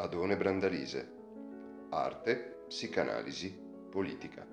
Adone 0.00 0.36
Brandalise. 0.36 1.16
Arte, 1.90 2.66
psicanalisi, 2.68 3.52
politica. 3.90 4.46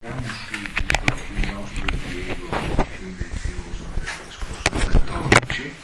il 0.00 1.52
nostro 1.52 1.84
impiego 1.84 2.48
tendenzioso 2.98 3.84
nel 3.94 4.24
discorso 4.24 4.70
14, 4.72 5.74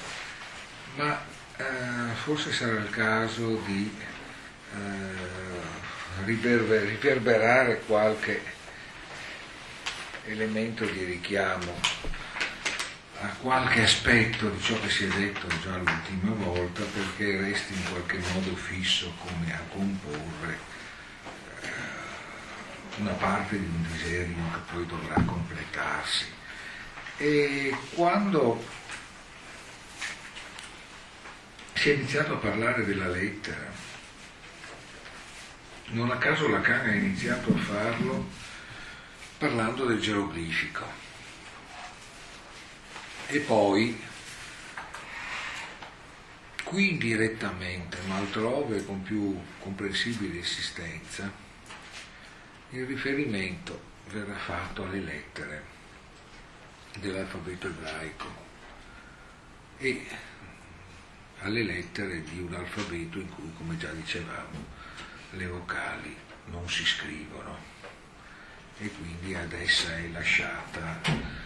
ma 0.96 1.20
eh, 1.56 2.14
forse 2.14 2.50
sarà 2.50 2.78
il 2.80 2.90
caso 2.90 3.56
di 3.64 3.96
eh, 4.72 6.24
riverber- 6.24 6.84
riverberare 6.88 7.80
qualche 7.86 8.42
elemento 10.24 10.84
di 10.84 11.04
richiamo 11.04 12.13
a 13.24 13.34
qualche 13.40 13.82
aspetto 13.82 14.50
di 14.50 14.60
ciò 14.60 14.78
che 14.80 14.90
si 14.90 15.04
è 15.04 15.08
detto 15.08 15.46
già 15.62 15.76
l'ultima 15.78 16.34
volta 16.34 16.82
perché 16.82 17.38
resti 17.40 17.72
in 17.72 17.82
qualche 17.90 18.18
modo 18.18 18.54
fisso 18.54 19.14
come 19.18 19.54
a 19.54 19.60
comporre 19.70 20.58
eh, 21.62 21.68
una 22.96 23.12
parte 23.12 23.58
di 23.58 23.64
un 23.64 23.86
disegno 23.90 24.50
che 24.52 24.72
poi 24.72 24.86
dovrà 24.86 25.14
completarsi. 25.22 26.26
E 27.16 27.74
quando 27.94 28.62
si 31.72 31.90
è 31.90 31.94
iniziato 31.94 32.34
a 32.34 32.36
parlare 32.36 32.84
della 32.84 33.08
lettera, 33.08 33.72
non 35.88 36.10
a 36.10 36.18
caso 36.18 36.48
Lacan 36.48 36.88
ha 36.88 36.94
iniziato 36.94 37.54
a 37.54 37.58
farlo 37.58 38.28
parlando 39.38 39.86
del 39.86 40.00
geroglifico. 40.00 41.03
E 43.26 43.38
poi, 43.40 44.00
qui 46.62 46.90
indirettamente, 46.90 47.98
ma 48.06 48.16
altrove 48.16 48.84
con 48.84 49.02
più 49.02 49.38
comprensibile 49.60 50.36
insistenza, 50.36 51.32
il 52.70 52.86
riferimento 52.86 53.92
verrà 54.10 54.36
fatto 54.36 54.84
alle 54.84 55.00
lettere 55.00 55.64
dell'alfabeto 56.98 57.66
ebraico 57.68 58.26
e 59.78 60.06
alle 61.40 61.62
lettere 61.62 62.22
di 62.22 62.40
un 62.40 62.54
alfabeto 62.54 63.18
in 63.18 63.28
cui, 63.30 63.52
come 63.56 63.76
già 63.76 63.90
dicevamo, 63.90 64.64
le 65.30 65.46
vocali 65.46 66.16
non 66.46 66.68
si 66.68 66.84
scrivono 66.84 67.56
e 68.78 68.88
quindi 68.90 69.34
ad 69.34 69.52
essa 69.52 69.96
è 69.96 70.08
lasciata 70.08 71.43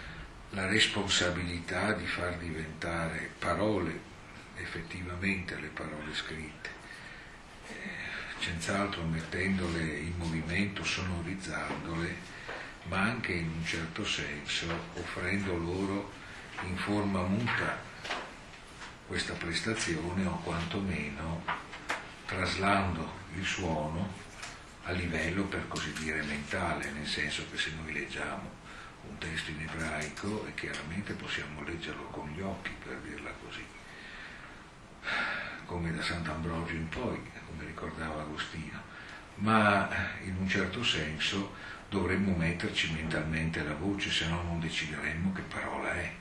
la 0.51 0.65
responsabilità 0.65 1.93
di 1.93 2.05
far 2.07 2.35
diventare 2.37 3.31
parole 3.37 4.07
effettivamente 4.55 5.55
le 5.59 5.67
parole 5.67 6.13
scritte, 6.13 6.69
eh, 7.67 7.73
senz'altro 8.39 9.03
mettendole 9.03 9.81
in 9.81 10.13
movimento, 10.17 10.83
sonorizzandole, 10.83 12.37
ma 12.87 13.01
anche 13.01 13.33
in 13.33 13.49
un 13.49 13.65
certo 13.65 14.05
senso 14.05 14.65
offrendo 14.95 15.55
loro 15.55 16.11
in 16.63 16.77
forma 16.77 17.21
muta 17.21 17.87
questa 19.07 19.33
prestazione 19.33 20.25
o 20.25 20.39
quantomeno 20.43 21.43
traslando 22.25 23.17
il 23.35 23.45
suono 23.45 24.27
a 24.83 24.91
livello 24.91 25.43
per 25.43 25.67
così 25.67 25.91
dire 25.93 26.21
mentale, 26.23 26.91
nel 26.91 27.07
senso 27.07 27.45
che 27.49 27.57
se 27.57 27.71
noi 27.81 27.93
leggiamo 27.93 28.58
testo 29.19 29.51
in 29.51 29.61
ebraico 29.61 30.47
e 30.47 30.53
chiaramente 30.55 31.13
possiamo 31.13 31.61
leggerlo 31.63 32.05
con 32.05 32.27
gli 32.29 32.41
occhi 32.41 32.71
per 32.83 32.97
dirla 32.97 33.31
così, 33.43 33.63
come 35.65 35.93
da 35.93 36.01
Sant'Ambrogio 36.01 36.73
in 36.73 36.89
poi, 36.89 37.21
come 37.45 37.65
ricordava 37.65 38.21
Agostino, 38.21 38.81
ma 39.35 39.87
in 40.23 40.35
un 40.37 40.47
certo 40.47 40.83
senso 40.83 41.53
dovremmo 41.89 42.35
metterci 42.35 42.91
mentalmente 42.93 43.63
la 43.63 43.75
voce, 43.75 44.09
se 44.09 44.27
no 44.27 44.41
non 44.41 44.59
decideremmo 44.59 45.33
che 45.33 45.41
parola 45.41 45.93
è. 45.93 46.11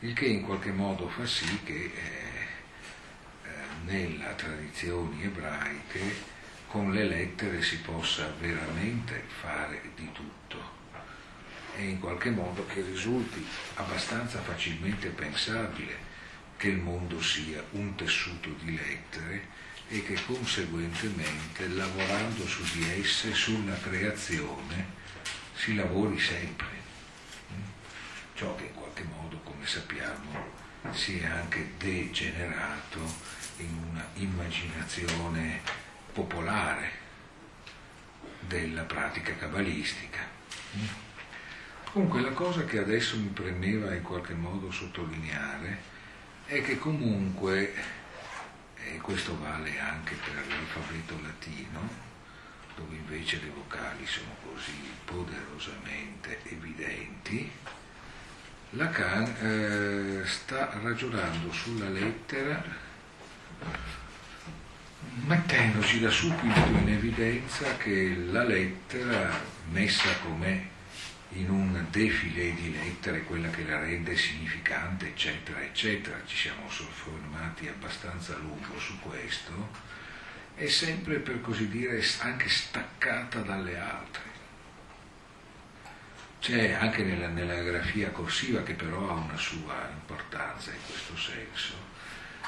Il 0.00 0.14
che 0.14 0.26
in 0.26 0.42
qualche 0.42 0.70
modo 0.70 1.08
fa 1.08 1.26
sì 1.26 1.60
che 1.64 1.74
eh, 1.74 2.46
eh, 3.42 3.50
nella 3.84 4.32
tradizioni 4.34 5.24
ebraiche 5.24 6.36
con 6.68 6.92
le 6.92 7.04
lettere 7.04 7.60
si 7.62 7.78
possa 7.80 8.32
veramente 8.38 9.24
fare 9.40 9.80
di 9.96 10.12
tutto 10.12 10.37
e 11.78 11.84
in 11.84 12.00
qualche 12.00 12.30
modo 12.30 12.66
che 12.66 12.82
risulti 12.82 13.46
abbastanza 13.74 14.40
facilmente 14.40 15.08
pensabile 15.10 16.06
che 16.56 16.68
il 16.68 16.78
mondo 16.78 17.22
sia 17.22 17.62
un 17.70 17.94
tessuto 17.94 18.50
di 18.58 18.76
lettere 18.76 19.46
e 19.86 20.02
che 20.02 20.18
conseguentemente 20.26 21.68
lavorando 21.68 22.44
su 22.48 22.64
di 22.72 23.00
esse, 23.00 23.32
sulla 23.32 23.78
creazione, 23.78 24.96
si 25.54 25.76
lavori 25.76 26.18
sempre. 26.18 26.66
Ciò 28.34 28.56
che 28.56 28.64
in 28.64 28.74
qualche 28.74 29.04
modo, 29.04 29.38
come 29.44 29.64
sappiamo, 29.64 30.46
si 30.90 31.20
è 31.20 31.26
anche 31.26 31.74
degenerato 31.78 32.98
in 33.58 33.84
una 33.88 34.04
immaginazione 34.14 35.60
popolare 36.12 36.90
della 38.40 38.82
pratica 38.82 39.36
cabalistica. 39.36 40.26
Comunque 41.98 42.22
la 42.22 42.30
cosa 42.30 42.64
che 42.64 42.78
adesso 42.78 43.16
mi 43.16 43.26
premeva 43.26 43.92
in 43.92 44.02
qualche 44.02 44.32
modo 44.32 44.70
sottolineare 44.70 45.78
è 46.46 46.62
che 46.62 46.78
comunque, 46.78 47.74
e 48.76 48.98
questo 48.98 49.36
vale 49.36 49.80
anche 49.80 50.14
per 50.14 50.46
l'alfabeto 50.46 51.18
latino, 51.20 51.80
dove 52.76 52.94
invece 52.94 53.40
le 53.40 53.50
vocali 53.52 54.06
sono 54.06 54.30
così 54.44 54.78
poderosamente 55.04 56.38
evidenti, 56.44 57.50
Lacan 58.70 59.34
eh, 59.40 60.24
sta 60.24 60.78
ragionando 60.80 61.50
sulla 61.50 61.88
lettera 61.88 62.62
mettendoci 65.26 65.98
da 65.98 66.10
subito 66.10 66.60
in 66.60 66.90
evidenza 66.90 67.76
che 67.76 68.16
la 68.30 68.44
lettera 68.44 69.32
messa 69.70 70.16
com'è 70.22 70.76
in 71.30 71.50
un 71.50 71.86
defilé 71.90 72.54
di 72.54 72.72
lettere, 72.72 73.22
quella 73.22 73.50
che 73.50 73.64
la 73.64 73.78
rende 73.78 74.16
significante, 74.16 75.08
eccetera, 75.08 75.60
eccetera, 75.62 76.18
ci 76.26 76.36
siamo 76.36 76.70
soffermati 76.70 77.68
abbastanza 77.68 78.34
a 78.34 78.38
lungo 78.38 78.78
su 78.78 78.98
questo, 79.00 79.70
è 80.54 80.66
sempre 80.66 81.18
per 81.18 81.40
così 81.40 81.68
dire 81.68 82.02
anche 82.20 82.48
staccata 82.48 83.40
dalle 83.40 83.78
altre. 83.78 84.26
C'è 86.40 86.72
anche 86.72 87.02
nella, 87.02 87.28
nella 87.28 87.60
grafia 87.62 88.10
corsiva 88.10 88.62
che 88.62 88.74
però 88.74 89.10
ha 89.10 89.14
una 89.14 89.36
sua 89.36 89.90
importanza 89.92 90.70
in 90.70 90.80
questo 90.86 91.16
senso, 91.16 91.74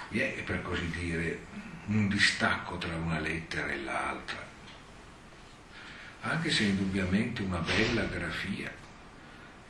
vi 0.09 0.21
è 0.21 0.43
per 0.43 0.63
così 0.63 0.89
dire 0.91 1.47
un 1.87 2.09
distacco 2.09 2.79
tra 2.79 2.95
una 2.97 3.19
lettera 3.19 3.69
e 3.69 3.83
l'altra, 3.83 4.50
anche 6.23 6.51
se 6.51 6.65
indubbiamente 6.65 7.43
una 7.43 7.59
bella 7.59 8.05
grafia 8.05 8.71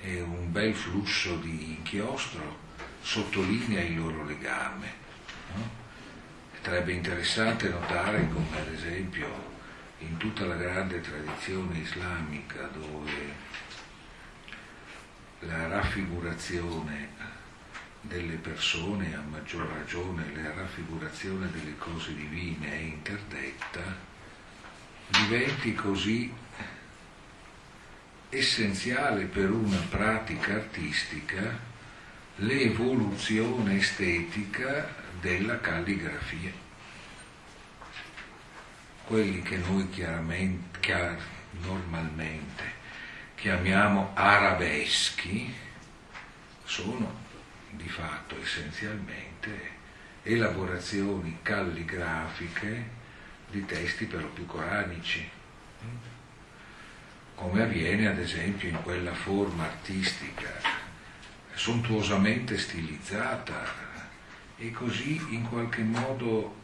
e 0.00 0.20
un 0.20 0.50
bel 0.50 0.74
flusso 0.74 1.36
di 1.36 1.70
inchiostro 1.76 2.58
sottolinea 3.02 3.82
il 3.82 3.96
loro 3.96 4.24
legame. 4.24 4.92
No? 5.54 5.78
Sarebbe 6.62 6.92
interessante 6.92 7.68
notare 7.68 8.28
come 8.28 8.60
ad 8.60 8.72
esempio 8.72 9.48
in 9.98 10.16
tutta 10.16 10.44
la 10.44 10.56
grande 10.56 11.00
tradizione 11.00 11.78
islamica 11.78 12.68
dove 12.72 13.48
la 15.41 15.68
raffigurazione 15.68 17.08
delle 18.03 18.36
persone, 18.36 19.14
a 19.14 19.20
maggior 19.20 19.66
ragione 19.66 20.32
la 20.34 20.54
raffigurazione 20.54 21.50
delle 21.50 21.76
cose 21.76 22.14
divine 22.14 22.72
è 22.72 22.76
interdetta, 22.76 23.80
diventi 25.10 25.74
così 25.74 26.32
essenziale 28.30 29.24
per 29.24 29.50
una 29.50 29.84
pratica 29.88 30.54
artistica 30.54 31.68
l'evoluzione 32.36 33.77
estetica 33.77 34.94
della 35.21 35.60
calligrafia. 35.60 36.53
Quelli 39.04 39.42
che 39.42 39.56
noi 39.59 39.91
chiar, 39.91 41.18
normalmente 41.62 42.78
chiamiamo 43.34 44.12
arabeschi 44.15 45.53
sono 46.65 47.18
di 47.71 47.88
fatto 47.88 48.41
essenzialmente 48.41 49.78
elaborazioni 50.22 51.38
calligrafiche 51.42 52.98
di 53.50 53.65
testi 53.66 54.04
per 54.04 54.22
lo 54.22 54.28
più 54.28 54.47
coranici, 54.47 55.28
come 57.41 57.63
avviene 57.63 58.07
ad 58.07 58.19
esempio 58.19 58.69
in 58.69 58.83
quella 58.83 59.15
forma 59.15 59.65
artistica 59.65 60.60
sontuosamente 61.54 62.59
stilizzata 62.59 63.65
e 64.59 64.71
così 64.71 65.19
in 65.31 65.48
qualche 65.48 65.83
modo, 65.83 66.54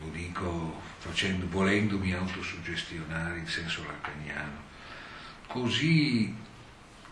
lo 0.00 0.08
dico 0.10 0.80
facendo, 0.98 1.46
volendomi 1.48 2.12
autosuggestionare 2.12 3.38
in 3.38 3.46
senso 3.46 3.84
lacaniano, 3.86 4.62
così 5.46 6.34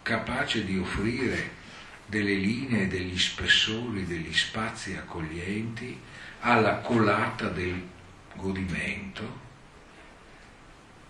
capace 0.03 0.65
di 0.65 0.77
offrire 0.77 1.53
delle 2.05 2.35
linee, 2.35 2.89
degli 2.89 3.17
spessori, 3.17 4.07
degli 4.07 4.35
spazi 4.35 4.97
accoglienti 4.97 5.97
alla 6.41 6.79
colata 6.79 7.49
del 7.49 7.81
godimento 8.35 9.47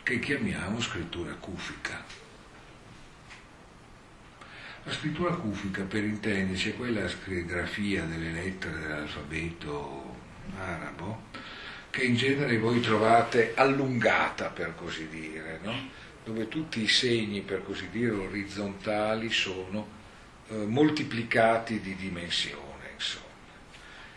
che 0.09 0.21
chiamiamo 0.21 0.81
scrittura 0.81 1.35
cufica. 1.35 2.03
La 4.85 4.91
scrittura 4.91 5.35
cufica, 5.35 5.83
per 5.83 6.03
intenderci, 6.03 6.71
è 6.71 6.77
quella 6.77 7.07
scrigrafia 7.07 8.05
delle 8.05 8.31
lettere 8.31 8.79
dell'alfabeto 8.79 10.17
arabo 10.57 11.25
che 11.91 12.05
in 12.05 12.17
genere 12.17 12.57
voi 12.57 12.81
trovate 12.81 13.53
allungata, 13.55 14.49
per 14.49 14.75
così 14.75 15.09
dire, 15.09 15.61
no? 15.63 15.77
dove 16.25 16.49
tutti 16.49 16.81
i 16.81 16.89
segni, 16.89 17.43
per 17.43 17.63
così 17.63 17.91
dire, 17.91 18.13
orizzontali 18.13 19.29
sono 19.29 19.87
eh, 20.49 20.55
moltiplicati 20.55 21.81
di 21.81 21.95
dimensione, 21.97 22.93
insomma. 22.95 23.27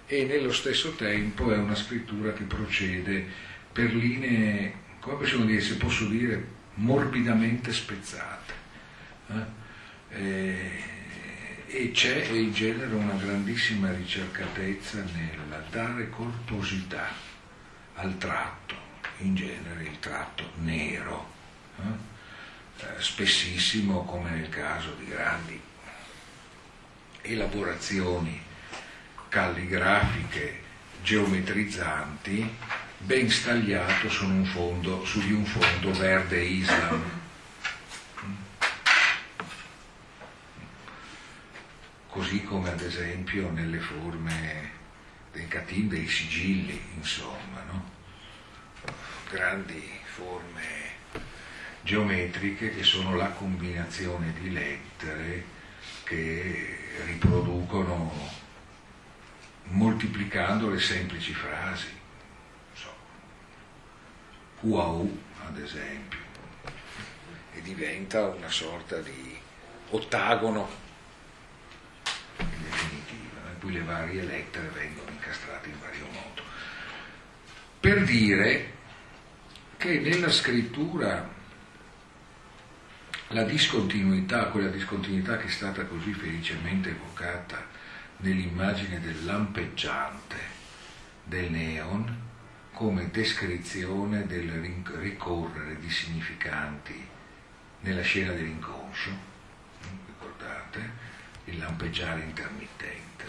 E 0.06 0.24
nello 0.24 0.54
stesso 0.54 0.94
tempo 0.94 1.52
è 1.52 1.58
una 1.58 1.76
scrittura 1.76 2.32
che 2.32 2.44
procede 2.44 3.26
per 3.74 3.94
linee, 3.94 4.81
come 5.01 5.18
possiamo 5.18 5.45
dire, 5.45 5.59
se 5.62 5.75
posso 5.75 6.06
dire, 6.06 6.48
morbidamente 6.75 7.74
spezzate. 7.74 8.53
Eh? 9.27 9.59
Eh, 10.13 10.83
e 11.68 11.92
c'è 11.92 12.25
in 12.27 12.53
genere 12.53 12.94
una 12.94 13.13
grandissima 13.13 13.92
ricercatezza 13.92 15.03
nel 15.13 15.65
dare 15.69 16.09
corposità 16.09 17.07
al 17.95 18.18
tratto, 18.18 18.75
in 19.19 19.36
genere 19.36 19.83
il 19.83 20.00
tratto 20.00 20.51
nero, 20.59 21.33
eh? 21.77 22.09
Eh, 22.83 23.01
spessissimo 23.01 24.03
come 24.03 24.31
nel 24.31 24.50
caso 24.50 24.95
di 24.98 25.06
grandi 25.06 25.59
elaborazioni 27.21 28.42
calligrafiche 29.30 30.62
geometrizzanti 31.03 32.57
ben 33.03 33.30
stagliato 33.30 34.09
su, 34.09 34.25
un 34.25 34.45
fondo, 34.45 35.03
su 35.06 35.19
di 35.21 35.33
un 35.33 35.45
fondo 35.45 35.92
verde 35.94 36.42
islam 36.42 37.19
così 42.12 42.44
come 42.44 42.69
ad 42.69 42.81
esempio 42.81 43.50
nelle 43.51 43.80
forme 43.80 44.69
dei 45.31 45.48
catin, 45.48 45.88
dei 45.88 46.07
sigilli, 46.07 46.80
insomma, 46.98 47.63
no? 47.71 47.89
grandi 49.30 49.81
forme 50.03 50.89
geometriche 51.83 52.75
che 52.75 52.83
sono 52.83 53.15
la 53.15 53.30
combinazione 53.30 54.33
di 54.39 54.51
lettere 54.51 55.45
che 56.03 56.77
riproducono 57.06 58.13
moltiplicando 59.63 60.69
le 60.69 60.80
semplici 60.80 61.33
frasi. 61.33 62.00
QAU 64.62 65.19
ad 65.48 65.58
esempio, 65.58 66.19
e 67.54 67.62
diventa 67.62 68.28
una 68.28 68.50
sorta 68.50 69.00
di 69.00 69.38
ottagono 69.90 70.81
cui 73.72 73.74
le 73.74 73.84
varie 73.84 74.24
lettere 74.24 74.68
vengono 74.69 75.10
incastrate 75.12 75.69
in 75.69 75.80
vario 75.80 76.06
modo. 76.12 76.42
Per 77.80 78.04
dire 78.04 78.74
che 79.78 80.00
nella 80.00 80.30
scrittura 80.30 81.30
la 83.30 83.44
discontinuità, 83.44 84.48
quella 84.48 84.69
discontinuità 84.69 85.38
che 85.38 85.46
è 85.46 85.50
stata 85.50 85.86
così 85.86 86.12
felicemente 86.13 86.90
evocata 86.90 87.66
nell'immagine 88.18 89.00
del 89.00 89.24
lampeggiante 89.24 90.38
del 91.24 91.50
neon, 91.50 92.30
come 92.81 93.12
descrizione 93.12 94.25
del 94.25 94.50
ricorrere 94.50 95.80
di 95.80 95.88
significanti 95.92 96.95
nella 97.81 98.01
scena 98.01 98.31
dell'inconscio, 98.31 99.12
ricordate, 100.07 100.89
il 101.45 101.60
lampeggiare 101.60 102.22
intermittente. 102.22 103.25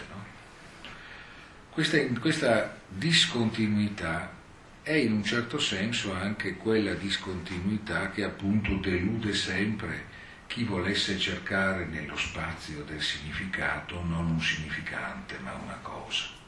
Questa, 1.69 1.99
questa 2.19 2.79
discontinuità 2.87 4.33
è 4.81 4.93
in 4.93 5.11
un 5.11 5.23
certo 5.23 5.59
senso 5.59 6.13
anche 6.13 6.55
quella 6.55 6.95
discontinuità 6.95 8.09
che 8.09 8.23
appunto 8.23 8.77
delude 8.77 9.35
sempre 9.35 10.05
chi 10.47 10.63
volesse 10.63 11.19
cercare 11.19 11.85
nello 11.85 12.17
spazio 12.17 12.83
del 12.85 13.03
significato 13.03 14.01
non 14.03 14.31
un 14.31 14.41
significante 14.41 15.37
ma 15.43 15.53
una 15.53 15.77
cosa. 15.83 16.41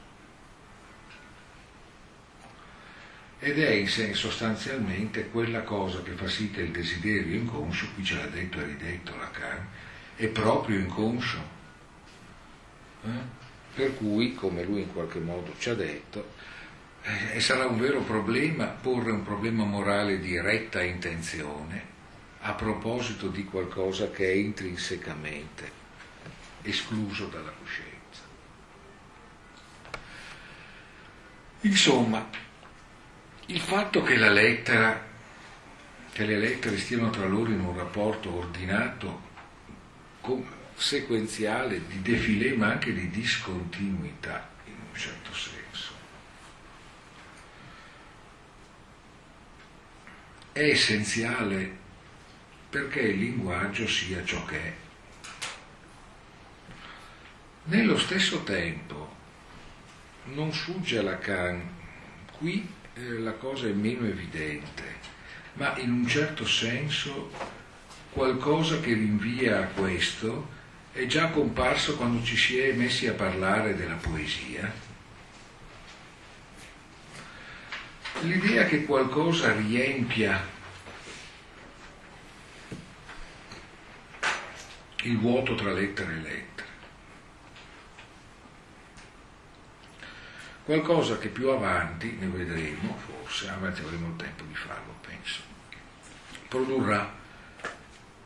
Ed 3.40 3.60
è 3.60 3.86
sostanzialmente 4.14 5.30
quella 5.30 5.62
cosa 5.62 6.02
che 6.02 6.12
fa 6.12 6.28
sì 6.28 6.52
che 6.52 6.62
il 6.62 6.72
desiderio 6.72 7.36
inconscio, 7.36 7.88
qui 7.94 8.04
ce 8.04 8.16
l'ha 8.16 8.28
detto 8.28 8.60
e 8.60 8.66
ridetto 8.66 9.16
Lacan, 9.16 9.68
è 10.16 10.28
proprio 10.28 10.80
inconscio. 10.80 11.54
Eh? 13.04 13.44
Per 13.76 13.96
cui, 13.98 14.34
come 14.34 14.64
lui 14.64 14.82
in 14.82 14.94
qualche 14.94 15.20
modo 15.20 15.54
ci 15.58 15.70
ha 15.70 15.76
detto, 15.76 16.32
eh, 17.34 17.40
sarà 17.40 17.68
un 17.68 17.78
vero 17.78 18.02
problema 18.02 18.66
porre 18.66 19.12
un 19.12 19.24
problema 19.24 19.64
morale 19.64 20.20
di 20.20 20.40
retta 20.40 20.82
intenzione 20.82 21.94
a 22.40 22.54
proposito 22.54 23.28
di 23.28 23.44
qualcosa 23.44 24.10
che 24.12 24.32
è 24.32 24.34
intrinsecamente 24.34 25.84
escluso 26.62 27.28
dalla 27.28 27.52
coscienza. 27.52 27.94
Insomma, 31.62 32.28
il 33.48 33.60
fatto 33.60 34.02
che 34.02 34.16
la 34.18 34.32
lettera, 34.32 35.04
che 36.12 36.26
le 36.26 36.38
lettere 36.38 36.78
stiano 36.78 37.10
tra 37.10 37.28
loro 37.28 37.52
in 37.52 37.60
un 37.60 37.76
rapporto 37.76 38.34
ordinato, 38.34 39.34
sequenziale 40.76 41.86
di 41.88 42.02
defilé 42.02 42.56
ma 42.56 42.72
anche 42.72 42.92
di 42.94 43.10
discontinuità 43.10 44.50
in 44.66 44.74
un 44.74 44.98
certo 44.98 45.34
senso. 45.34 45.94
È 50.52 50.62
essenziale 50.62 51.84
perché 52.70 53.02
il 53.02 53.20
linguaggio 53.20 53.88
sia 53.88 54.24
ciò 54.26 54.44
che 54.46 54.64
è. 54.64 54.74
Nello 57.66 57.98
stesso 57.98 58.44
tempo 58.44 59.14
non 60.26 60.52
sfugge 60.52 60.98
a 60.98 61.04
Lacan, 61.04 61.62
qui 62.38 62.68
la 62.96 63.34
cosa 63.34 63.68
è 63.68 63.72
meno 63.72 64.06
evidente, 64.06 64.84
ma 65.54 65.78
in 65.78 65.92
un 65.92 66.08
certo 66.08 66.46
senso 66.46 67.32
qualcosa 68.12 68.80
che 68.80 68.94
rinvia 68.94 69.60
a 69.60 69.68
questo 69.68 70.54
è 70.94 71.06
già 71.06 71.28
comparso 71.28 71.98
quando 71.98 72.24
ci 72.24 72.38
si 72.38 72.58
è 72.58 72.72
messi 72.72 73.08
a 73.08 73.14
parlare 73.14 73.76
della 73.76 73.96
poesia. 73.96 74.72
L'idea 78.22 78.66
che 78.66 78.86
qualcosa 78.86 79.54
riempia 79.54 80.54
il 85.04 85.20
vuoto 85.20 85.54
tra 85.56 85.74
lettere 85.74 86.14
e 86.14 86.16
lettere. 86.16 86.55
Qualcosa 90.66 91.20
che 91.20 91.28
più 91.28 91.50
avanti, 91.50 92.18
ne 92.20 92.26
vedremo 92.26 92.98
forse, 92.98 93.50
avanti 93.50 93.82
avremo 93.82 94.08
il 94.08 94.16
tempo 94.16 94.44
di 94.46 94.56
farlo, 94.56 94.96
penso, 95.06 95.42
produrrà 96.48 97.14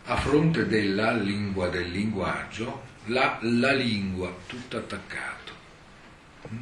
a 0.06 0.16
fronte 0.16 0.66
della 0.66 1.12
lingua 1.12 1.68
del 1.68 1.92
linguaggio, 1.92 2.84
la, 3.08 3.40
la 3.42 3.74
lingua, 3.74 4.34
tutto 4.48 4.78
attaccato. 4.78 5.54
Mm? 6.50 6.62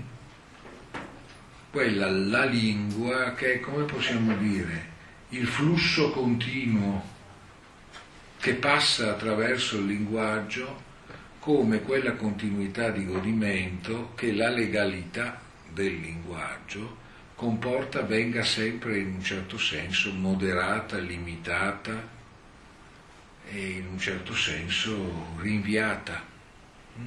Quella, 1.69 2.09
la 2.09 2.45
lingua, 2.45 3.33
che 3.33 3.53
è, 3.53 3.59
come 3.59 3.83
possiamo 3.83 4.35
dire, 4.35 4.95
il 5.29 5.45
flusso 5.45 6.09
continuo 6.09 7.05
che 8.39 8.55
passa 8.55 9.11
attraverso 9.11 9.77
il 9.77 9.85
linguaggio 9.85 10.85
come 11.37 11.81
quella 11.83 12.13
continuità 12.13 12.89
di 12.89 13.05
godimento 13.05 14.13
che 14.15 14.33
la 14.33 14.49
legalità 14.49 15.45
del 15.77 15.99
linguaggio 15.99 17.05
comporta 17.35 18.01
venga 18.01 18.43
sempre 18.43 18.97
in 18.97 19.13
un 19.13 19.23
certo 19.23 19.59
senso 19.59 20.11
moderata, 20.11 20.97
limitata 20.97 22.15
e 23.47 23.67
in 23.69 23.85
un 23.85 23.99
certo 23.99 24.33
senso 24.33 25.35
rinviata. 25.37 26.23
Mm? 26.97 27.05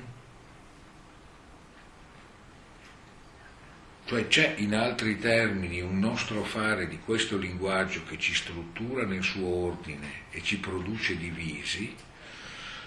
Cioè 4.05 4.29
c'è 4.29 4.55
in 4.59 4.77
altri 4.77 5.19
termini 5.19 5.81
un 5.81 5.99
nostro 5.99 6.45
fare 6.45 6.87
di 6.87 7.01
questo 7.01 7.37
linguaggio 7.37 8.05
che 8.05 8.17
ci 8.19 8.33
struttura 8.33 9.05
nel 9.05 9.25
suo 9.25 9.49
ordine 9.49 10.29
e 10.31 10.43
ci 10.45 10.59
produce 10.59 11.17
divisi, 11.17 11.93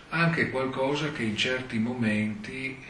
anche 0.10 0.50
qualcosa 0.50 1.12
che 1.12 1.24
in 1.24 1.36
certi 1.36 1.78
momenti 1.78 2.82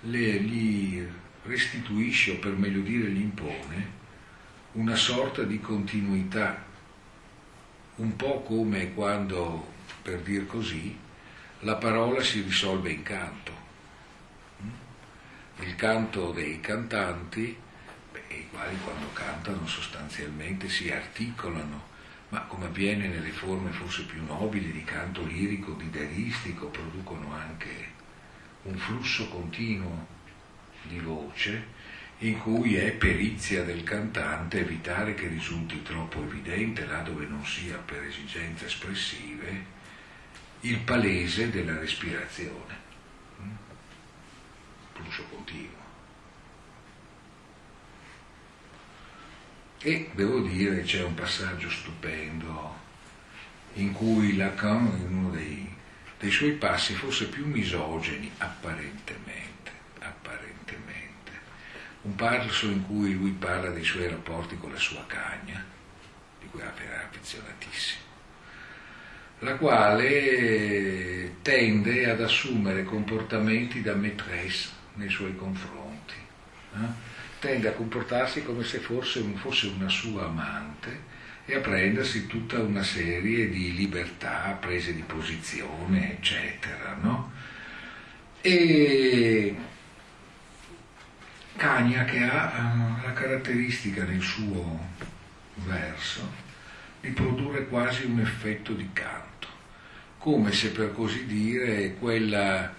le, 0.00 0.40
gli 0.40 1.08
restituisce, 1.44 2.32
o 2.32 2.38
per 2.38 2.52
meglio 2.52 2.80
dire 2.80 3.08
gli 3.08 3.20
impone, 3.20 4.00
una 4.72 4.96
sorta 4.96 5.42
di 5.42 5.60
continuità, 5.60 6.64
un 7.96 8.16
po' 8.16 8.40
come 8.42 8.94
quando, 8.94 9.70
per 10.02 10.20
dir 10.20 10.46
così, 10.46 10.96
la 11.60 11.76
parola 11.76 12.22
si 12.22 12.40
risolve 12.40 12.90
in 12.90 13.02
canto. 13.02 13.60
Il 15.60 15.74
canto 15.76 16.32
dei 16.32 16.60
cantanti, 16.60 17.56
beh, 18.12 18.34
i 18.34 18.48
quali 18.50 18.76
quando 18.82 19.12
cantano 19.12 19.66
sostanzialmente 19.66 20.68
si 20.68 20.90
articolano, 20.90 21.90
ma 22.30 22.40
come 22.42 22.66
avviene 22.66 23.08
nelle 23.08 23.30
forme 23.30 23.70
forse 23.70 24.04
più 24.04 24.24
nobili 24.24 24.72
di 24.72 24.82
canto 24.84 25.22
lirico, 25.24 25.72
dideristico, 25.72 26.68
producono 26.68 27.34
anche 27.34 27.90
un 28.62 28.76
flusso 28.76 29.28
continuo 29.28 30.20
di 30.84 30.98
voce 30.98 31.80
in 32.18 32.38
cui 32.38 32.76
è 32.76 32.92
perizia 32.92 33.64
del 33.64 33.82
cantante 33.82 34.60
evitare 34.60 35.14
che 35.14 35.26
risulti 35.26 35.82
troppo 35.82 36.22
evidente, 36.22 36.86
là 36.86 37.00
dove 37.00 37.26
non 37.26 37.44
sia 37.44 37.76
per 37.78 38.04
esigenze 38.04 38.66
espressive, 38.66 39.64
il 40.60 40.78
palese 40.78 41.50
della 41.50 41.78
respirazione. 41.78 42.76
Flusso 44.92 45.24
mm? 45.24 45.30
continuo. 45.30 45.80
E 49.78 50.10
devo 50.14 50.40
dire 50.42 50.82
c'è 50.82 51.02
un 51.02 51.14
passaggio 51.14 51.68
stupendo 51.68 52.78
in 53.74 53.92
cui 53.92 54.36
Lacan, 54.36 54.86
in 55.08 55.16
uno 55.16 55.30
dei, 55.30 55.68
dei 56.20 56.30
suoi 56.30 56.52
passi, 56.52 56.94
forse 56.94 57.26
più 57.26 57.46
misogeni 57.46 58.30
apparentemente, 58.38 59.51
un 62.02 62.14
passo 62.14 62.66
in 62.66 62.86
cui 62.86 63.14
lui 63.14 63.30
parla 63.30 63.70
dei 63.70 63.84
suoi 63.84 64.08
rapporti 64.08 64.56
con 64.58 64.72
la 64.72 64.78
sua 64.78 65.04
cagna, 65.06 65.64
di 66.40 66.46
cui 66.48 66.60
era 66.60 67.04
affezionatissimo, 67.04 68.00
la 69.40 69.54
quale 69.56 71.36
tende 71.42 72.10
ad 72.10 72.20
assumere 72.20 72.84
comportamenti 72.84 73.82
da 73.82 73.94
maîtresse 73.94 74.70
nei 74.94 75.08
suoi 75.08 75.34
confronti. 75.36 76.14
Eh? 76.74 77.10
tende 77.42 77.66
a 77.66 77.72
comportarsi 77.72 78.44
come 78.44 78.62
se 78.62 78.78
fosse, 78.78 79.20
fosse 79.34 79.66
una 79.66 79.88
sua 79.88 80.26
amante 80.26 81.10
e 81.44 81.56
a 81.56 81.58
prendersi 81.58 82.28
tutta 82.28 82.60
una 82.60 82.84
serie 82.84 83.50
di 83.50 83.74
libertà, 83.74 84.56
prese 84.60 84.94
di 84.94 85.02
posizione, 85.02 86.12
eccetera. 86.12 86.96
No? 87.00 87.32
E 88.40 89.56
Cagna 91.56 92.04
che 92.04 92.22
ha 92.22 92.98
uh, 93.00 93.06
la 93.06 93.12
caratteristica 93.12 94.04
nel 94.04 94.22
suo 94.22 94.80
verso 95.66 96.40
di 97.00 97.10
produrre 97.10 97.66
quasi 97.66 98.04
un 98.04 98.20
effetto 98.20 98.72
di 98.72 98.88
canto, 98.92 99.48
come 100.18 100.52
se 100.52 100.70
per 100.70 100.92
così 100.92 101.26
dire 101.26 101.94
quella 101.94 102.72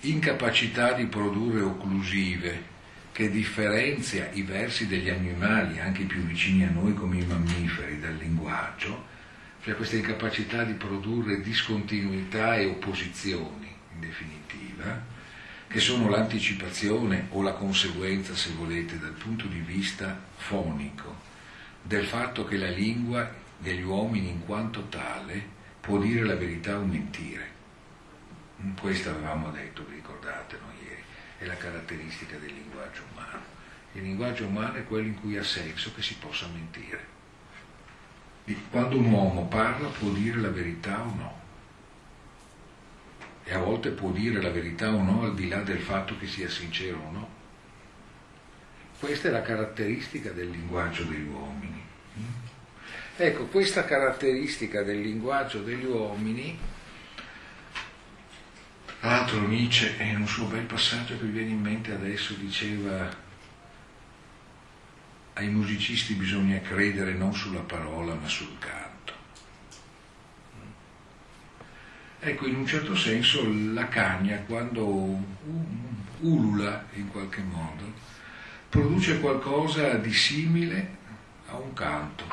incapacità 0.00 0.92
di 0.92 1.06
produrre 1.06 1.60
occlusive 1.60 2.72
che 3.12 3.30
differenzia 3.30 4.28
i 4.32 4.42
versi 4.42 4.86
degli 4.86 5.08
animali, 5.08 5.78
anche 5.78 6.04
più 6.04 6.20
vicini 6.22 6.64
a 6.64 6.70
noi 6.70 6.94
come 6.94 7.18
i 7.18 7.24
mammiferi, 7.24 8.00
dal 8.00 8.16
linguaggio, 8.16 9.06
cioè 9.62 9.76
questa 9.76 9.96
incapacità 9.96 10.64
di 10.64 10.72
produrre 10.72 11.40
discontinuità 11.40 12.56
e 12.56 12.66
opposizioni, 12.66 13.72
in 13.94 14.00
definitiva, 14.00 15.00
che 15.74 15.80
sono 15.80 16.08
l'anticipazione 16.08 17.26
o 17.30 17.42
la 17.42 17.54
conseguenza, 17.54 18.32
se 18.36 18.52
volete, 18.52 18.96
dal 18.96 19.10
punto 19.10 19.48
di 19.48 19.58
vista 19.58 20.16
fonico, 20.36 21.16
del 21.82 22.06
fatto 22.06 22.44
che 22.44 22.56
la 22.56 22.68
lingua 22.68 23.28
degli 23.58 23.82
uomini 23.82 24.28
in 24.28 24.44
quanto 24.44 24.86
tale 24.86 25.44
può 25.80 25.98
dire 25.98 26.24
la 26.24 26.36
verità 26.36 26.78
o 26.78 26.84
mentire. 26.84 27.50
Questo 28.80 29.10
avevamo 29.10 29.50
detto, 29.50 29.84
vi 29.88 29.96
ricordate, 29.96 30.58
no? 30.60 30.70
è 31.38 31.44
la 31.44 31.56
caratteristica 31.56 32.36
del 32.36 32.54
linguaggio 32.54 33.02
umano. 33.12 33.42
Il 33.94 34.02
linguaggio 34.02 34.46
umano 34.46 34.74
è 34.74 34.84
quello 34.84 35.08
in 35.08 35.20
cui 35.20 35.36
ha 35.38 35.42
senso 35.42 35.92
che 35.92 36.02
si 36.02 36.14
possa 36.14 36.46
mentire. 36.54 37.04
Quando 38.70 38.96
un 38.96 39.06
uomo 39.06 39.46
parla 39.46 39.88
può 39.88 40.10
dire 40.10 40.38
la 40.38 40.50
verità 40.50 41.00
o 41.00 41.14
no. 41.16 41.43
E 43.44 43.54
a 43.54 43.58
volte 43.58 43.90
può 43.90 44.10
dire 44.10 44.40
la 44.40 44.50
verità 44.50 44.88
o 44.92 45.02
no 45.02 45.22
al 45.22 45.34
di 45.34 45.48
là 45.48 45.60
del 45.62 45.80
fatto 45.80 46.16
che 46.18 46.26
sia 46.26 46.48
sincero 46.48 46.98
o 46.98 47.10
no. 47.10 47.28
Questa 48.98 49.28
è 49.28 49.30
la 49.30 49.42
caratteristica 49.42 50.30
del 50.30 50.50
linguaggio 50.50 51.04
degli 51.04 51.28
uomini. 51.28 51.82
Ecco, 53.16 53.44
questa 53.46 53.84
caratteristica 53.84 54.82
del 54.82 55.00
linguaggio 55.00 55.62
degli 55.62 55.84
uomini 55.84 56.58
tra 59.04 59.16
l'altro 59.16 59.46
Nietzsche 59.46 60.02
in 60.02 60.20
un 60.20 60.26
suo 60.26 60.46
bel 60.46 60.64
passaggio 60.64 61.18
che 61.18 61.24
mi 61.24 61.32
viene 61.32 61.50
in 61.50 61.60
mente 61.60 61.92
adesso 61.92 62.32
diceva 62.32 63.14
ai 65.34 65.48
musicisti 65.48 66.14
bisogna 66.14 66.58
credere 66.60 67.12
non 67.12 67.34
sulla 67.34 67.60
parola 67.60 68.14
ma 68.14 68.26
sul 68.26 68.58
canto. 68.58 68.83
Ecco, 72.26 72.46
in 72.46 72.54
un 72.54 72.66
certo 72.66 72.96
senso 72.96 73.46
la 73.74 73.86
cagna 73.88 74.38
quando 74.46 75.22
ulula 76.20 76.86
in 76.94 77.08
qualche 77.08 77.42
modo 77.42 77.92
produce 78.70 79.20
qualcosa 79.20 79.96
di 79.96 80.10
simile 80.10 80.96
a 81.48 81.58
un 81.58 81.74
canto. 81.74 82.24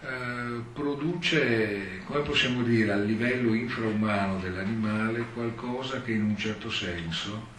Eh, 0.00 0.62
produce, 0.72 2.02
come 2.04 2.22
possiamo 2.22 2.64
dire, 2.64 2.90
a 2.90 2.96
livello 2.96 3.54
infraumano 3.54 4.40
dell'animale 4.40 5.26
qualcosa 5.32 6.02
che 6.02 6.10
in 6.10 6.24
un 6.24 6.36
certo 6.36 6.72
senso 6.72 7.50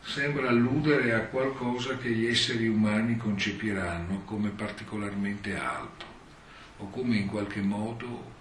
sembra 0.00 0.48
alludere 0.48 1.14
a 1.14 1.26
qualcosa 1.26 1.96
che 1.96 2.10
gli 2.10 2.26
esseri 2.26 2.66
umani 2.66 3.16
concepiranno 3.16 4.22
come 4.24 4.48
particolarmente 4.48 5.56
alto 5.56 6.06
o 6.78 6.90
come 6.90 7.18
in 7.18 7.28
qualche 7.28 7.60
modo 7.60 8.33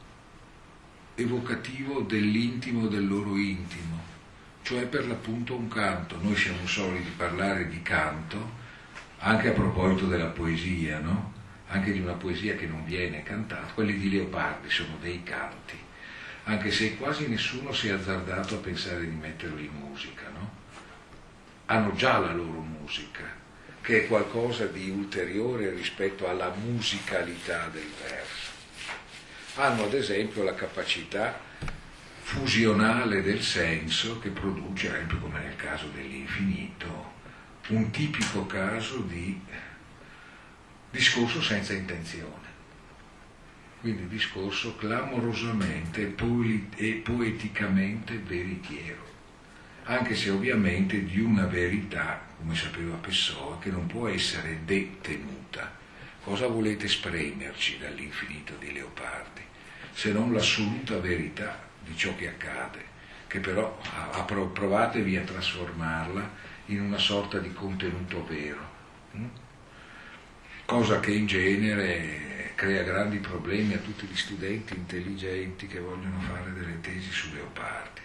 evocativo 1.16 2.02
dell'intimo 2.02 2.88
del 2.88 3.08
loro 3.08 3.38
intimo, 3.38 4.02
cioè 4.64 4.86
per 4.88 5.08
l'appunto 5.08 5.56
un 5.56 5.68
canto. 5.68 6.18
Noi 6.22 6.36
siamo 6.36 6.66
soliti 6.66 7.12
parlare 7.16 7.68
di 7.68 7.82
canto 7.82 8.62
anche 9.20 9.50
a 9.50 9.54
proposito 9.54 10.08
della 10.08 10.28
poesia, 10.28 11.00
no? 11.00 11.34
anche 11.68 11.92
di 11.92 12.00
una 12.00 12.14
poesia 12.14 12.56
che 12.56 12.68
non 12.68 12.84
viene 12.84 13.24
cantata, 13.24 13.74
quelli 13.74 13.98
di 13.98 14.12
Leopardi 14.12 14.70
sono 14.70 14.98
dei 15.02 15.24
canti, 15.24 15.78
anche 16.44 16.72
se 16.72 16.98
quasi 16.98 17.28
nessuno 17.28 17.72
si 17.74 17.88
è 17.88 17.92
azzardato 17.92 18.56
a 18.56 18.60
pensare 18.60 19.02
di 19.02 19.16
metterli 19.16 19.66
in 19.66 19.74
musica, 19.74 20.30
no? 20.34 20.62
Hanno 21.66 21.96
già 21.96 22.20
la 22.20 22.34
loro 22.34 22.60
musica, 22.60 23.24
che 23.82 24.04
è 24.04 24.08
qualcosa 24.08 24.66
di 24.66 24.90
ulteriore 24.90 25.72
rispetto 25.72 26.28
alla 26.28 26.54
musicalità 26.64 27.70
del 27.70 27.90
verso. 28.02 28.43
Hanno 29.56 29.84
ad 29.84 29.94
esempio 29.94 30.42
la 30.44 30.56
capacità 30.56 31.40
fusionale 32.22 33.22
del 33.22 33.44
senso 33.44 34.18
che 34.18 34.30
produce, 34.30 34.88
ad 34.88 34.96
esempio 34.96 35.20
come 35.20 35.42
nel 35.42 35.56
caso 35.56 35.88
dell'infinito, 35.94 37.12
un 37.68 37.92
tipico 37.92 38.48
caso 38.48 38.98
di 39.02 39.40
discorso 40.90 41.40
senza 41.40 41.74
intenzione, 41.74 42.48
quindi 43.82 44.08
discorso 44.08 44.76
clamorosamente 44.76 46.16
e 46.76 47.02
poeticamente 47.04 48.18
veritiero, 48.18 49.06
anche 49.84 50.16
se 50.16 50.32
ovviamente 50.32 51.04
di 51.06 51.20
una 51.20 51.46
verità, 51.46 52.26
come 52.40 52.56
sapeva 52.56 52.96
Pessoa, 52.96 53.60
che 53.60 53.70
non 53.70 53.86
può 53.86 54.08
essere 54.08 54.62
detenuta. 54.66 55.82
Cosa 56.24 56.48
volete 56.48 56.88
spremerci 56.88 57.78
dall'infinito 57.78 58.56
di 58.60 58.72
Leopardi, 58.72 59.42
se 59.92 60.12
non 60.12 60.34
l'assoluta 60.34 60.98
verità 61.00 61.62
di 61.84 61.96
ciò 61.98 62.16
che 62.16 62.30
accade, 62.30 62.92
che 63.28 63.40
però 63.40 63.78
provatevi 64.54 65.18
a 65.18 65.24
trasformarla 65.24 66.32
in 66.68 66.82
una 66.82 66.98
sorta 66.98 67.40
di 67.40 67.52
contenuto 67.52 68.26
vero. 68.26 68.72
Hm? 69.12 69.26
cosa 70.66 71.00
che 71.00 71.12
in 71.12 71.28
genere 71.28 72.52
crea 72.56 72.84
grandi 72.84 73.18
problemi 73.18 73.74
a 73.74 73.80
tutti 73.80 74.06
gli 74.06 74.16
studenti 74.16 74.76
intelligenti 74.76 75.68
che 75.68 75.80
vogliono 75.80 76.20
fare 76.22 76.54
delle 76.54 76.80
tesi 76.82 77.12
su 77.12 77.34
Leopardi. 77.34 78.02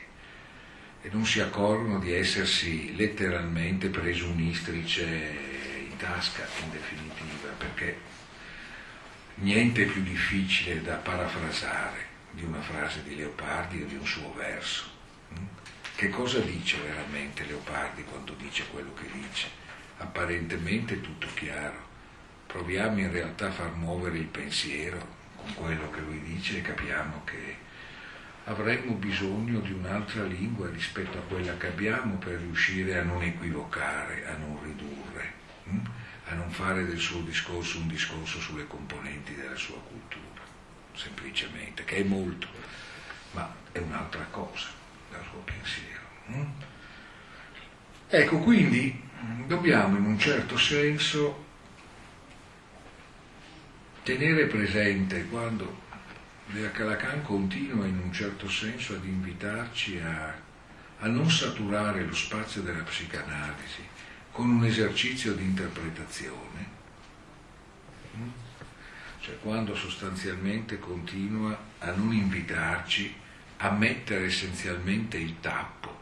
e 1.00 1.08
non 1.12 1.24
si 1.24 1.40
accorgono 1.40 2.00
di 2.00 2.12
essersi 2.12 2.94
letteralmente 2.96 3.88
preso 3.88 4.28
un 4.28 4.40
istrice 4.40 5.04
in 5.88 5.96
tasca 5.96 6.46
in 6.64 6.70
definitiva, 6.72 7.50
perché 7.56 7.96
niente 9.40 9.84
più 9.84 10.02
difficile 10.02 10.82
da 10.82 10.96
parafrasare 10.96 12.06
di 12.32 12.42
una 12.44 12.60
frase 12.60 13.02
di 13.04 13.16
Leopardi 13.16 13.82
o 13.82 13.86
di 13.86 13.94
un 13.94 14.06
suo 14.06 14.32
verso. 14.34 14.84
Mm? 15.32 15.44
Che 15.94 16.08
cosa 16.08 16.40
dice 16.40 16.78
veramente 16.80 17.44
Leopardi 17.44 18.02
quando 18.04 18.34
dice 18.34 18.66
quello 18.70 18.92
che 18.94 19.08
dice? 19.12 19.48
Apparentemente 19.98 21.00
tutto 21.00 21.26
chiaro. 21.34 21.86
Proviamo 22.46 22.98
in 22.98 23.12
realtà 23.12 23.48
a 23.48 23.52
far 23.52 23.74
muovere 23.74 24.18
il 24.18 24.26
pensiero 24.26 25.16
con 25.36 25.54
quello 25.54 25.90
che 25.90 26.00
lui 26.00 26.20
dice 26.22 26.58
e 26.58 26.62
capiamo 26.62 27.22
che 27.24 27.56
avremmo 28.44 28.94
bisogno 28.94 29.60
di 29.60 29.72
un'altra 29.72 30.24
lingua 30.24 30.70
rispetto 30.70 31.18
a 31.18 31.22
quella 31.22 31.56
che 31.56 31.66
abbiamo 31.68 32.14
per 32.14 32.40
riuscire 32.40 32.98
a 32.98 33.02
non 33.02 33.22
equivocare, 33.22 34.26
a 34.26 34.36
non 34.36 34.58
ridurre, 34.62 35.32
hm? 35.64 35.78
A 36.28 36.34
non 36.34 36.50
fare 36.50 36.84
del 36.84 36.98
suo 36.98 37.20
discorso 37.20 37.78
un 37.78 37.88
discorso 37.88 38.38
sulle 38.40 38.66
componenti 38.66 39.34
della 39.34 39.56
sua 39.56 39.78
cultura, 39.78 40.42
semplicemente, 40.94 41.84
che 41.84 41.96
è 41.96 42.02
molto, 42.04 42.46
ma 43.32 43.54
è 43.72 43.78
un'altra 43.78 44.24
cosa 44.30 44.68
dal 45.10 45.22
suo 45.30 45.40
pensiero. 45.40 46.00
Hm? 46.26 46.46
Ecco, 48.08 48.38
quindi 48.38 49.02
dobbiamo 49.46 49.96
in 49.96 50.04
un 50.04 50.18
certo 50.18 50.58
senso 50.58 51.46
tenere 54.02 54.46
presente 54.46 55.26
quando 55.28 55.86
Lacan 56.50 57.22
continua 57.22 57.84
in 57.84 57.98
un 57.98 58.12
certo 58.12 58.48
senso 58.48 58.94
ad 58.94 59.04
invitarci 59.04 59.98
a, 60.00 60.34
a 61.00 61.06
non 61.06 61.30
saturare 61.30 62.04
lo 62.04 62.14
spazio 62.14 62.62
della 62.62 62.82
psicanalisi 62.82 63.87
con 64.38 64.50
un 64.50 64.64
esercizio 64.64 65.34
di 65.34 65.42
interpretazione, 65.42 66.66
mm? 68.16 68.28
cioè 69.20 69.36
quando 69.40 69.74
sostanzialmente 69.74 70.78
continua 70.78 71.58
a 71.80 71.90
non 71.90 72.12
invitarci 72.12 73.12
a 73.56 73.70
mettere 73.70 74.26
essenzialmente 74.26 75.16
il 75.16 75.40
tappo 75.40 75.92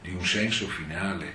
di 0.00 0.10
un 0.10 0.24
senso 0.24 0.68
finale 0.68 1.34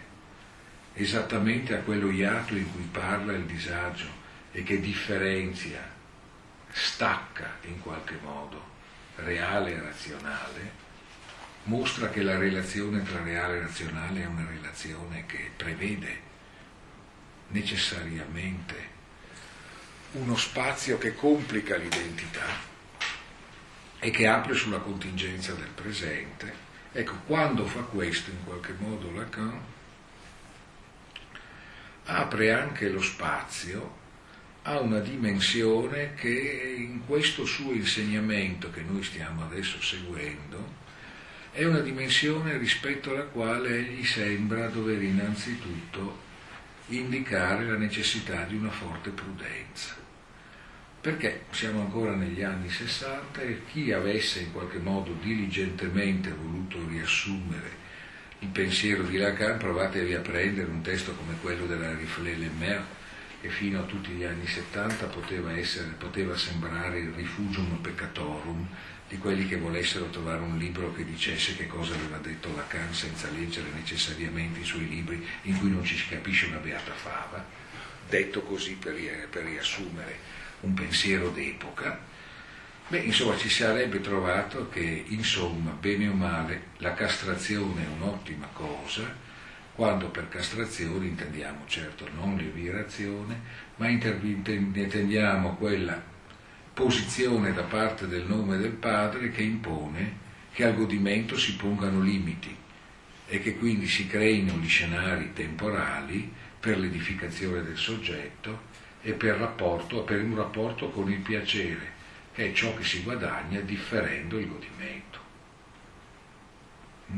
esattamente 0.94 1.76
a 1.76 1.82
quello 1.82 2.10
iato 2.10 2.56
in 2.56 2.72
cui 2.72 2.90
parla 2.92 3.34
il 3.34 3.46
disagio 3.46 4.10
e 4.52 4.64
che 4.64 4.80
differenzia 4.80 5.88
stacca 6.72 7.58
in 7.68 7.80
qualche 7.82 8.18
modo 8.24 8.60
reale 9.18 9.76
e 9.76 9.80
razionale, 9.80 10.72
mostra 11.66 12.10
che 12.10 12.24
la 12.24 12.40
relazione 12.40 13.04
tra 13.04 13.22
reale 13.22 13.58
e 13.58 13.60
razionale 13.60 14.24
è 14.24 14.26
una 14.26 14.48
relazione 14.48 15.28
che 15.28 15.52
prevede 15.56 16.26
necessariamente 17.50 18.96
uno 20.14 20.36
spazio 20.36 20.98
che 20.98 21.14
complica 21.16 21.76
l'identità 21.76 22.46
e 24.00 24.10
che 24.10 24.28
apre 24.28 24.54
sulla 24.54 24.80
contingenza 24.80 25.54
del 25.54 25.70
presente. 25.74 26.66
Ecco, 26.92 27.16
quando 27.26 27.66
fa 27.66 27.82
questo 27.82 28.32
in 28.32 28.44
qualche 28.44 28.74
modo 28.78 29.12
Lacan, 29.12 29.60
apre 32.06 32.52
anche 32.52 32.90
lo 32.90 33.02
spazio 33.02 34.06
ha 34.64 34.80
una 34.80 35.00
dimensione 35.00 36.14
che 36.16 36.76
in 36.78 37.06
questo 37.06 37.46
suo 37.46 37.72
insegnamento 37.72 38.70
che 38.70 38.82
noi 38.82 39.04
stiamo 39.04 39.44
adesso 39.44 39.82
seguendo 39.82 40.86
è 41.52 41.64
una 41.64 41.80
dimensione 41.80 42.58
rispetto 42.58 43.12
alla 43.12 43.24
quale 43.24 43.78
egli 43.78 44.06
sembra 44.06 44.68
dover 44.68 45.02
innanzitutto 45.02 46.26
indicare 46.88 47.66
la 47.66 47.78
necessità 47.78 48.44
di 48.44 48.56
una 48.56 48.72
forte 48.72 49.10
prudenza. 49.10 49.96
Perché 51.00 51.46
siamo 51.52 51.82
ancora 51.82 52.16
negli 52.16 52.42
anni 52.42 52.70
60 52.70 53.42
e 53.42 53.62
chi 53.72 53.92
avesse 53.92 54.40
in 54.40 54.52
qualche 54.52 54.80
modo 54.80 55.14
diligentemente 55.22 56.32
voluto 56.32 56.86
riassumere 56.88 57.86
il 58.40 58.50
pensiero 58.50 59.04
di 59.04 59.18
Lacan, 59.18 59.58
provatevi 59.58 60.14
a 60.14 60.20
prendere 60.20 60.70
un 60.70 60.82
testo 60.82 61.14
come 61.14 61.36
quello 61.42 61.66
della 61.66 61.96
Riflet-Lemaire 61.96 62.96
che 63.42 63.50
fino 63.50 63.80
a 63.80 63.84
tutti 63.84 64.12
gli 64.12 64.24
anni 64.24 64.46
70 64.46 65.06
poteva, 65.08 65.56
essere, 65.56 65.94
poteva 65.98 66.36
sembrare 66.36 67.00
il 67.00 67.12
rifugium 67.12 67.78
peccatorum 67.82 68.68
di 69.08 69.18
quelli 69.18 69.48
che 69.48 69.58
volessero 69.58 70.10
trovare 70.10 70.42
un 70.42 70.58
libro 70.58 70.94
che 70.94 71.06
dicesse 71.06 71.56
che 71.56 71.68
cosa 71.68 71.94
aveva 71.94 72.18
detto 72.18 72.54
Lacan 72.56 72.94
senza 72.94 73.30
leggere 73.32 73.70
necessariamente 73.74 74.60
i 74.60 74.66
suoi 74.66 74.88
libri 74.88 75.26
in 75.44 75.58
cui 75.58 75.70
non 75.70 75.84
ci 75.84 75.96
si 75.96 76.10
capisce 76.10 76.48
una 76.48 76.58
beata 76.58 76.92
fava, 76.94 77.46
detto 78.10 78.42
così 78.42 78.74
per, 78.74 78.96
per 79.30 79.44
riassumere 79.44 80.20
un 80.62 80.74
pensiero 80.74 81.30
d'epoca. 81.30 82.16
Beh, 82.90 83.00
insomma, 83.00 83.38
ci 83.38 83.50
sarebbe 83.50 84.02
trovato 84.02 84.70
che, 84.70 85.06
insomma, 85.08 85.72
bene 85.72 86.08
o 86.08 86.14
male, 86.14 86.68
la 86.78 86.94
castrazione 86.94 87.84
è 87.84 87.88
un'ottima 87.88 88.48
cosa, 88.52 89.26
quando 89.74 90.10
per 90.10 90.28
castrazione 90.28 91.06
intendiamo 91.06 91.64
certo 91.68 92.10
non 92.16 92.36
l'evirazione, 92.36 93.40
ma 93.76 93.88
intendiamo 93.88 95.56
quella 95.56 96.02
posizione 96.78 97.54
da 97.54 97.64
parte 97.64 98.08
del 98.08 98.26
nome 98.28 98.58
del 98.58 98.74
padre 98.74 99.32
che 99.32 99.42
impone 99.42 100.26
che 100.54 100.64
al 100.64 100.76
godimento 100.76 101.36
si 101.36 101.56
pongano 101.56 102.02
limiti 102.02 102.56
e 103.26 103.40
che 103.40 103.58
quindi 103.58 103.88
si 103.88 104.06
creino 104.06 104.54
gli 104.58 104.68
scenari 104.68 105.34
temporali 105.34 106.32
per 106.60 106.78
l'edificazione 106.78 107.64
del 107.64 107.78
soggetto 107.78 108.66
e 109.02 109.14
per, 109.14 109.38
rapporto, 109.38 110.04
per 110.04 110.22
un 110.22 110.36
rapporto 110.36 110.92
con 110.92 111.12
il 111.12 111.18
piacere, 111.18 111.94
che 112.32 112.52
è 112.52 112.54
ciò 112.54 112.76
che 112.76 112.84
si 112.84 113.02
guadagna 113.02 113.60
differendo 113.62 114.38
il 114.38 114.48
godimento. 114.48 115.20
Mm? 117.12 117.18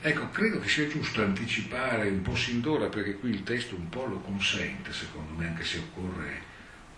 Ecco, 0.00 0.30
credo 0.30 0.60
che 0.60 0.68
sia 0.70 0.88
giusto 0.88 1.22
anticipare 1.22 2.08
un 2.08 2.22
po' 2.22 2.36
sin 2.36 2.62
d'ora, 2.62 2.86
perché 2.86 3.16
qui 3.16 3.28
il 3.28 3.42
testo 3.42 3.76
un 3.76 3.90
po' 3.90 4.06
lo 4.06 4.20
consente, 4.20 4.94
secondo 4.94 5.34
me, 5.34 5.48
anche 5.48 5.64
se 5.64 5.76
occorre 5.76 6.43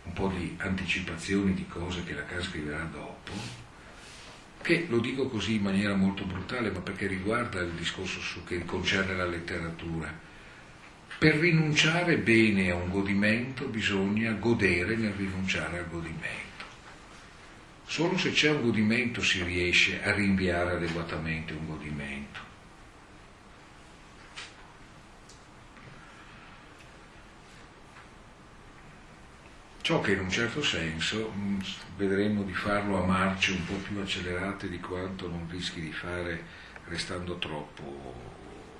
un 0.06 0.12
po' 0.12 0.28
di 0.28 0.54
anticipazioni 0.58 1.54
di 1.54 1.66
cose 1.66 2.04
che 2.04 2.14
Lacan 2.14 2.42
scriverà 2.42 2.88
dopo, 2.90 3.32
che 4.62 4.86
lo 4.88 4.98
dico 4.98 5.28
così 5.28 5.56
in 5.56 5.62
maniera 5.62 5.94
molto 5.94 6.24
brutale, 6.24 6.70
ma 6.70 6.80
perché 6.80 7.06
riguarda 7.06 7.60
il 7.60 7.72
discorso 7.72 8.20
su, 8.20 8.42
che 8.44 8.64
concerne 8.64 9.14
la 9.14 9.26
letteratura. 9.26 10.24
Per 11.18 11.34
rinunciare 11.36 12.18
bene 12.18 12.70
a 12.70 12.74
un 12.74 12.90
godimento 12.90 13.66
bisogna 13.66 14.32
godere 14.32 14.96
nel 14.96 15.12
rinunciare 15.12 15.78
al 15.78 15.88
godimento. 15.88 16.64
Solo 17.86 18.18
se 18.18 18.32
c'è 18.32 18.50
un 18.50 18.62
godimento 18.62 19.22
si 19.22 19.42
riesce 19.42 20.02
a 20.02 20.12
rinviare 20.12 20.72
adeguatamente 20.72 21.52
un 21.52 21.66
godimento. 21.66 22.45
Ciò 29.86 30.00
che 30.00 30.14
in 30.14 30.18
un 30.18 30.28
certo 30.28 30.64
senso 30.64 31.30
mh, 31.30 31.64
vedremo 31.96 32.42
di 32.42 32.52
farlo 32.52 33.00
a 33.00 33.06
marce 33.06 33.52
un 33.52 33.64
po' 33.66 33.74
più 33.74 34.00
accelerate 34.00 34.68
di 34.68 34.80
quanto 34.80 35.28
non 35.28 35.46
rischi 35.48 35.80
di 35.80 35.92
fare 35.92 36.42
restando 36.86 37.38
troppo 37.38 38.12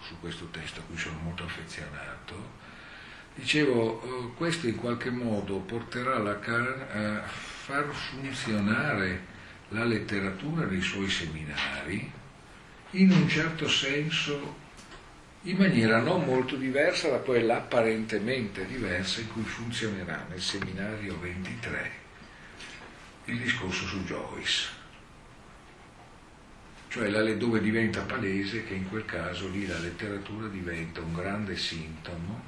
su 0.00 0.18
questo 0.18 0.46
testo 0.46 0.80
a 0.80 0.82
cui 0.82 0.98
sono 0.98 1.16
molto 1.22 1.44
affezionato. 1.44 2.34
Dicevo, 3.36 4.02
eh, 4.02 4.34
questo 4.34 4.66
in 4.66 4.74
qualche 4.74 5.10
modo 5.10 5.58
porterà 5.58 6.18
Lacan 6.18 6.86
a 6.90 7.22
far 7.28 7.86
funzionare 7.92 9.26
la 9.68 9.84
letteratura 9.84 10.66
nei 10.66 10.82
suoi 10.82 11.08
seminari 11.08 12.10
in 12.90 13.12
un 13.12 13.28
certo 13.28 13.68
senso 13.68 14.56
in 15.46 15.56
maniera 15.59 16.00
non 16.00 16.24
molto 16.24 16.56
diversa 16.56 17.09
da 17.09 17.18
quella 17.18 17.59
apparentemente 17.59 18.66
diversa 18.66 19.20
in 19.20 19.32
cui 19.32 19.44
funzionerà 19.44 20.26
nel 20.28 20.40
seminario 20.40 21.18
23 21.20 22.04
il 23.26 23.38
discorso 23.38 23.87
su 23.87 24.02
Joyce, 24.04 24.68
cioè 26.88 27.11
dove 27.37 27.61
diventa 27.61 28.00
palese 28.02 28.64
che 28.64 28.74
in 28.74 28.88
quel 28.88 29.04
caso 29.04 29.48
lì 29.48 29.66
la 29.66 29.78
letteratura 29.78 30.48
diventa 30.48 31.00
un 31.00 31.12
grande 31.12 31.56
sintomo, 31.56 32.42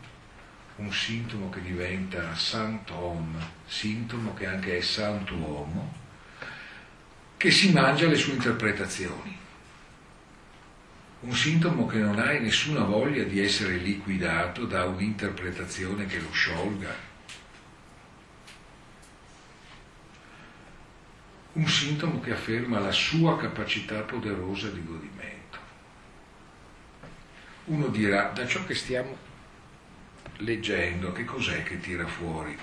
un 0.77 0.93
sintomo 0.93 1.51
che 1.51 1.63
diventa 1.63 2.35
santom, 2.35 3.37
sintomo 3.67 4.35
che 4.35 4.47
anche 4.47 4.77
è 4.77 4.81
santuomo, 4.81 5.95
che 7.37 7.51
si 7.53 7.73
mangia 7.73 8.09
le 8.09 8.17
sue 8.17 8.33
interpretazioni 8.33 9.47
un 11.21 11.35
sintomo 11.35 11.87
che 11.87 11.99
non 11.99 12.21
hai 12.21 12.41
nessuna 12.41 12.85
voglia 12.85 13.25
di 13.25 13.41
essere 13.41 13.77
liquidato 13.77 14.67
da 14.67 14.85
un'interpretazione 14.85 16.07
che 16.07 16.21
lo 16.21 16.31
sciolga. 16.31 16.95
Un 21.55 21.67
sintomo 21.67 22.21
che 22.21 22.31
afferma 22.31 22.79
la 22.79 22.93
sua 22.93 23.37
capacità 23.37 24.03
poderosa 24.03 24.71
di 24.71 24.85
godimento. 24.85 25.59
Uno 27.65 27.89
dirà, 27.89 28.31
da 28.33 28.47
ciò 28.47 28.65
che 28.65 28.77
stiamo 28.77 29.17
leggendo, 30.37 31.11
che 31.11 31.25
cos'è 31.25 31.65
che 31.65 31.81
tira 31.81 32.07
fuori 32.07 32.57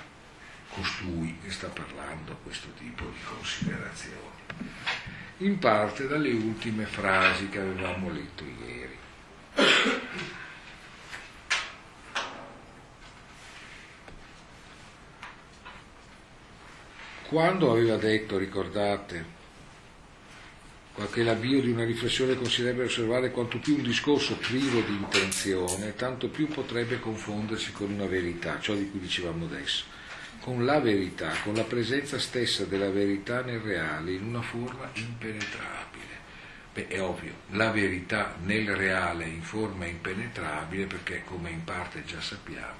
costui 0.70 1.38
che 1.42 1.50
sta 1.50 1.68
parlando 1.68 2.38
questo 2.42 2.68
tipo 2.78 3.04
di 3.04 3.20
considerazioni? 3.22 5.15
In 5.38 5.58
parte 5.58 6.06
dalle 6.06 6.32
ultime 6.32 6.86
frasi 6.86 7.50
che 7.50 7.58
avevamo 7.58 8.10
letto 8.10 8.42
ieri. 8.42 8.96
Quando 17.28 17.70
aveva 17.70 17.96
detto, 17.96 18.38
ricordate, 18.38 19.24
qualche 20.94 21.22
l'avvio 21.22 21.60
di 21.60 21.70
una 21.70 21.84
riflessione 21.84 22.36
consiglierebbe 22.36 22.84
osservare 22.84 23.30
quanto 23.30 23.58
più 23.58 23.74
un 23.74 23.82
discorso 23.82 24.36
privo 24.36 24.80
di 24.80 24.94
intenzione, 24.94 25.94
tanto 25.96 26.28
più 26.28 26.48
potrebbe 26.48 26.98
confondersi 26.98 27.72
con 27.72 27.90
una 27.90 28.06
verità, 28.06 28.58
ciò 28.58 28.74
di 28.74 28.88
cui 28.88 29.00
dicevamo 29.00 29.44
adesso, 29.44 29.84
con 30.46 30.64
la 30.64 30.78
verità, 30.78 31.32
con 31.42 31.54
la 31.54 31.64
presenza 31.64 32.20
stessa 32.20 32.66
della 32.66 32.88
verità 32.88 33.42
nel 33.42 33.58
reale, 33.58 34.12
in 34.12 34.22
una 34.22 34.42
forma 34.42 34.88
impenetrabile. 34.92 36.04
Beh, 36.72 36.86
è 36.86 37.02
ovvio, 37.02 37.32
la 37.50 37.72
verità 37.72 38.36
nel 38.44 38.76
reale 38.76 39.24
in 39.24 39.42
forma 39.42 39.86
impenetrabile, 39.86 40.86
perché 40.86 41.24
come 41.24 41.50
in 41.50 41.64
parte 41.64 42.04
già 42.04 42.20
sappiamo, 42.20 42.78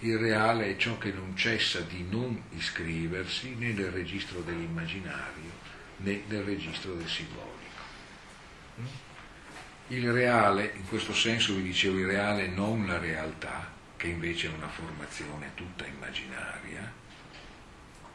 il 0.00 0.18
reale 0.18 0.66
è 0.66 0.76
ciò 0.76 0.98
che 0.98 1.10
non 1.10 1.34
cessa 1.34 1.80
di 1.80 2.04
non 2.06 2.38
iscriversi 2.50 3.54
né 3.54 3.72
nel 3.72 3.92
registro 3.92 4.42
dell'immaginario 4.42 5.52
né 5.96 6.24
nel 6.26 6.42
registro 6.42 6.92
del 6.92 7.08
simbolico. 7.08 7.82
Mm? 8.78 8.86
Il 9.86 10.12
reale, 10.12 10.72
in 10.76 10.86
questo 10.86 11.14
senso 11.14 11.54
vi 11.54 11.62
dicevo, 11.62 11.98
il 11.98 12.08
reale 12.08 12.46
non 12.46 12.86
la 12.86 12.98
realtà, 12.98 13.78
che 14.00 14.06
invece 14.06 14.46
è 14.46 14.50
una 14.56 14.68
formazione 14.68 15.50
tutta 15.54 15.84
immaginaria, 15.84 16.90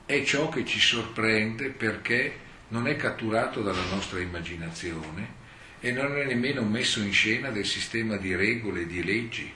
è 0.04 0.24
ciò 0.24 0.50
che 0.50 0.66
ci 0.66 0.80
sorprende 0.80 1.70
perché 1.70 2.40
non 2.70 2.88
è 2.88 2.96
catturato 2.96 3.62
dalla 3.62 3.86
nostra 3.92 4.20
immaginazione 4.20 5.44
e 5.80 5.92
non 5.92 6.18
è 6.18 6.26
nemmeno 6.26 6.64
messo 6.64 7.02
in 7.02 7.14
scena 7.14 7.52
del 7.52 7.68
sistema 7.68 8.18
di 8.18 8.36
regole 8.36 8.88
di 8.88 9.04
leggi 9.04 9.54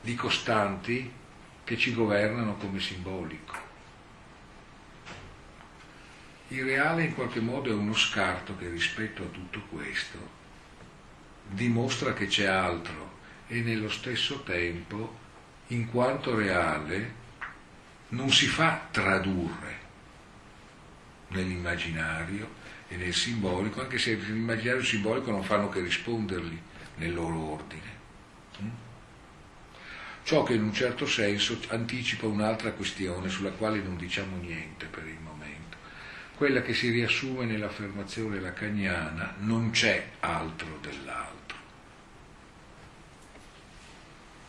di 0.00 0.14
costanti 0.16 1.08
che 1.62 1.78
ci 1.78 1.94
governano 1.94 2.56
come 2.56 2.80
simbolico. 2.80 3.56
Il 6.48 6.64
reale 6.64 7.04
in 7.04 7.14
qualche 7.14 7.38
modo 7.38 7.70
è 7.70 7.72
uno 7.72 7.94
scarto 7.94 8.56
che 8.56 8.68
rispetto 8.68 9.22
a 9.22 9.26
tutto 9.26 9.60
questo 9.70 10.42
dimostra 11.46 12.14
che 12.14 12.26
c'è 12.26 12.46
altro 12.46 13.13
e 13.54 13.60
nello 13.60 13.88
stesso 13.88 14.42
tempo, 14.42 15.16
in 15.68 15.88
quanto 15.88 16.34
reale, 16.34 17.22
non 18.08 18.30
si 18.30 18.46
fa 18.46 18.88
tradurre 18.90 19.82
nell'immaginario 21.28 22.62
e 22.88 22.96
nel 22.96 23.14
simbolico, 23.14 23.80
anche 23.80 23.98
se 23.98 24.14
l'immaginario 24.14 24.78
e 24.78 24.82
il 24.82 24.86
simbolico 24.86 25.30
non 25.30 25.44
fanno 25.44 25.68
che 25.68 25.80
risponderli 25.80 26.60
nel 26.96 27.14
loro 27.14 27.38
ordine. 27.38 27.92
Ciò 30.24 30.42
che 30.42 30.54
in 30.54 30.62
un 30.62 30.72
certo 30.72 31.06
senso 31.06 31.60
anticipa 31.68 32.26
un'altra 32.26 32.72
questione 32.72 33.28
sulla 33.28 33.50
quale 33.50 33.80
non 33.80 33.96
diciamo 33.96 34.36
niente 34.38 34.86
per 34.86 35.06
il 35.06 35.18
momento, 35.20 35.76
quella 36.34 36.62
che 36.62 36.74
si 36.74 36.88
riassume 36.90 37.44
nell'affermazione 37.44 38.40
lacaniana 38.40 39.34
non 39.38 39.70
c'è 39.70 40.12
altro 40.20 40.78
dell'altro. 40.80 41.58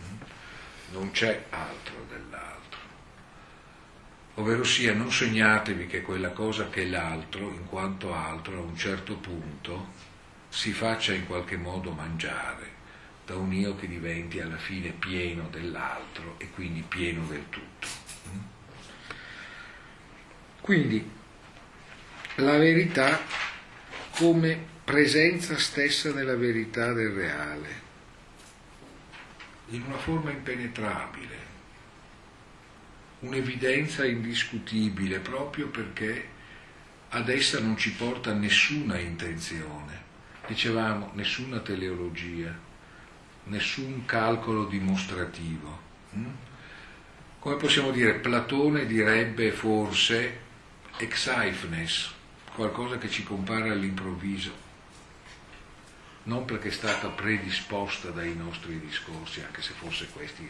Mm? 0.02 0.16
Non 0.96 1.12
c'è 1.12 1.48
altro 1.50 2.06
dell'altro. 2.08 2.80
Ovvero 4.36 4.64
sia, 4.64 4.94
non 4.94 5.12
sognatevi 5.12 5.88
che 5.88 6.02
quella 6.02 6.30
cosa 6.30 6.70
che 6.70 6.86
l'altro, 6.86 7.50
in 7.50 7.66
quanto 7.66 8.14
altro, 8.14 8.60
a 8.60 8.62
un 8.62 8.78
certo 8.78 9.18
punto, 9.18 9.92
si 10.48 10.72
faccia 10.72 11.14
in 11.14 11.28
qualche 11.28 11.58
modo 11.58 11.92
mangiare 11.92 12.72
da 13.26 13.36
un 13.36 13.52
io 13.52 13.76
che 13.76 13.90
diventi 13.90 14.40
alla 14.40 14.56
fine 14.56 14.92
pieno 14.92 15.50
dell'altro 15.50 16.36
e 16.38 16.50
quindi 16.52 16.82
pieno 16.82 17.26
del 17.28 17.44
tutto. 17.50 17.88
Quindi 20.62 21.12
la 22.36 22.58
verità 22.58 23.20
come 24.12 24.58
presenza 24.86 25.58
stessa 25.58 26.14
della 26.14 26.38
verità 26.38 26.94
del 26.94 27.10
reale, 27.10 27.85
in 29.70 29.84
una 29.86 29.98
forma 29.98 30.32
impenetrabile, 30.32 31.54
un'evidenza 33.20 34.06
indiscutibile 34.06 35.20
proprio 35.20 35.68
perché 35.68 36.34
ad 37.10 37.30
essa 37.30 37.60
non 37.60 37.78
ci 37.78 37.92
porta 37.94 38.34
nessuna 38.34 39.00
intenzione, 39.00 40.04
dicevamo 40.48 41.12
nessuna 41.14 41.60
teleologia, 41.60 42.54
nessun 43.46 44.06
calcolo 44.06 44.66
dimostrativo. 44.66 45.80
Mm? 46.16 46.26
Come 47.40 47.56
possiamo 47.56 47.92
dire, 47.92 48.16
Platone 48.16 48.86
direbbe 48.86 49.52
forse 49.52 50.40
exaifnes, 50.98 52.14
qualcosa 52.54 52.98
che 52.98 53.10
ci 53.10 53.24
compare 53.24 53.70
all'improvviso, 53.70 54.65
non 56.26 56.46
perché 56.46 56.70
è 56.70 56.72
stata 56.72 57.08
predisposta 57.10 58.10
dai 58.10 58.36
nostri 58.36 58.80
discorsi, 58.80 59.42
anche 59.42 59.62
se 59.62 59.74
forse 59.74 60.08
questi 60.08 60.48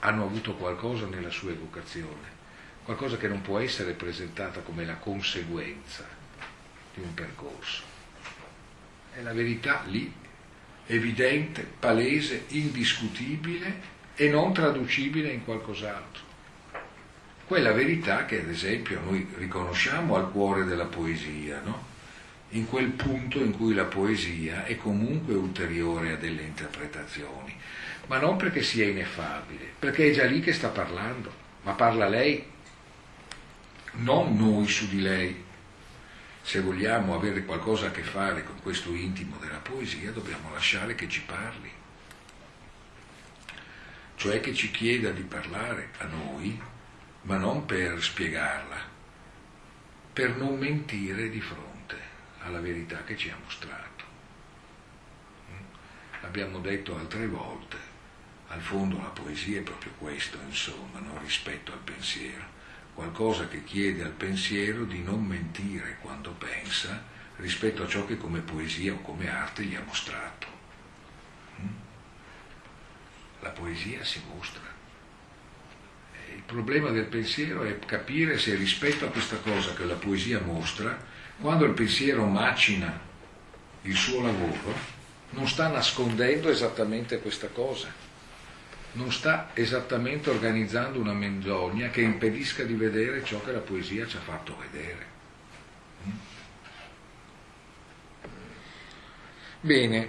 hanno 0.00 0.24
avuto 0.24 0.54
qualcosa 0.54 1.06
nella 1.06 1.30
sua 1.30 1.50
evocazione, 1.50 2.36
qualcosa 2.84 3.16
che 3.16 3.28
non 3.28 3.40
può 3.40 3.58
essere 3.58 3.92
presentata 3.92 4.60
come 4.60 4.84
la 4.84 4.96
conseguenza 4.96 6.06
di 6.94 7.00
un 7.00 7.14
percorso. 7.14 7.82
È 9.12 9.20
la 9.20 9.32
verità 9.32 9.82
lì 9.86 10.12
evidente, 10.86 11.62
palese, 11.78 12.44
indiscutibile 12.48 13.96
e 14.14 14.28
non 14.28 14.52
traducibile 14.52 15.30
in 15.30 15.44
qualcos'altro. 15.44 16.26
Quella 17.46 17.72
verità 17.72 18.24
che 18.24 18.40
ad 18.40 18.48
esempio 18.48 19.00
noi 19.00 19.26
riconosciamo 19.36 20.16
al 20.16 20.30
cuore 20.30 20.64
della 20.64 20.86
poesia, 20.86 21.60
no? 21.64 21.87
In 22.50 22.66
quel 22.66 22.88
punto 22.88 23.40
in 23.40 23.52
cui 23.52 23.74
la 23.74 23.84
poesia 23.84 24.64
è 24.64 24.76
comunque 24.76 25.34
ulteriore 25.34 26.12
a 26.12 26.16
delle 26.16 26.42
interpretazioni, 26.42 27.54
ma 28.06 28.18
non 28.18 28.36
perché 28.36 28.62
sia 28.62 28.86
ineffabile, 28.86 29.66
perché 29.78 30.08
è 30.10 30.14
già 30.14 30.24
lì 30.24 30.40
che 30.40 30.54
sta 30.54 30.68
parlando, 30.68 31.30
ma 31.62 31.72
parla 31.72 32.08
lei, 32.08 32.42
non 33.92 34.36
noi 34.36 34.66
su 34.66 34.88
di 34.88 35.00
lei. 35.00 35.44
Se 36.40 36.60
vogliamo 36.60 37.14
avere 37.14 37.44
qualcosa 37.44 37.88
a 37.88 37.90
che 37.90 38.02
fare 38.02 38.42
con 38.42 38.62
questo 38.62 38.94
intimo 38.94 39.36
della 39.38 39.58
poesia, 39.58 40.12
dobbiamo 40.12 40.50
lasciare 40.50 40.94
che 40.94 41.06
ci 41.06 41.20
parli, 41.20 41.70
cioè 44.16 44.40
che 44.40 44.54
ci 44.54 44.70
chieda 44.70 45.10
di 45.10 45.22
parlare 45.22 45.90
a 45.98 46.06
noi, 46.06 46.58
ma 47.22 47.36
non 47.36 47.66
per 47.66 48.02
spiegarla, 48.02 48.80
per 50.14 50.36
non 50.36 50.58
mentire 50.58 51.28
di 51.28 51.40
fronte 51.42 51.67
alla 52.48 52.60
verità 52.60 53.04
che 53.04 53.16
ci 53.16 53.30
ha 53.30 53.36
mostrato. 53.42 54.04
Mm? 55.52 56.24
Abbiamo 56.24 56.58
detto 56.58 56.96
altre 56.96 57.26
volte, 57.26 57.76
al 58.48 58.60
fondo 58.60 58.98
la 58.98 59.08
poesia 59.08 59.60
è 59.60 59.62
proprio 59.62 59.92
questo, 59.98 60.38
insomma, 60.46 60.98
no? 60.98 61.18
rispetto 61.18 61.72
al 61.72 61.78
pensiero 61.78 62.56
qualcosa 62.98 63.46
che 63.46 63.62
chiede 63.62 64.02
al 64.02 64.10
pensiero 64.10 64.82
di 64.82 65.00
non 65.00 65.24
mentire 65.24 65.98
quando 66.00 66.32
pensa 66.32 67.00
rispetto 67.36 67.84
a 67.84 67.86
ciò 67.86 68.04
che 68.04 68.16
come 68.16 68.40
poesia 68.40 68.92
o 68.92 69.00
come 69.02 69.30
arte 69.30 69.62
gli 69.62 69.76
ha 69.76 69.82
mostrato. 69.86 70.48
Mm? 71.60 71.66
La 73.38 73.50
poesia 73.50 74.02
si 74.02 74.20
mostra. 74.34 74.77
Problema 76.48 76.88
del 76.88 77.04
pensiero 77.04 77.62
è 77.62 77.78
capire 77.78 78.38
se 78.38 78.54
rispetto 78.54 79.04
a 79.04 79.10
questa 79.10 79.36
cosa 79.36 79.74
che 79.74 79.84
la 79.84 79.96
poesia 79.96 80.40
mostra, 80.40 80.98
quando 81.38 81.66
il 81.66 81.74
pensiero 81.74 82.24
macina 82.24 82.98
il 83.82 83.94
suo 83.94 84.22
lavoro, 84.22 84.74
non 85.30 85.46
sta 85.46 85.68
nascondendo 85.68 86.48
esattamente 86.48 87.20
questa 87.20 87.48
cosa 87.48 88.06
non 88.92 89.12
sta 89.12 89.50
esattamente 89.54 90.30
organizzando 90.30 90.98
una 90.98 91.12
menzogna 91.12 91.88
che 91.90 92.00
impedisca 92.00 92.64
di 92.64 92.74
vedere 92.74 93.22
ciò 93.24 93.42
che 93.42 93.52
la 93.52 93.60
poesia 93.60 94.06
ci 94.06 94.16
ha 94.16 94.20
fatto 94.20 94.56
vedere. 94.58 95.06
Mm? 96.06 96.12
Bene, 99.60 100.08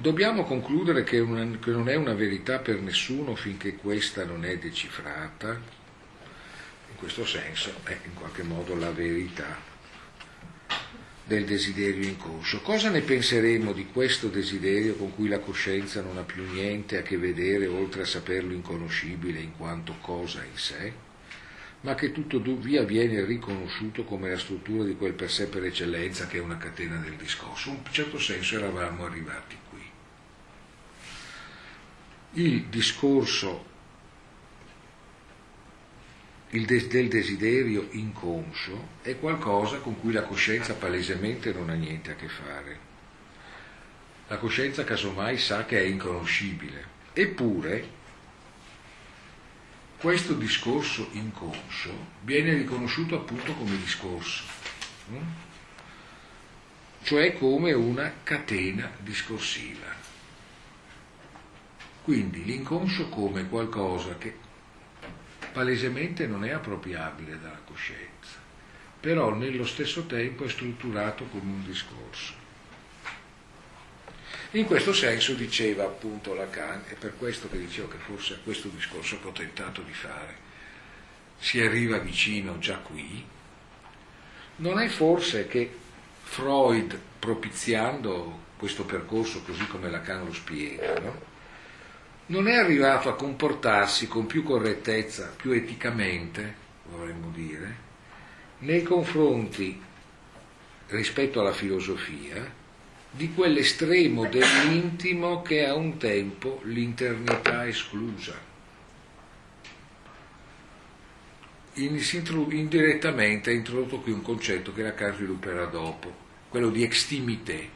dobbiamo 0.00 0.44
concludere 0.44 1.02
che, 1.02 1.18
una, 1.18 1.44
che 1.58 1.70
non 1.70 1.88
è 1.88 1.96
una 1.96 2.14
verità 2.14 2.60
per 2.60 2.80
nessuno 2.80 3.34
finché 3.34 3.74
questa 3.74 4.24
non 4.24 4.44
è 4.44 4.56
decifrata, 4.56 5.48
in 5.48 6.96
questo 6.96 7.26
senso 7.26 7.72
è 7.84 7.96
in 8.04 8.14
qualche 8.14 8.42
modo 8.42 8.76
la 8.76 8.90
verità 8.90 9.76
del 11.24 11.44
desiderio 11.44 12.08
inconscio. 12.08 12.62
Cosa 12.62 12.90
ne 12.90 13.02
penseremo 13.02 13.72
di 13.72 13.86
questo 13.92 14.28
desiderio 14.28 14.94
con 14.94 15.14
cui 15.14 15.28
la 15.28 15.40
coscienza 15.40 16.00
non 16.00 16.16
ha 16.16 16.22
più 16.22 16.44
niente 16.50 16.96
a 16.96 17.02
che 17.02 17.18
vedere 17.18 17.66
oltre 17.66 18.02
a 18.02 18.06
saperlo 18.06 18.54
inconoscibile 18.54 19.40
in 19.40 19.54
quanto 19.56 19.96
cosa 20.00 20.42
in 20.42 20.56
sé, 20.56 20.92
ma 21.80 21.94
che 21.94 22.12
tutto 22.12 22.40
via 22.40 22.82
viene 22.82 23.24
riconosciuto 23.24 24.04
come 24.04 24.30
la 24.30 24.38
struttura 24.38 24.84
di 24.84 24.96
quel 24.96 25.12
per 25.12 25.30
sé 25.30 25.48
per 25.48 25.64
eccellenza 25.64 26.26
che 26.26 26.38
è 26.38 26.40
una 26.40 26.56
catena 26.56 26.96
del 26.96 27.16
discorso. 27.16 27.70
In 27.70 27.76
un 27.84 27.92
certo 27.92 28.18
senso 28.18 28.56
eravamo 28.56 29.04
arrivati. 29.04 29.67
Il 32.32 32.64
discorso 32.66 33.64
il 36.50 36.64
de- 36.64 36.86
del 36.86 37.08
desiderio 37.08 37.88
inconscio 37.90 38.88
è 39.02 39.18
qualcosa 39.18 39.78
con 39.78 40.00
cui 40.00 40.12
la 40.12 40.22
coscienza 40.22 40.74
palesemente 40.74 41.52
non 41.52 41.68
ha 41.68 41.74
niente 41.74 42.12
a 42.12 42.14
che 42.14 42.28
fare. 42.28 42.78
La 44.28 44.38
coscienza 44.38 44.84
casomai 44.84 45.36
sa 45.36 45.66
che 45.66 45.78
è 45.78 45.84
inconoscibile. 45.84 46.96
Eppure 47.12 47.96
questo 49.98 50.34
discorso 50.34 51.08
inconscio 51.12 51.92
viene 52.22 52.54
riconosciuto 52.54 53.16
appunto 53.16 53.52
come 53.54 53.76
discorso, 53.76 54.44
hm? 55.08 55.16
cioè 57.02 57.36
come 57.36 57.72
una 57.72 58.12
catena 58.22 58.90
discorsiva. 59.00 59.97
Quindi 62.08 62.42
l'inconscio 62.42 63.10
come 63.10 63.50
qualcosa 63.50 64.16
che 64.16 64.34
palesemente 65.52 66.26
non 66.26 66.42
è 66.42 66.52
appropriabile 66.52 67.38
dalla 67.38 67.60
coscienza, 67.66 68.38
però 68.98 69.34
nello 69.34 69.66
stesso 69.66 70.06
tempo 70.06 70.44
è 70.44 70.48
strutturato 70.48 71.26
come 71.26 71.52
un 71.52 71.66
discorso. 71.66 72.32
In 74.52 74.64
questo 74.64 74.94
senso 74.94 75.34
diceva 75.34 75.84
appunto 75.84 76.32
Lacan, 76.32 76.84
è 76.86 76.94
per 76.94 77.14
questo 77.18 77.50
che 77.50 77.58
dicevo 77.58 77.88
che 77.88 77.98
forse 77.98 78.32
a 78.32 78.38
questo 78.42 78.68
discorso 78.68 79.20
che 79.20 79.28
ho 79.28 79.32
tentato 79.32 79.82
di 79.82 79.92
fare 79.92 80.34
si 81.38 81.60
arriva 81.60 81.98
vicino 81.98 82.58
già 82.58 82.78
qui, 82.78 83.22
non 84.56 84.80
è 84.80 84.88
forse 84.88 85.46
che 85.46 85.70
Freud, 86.22 86.98
propiziando 87.18 88.46
questo 88.56 88.86
percorso 88.86 89.42
così 89.42 89.66
come 89.66 89.90
Lacan 89.90 90.24
lo 90.24 90.32
spiega, 90.32 91.00
no? 91.00 91.27
Non 92.28 92.48
è 92.48 92.54
arrivato 92.54 93.08
a 93.08 93.14
comportarsi 93.14 94.06
con 94.08 94.26
più 94.26 94.42
correttezza, 94.42 95.32
più 95.34 95.52
eticamente, 95.52 96.54
vorremmo 96.90 97.30
dire, 97.30 97.86
nei 98.60 98.82
confronti 98.82 99.80
rispetto 100.88 101.40
alla 101.40 101.52
filosofia 101.52 102.56
di 103.10 103.32
quell'estremo 103.32 104.26
dell'intimo 104.26 105.42
che 105.42 105.66
a 105.66 105.74
un 105.74 105.96
tempo 105.96 106.60
l'internità 106.64 107.66
esclusa. 107.66 108.46
indirettamente 111.74 113.50
ha 113.50 113.52
introdotto 113.52 114.00
qui 114.00 114.12
un 114.12 114.22
concetto 114.22 114.74
che 114.74 114.82
la 114.82 114.88
Lacan 114.88 115.14
svilupperà 115.14 115.66
dopo, 115.66 116.12
quello 116.48 116.70
di 116.70 116.82
extimité, 116.82 117.68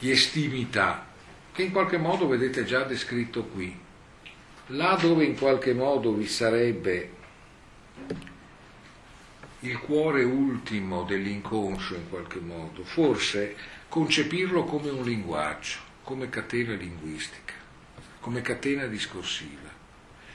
di 0.00 0.10
estimità, 0.10 1.09
che 1.52 1.62
in 1.62 1.72
qualche 1.72 1.98
modo 1.98 2.26
vedete 2.28 2.64
già 2.64 2.84
descritto 2.84 3.44
qui. 3.44 3.78
Là 4.66 4.96
dove 5.00 5.24
in 5.24 5.36
qualche 5.36 5.74
modo 5.74 6.12
vi 6.12 6.26
sarebbe 6.26 7.10
il 9.60 9.78
cuore 9.78 10.22
ultimo 10.22 11.02
dell'inconscio 11.02 11.94
in 11.94 12.08
qualche 12.08 12.40
modo, 12.40 12.84
forse 12.84 13.56
concepirlo 13.88 14.64
come 14.64 14.90
un 14.90 15.02
linguaggio, 15.02 15.78
come 16.02 16.28
catena 16.28 16.74
linguistica, 16.74 17.54
come 18.20 18.40
catena 18.40 18.86
discorsiva. 18.86 19.68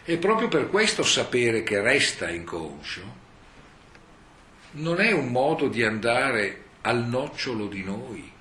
E 0.03 0.17
proprio 0.17 0.47
per 0.47 0.69
questo 0.69 1.01
sapere 1.01 1.63
che 1.63 1.81
resta 1.81 2.29
inconscio 2.29 3.23
non 4.71 4.99
è 4.99 5.11
un 5.11 5.31
modo 5.31 5.67
di 5.67 5.83
andare 5.83 6.63
al 6.81 7.07
nocciolo 7.07 7.67
di 7.67 7.83
noi, 7.83 8.31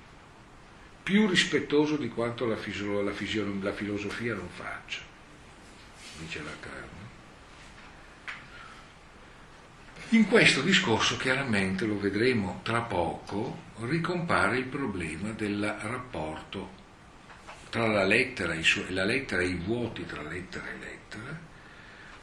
più 1.05 1.27
rispettoso 1.27 1.97
di 1.97 2.09
quanto 2.09 2.47
la, 2.47 2.55
fisio, 2.55 3.03
la, 3.03 3.11
fisio, 3.11 3.45
la 3.61 3.73
filosofia 3.73 4.33
non 4.33 4.49
faccia, 4.49 5.01
dice 6.17 6.41
Lacan. 6.41 6.89
In 10.09 10.27
questo 10.27 10.61
discorso 10.61 11.15
chiaramente, 11.17 11.85
lo 11.85 11.99
vedremo 11.99 12.61
tra 12.63 12.81
poco, 12.81 13.55
ricompare 13.81 14.57
il 14.57 14.65
problema 14.65 15.29
del 15.29 15.77
rapporto 15.81 16.71
tra 17.69 17.85
la 17.85 18.03
lettera, 18.03 18.59
su- 18.63 18.85
la 18.89 19.05
lettera 19.05 19.43
e 19.43 19.49
i 19.49 19.61
vuoti 19.63 20.07
tra 20.07 20.23
lettera 20.23 20.65
e 20.67 20.77
lettera, 20.79 21.39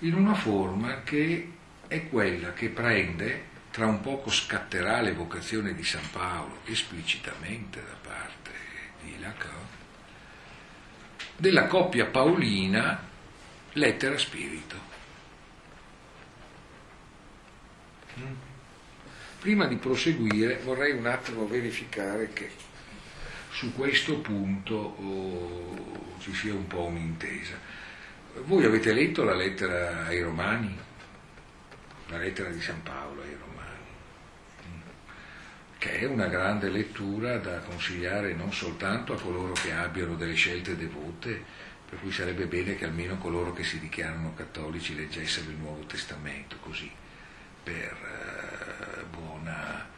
in 0.00 0.14
una 0.14 0.34
forma 0.34 1.04
che 1.04 1.52
è 1.86 2.08
quella 2.08 2.52
che 2.52 2.68
prende, 2.68 3.44
tra 3.70 3.86
un 3.86 4.00
poco 4.00 4.28
scatterà 4.28 5.00
l'evocazione 5.00 5.72
di 5.72 5.84
San 5.84 6.10
Paolo 6.10 6.62
esplicitamente 6.64 7.80
da 7.80 7.96
parte 8.08 8.31
Lacan, 9.22 9.50
della 11.36 11.66
coppia 11.66 12.06
paolina 12.06 13.08
lettera-spirito. 13.72 14.76
Mm. 18.18 18.34
Prima 19.40 19.66
di 19.66 19.76
proseguire 19.76 20.60
vorrei 20.64 20.92
un 20.92 21.06
attimo 21.06 21.46
verificare 21.46 22.32
che 22.32 22.50
su 23.50 23.72
questo 23.74 24.18
punto 24.18 24.74
oh, 24.74 26.16
ci 26.18 26.32
sia 26.34 26.52
un 26.52 26.66
po' 26.66 26.84
un'intesa. 26.84 27.54
Voi 28.44 28.64
avete 28.64 28.92
letto 28.92 29.24
la 29.24 29.34
lettera 29.34 30.06
ai 30.06 30.20
Romani? 30.20 30.78
La 32.08 32.18
lettera 32.18 32.50
di 32.50 32.60
San 32.60 32.82
Paolo 32.82 33.22
ai 33.22 33.30
Romani? 33.30 33.41
Che 35.82 35.98
è 35.98 36.04
una 36.04 36.28
grande 36.28 36.68
lettura 36.68 37.38
da 37.38 37.58
consigliare 37.58 38.34
non 38.34 38.52
soltanto 38.52 39.14
a 39.14 39.20
coloro 39.20 39.52
che 39.52 39.72
abbiano 39.72 40.14
delle 40.14 40.34
scelte 40.34 40.76
devote, 40.76 41.42
per 41.90 41.98
cui 41.98 42.12
sarebbe 42.12 42.46
bene 42.46 42.76
che 42.76 42.84
almeno 42.84 43.18
coloro 43.18 43.52
che 43.52 43.64
si 43.64 43.80
dichiarano 43.80 44.32
cattolici 44.36 44.94
leggessero 44.94 45.50
il 45.50 45.56
Nuovo 45.56 45.82
Testamento, 45.86 46.54
così, 46.60 46.88
per 47.64 47.96
uh, 47.98 49.06
buona 49.10 49.88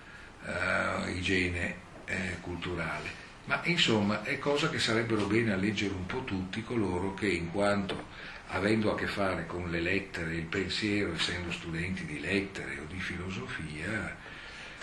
uh, 0.46 1.08
igiene 1.10 1.76
uh, 2.08 2.40
culturale. 2.40 3.10
Ma 3.44 3.60
insomma 3.64 4.22
è 4.22 4.38
cosa 4.38 4.70
che 4.70 4.78
sarebbero 4.78 5.26
bene 5.26 5.52
a 5.52 5.56
leggere 5.56 5.92
un 5.92 6.06
po' 6.06 6.24
tutti 6.24 6.64
coloro 6.64 7.12
che 7.12 7.28
in 7.28 7.50
quanto 7.52 8.06
avendo 8.46 8.90
a 8.90 8.96
che 8.96 9.06
fare 9.06 9.44
con 9.44 9.68
le 9.68 9.80
lettere, 9.80 10.34
il 10.34 10.46
pensiero, 10.46 11.12
essendo 11.12 11.52
studenti 11.52 12.06
di 12.06 12.20
lettere 12.20 12.78
o 12.78 12.84
di 12.88 13.00
filosofia, 13.00 14.23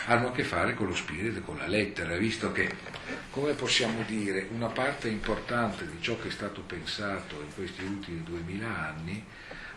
hanno 0.06 0.30
a 0.30 0.32
che 0.32 0.44
fare 0.44 0.74
con 0.74 0.88
lo 0.88 0.96
spirito 0.96 1.40
e 1.40 1.42
con 1.42 1.58
la 1.58 1.68
lettera, 1.68 2.16
visto 2.18 2.52
che, 2.52 2.70
come 3.30 3.54
possiamo 3.54 4.04
dire, 4.04 4.48
una 4.52 4.68
parte 4.68 5.08
importante 5.08 5.88
di 5.90 5.98
ciò 6.02 6.18
che 6.20 6.30
è 6.30 6.32
stato 6.32 6.62
pensato 6.62 7.36
in 7.42 7.54
questi 7.54 7.84
ultimi 7.84 8.24
duemila 8.24 8.88
anni 8.88 9.24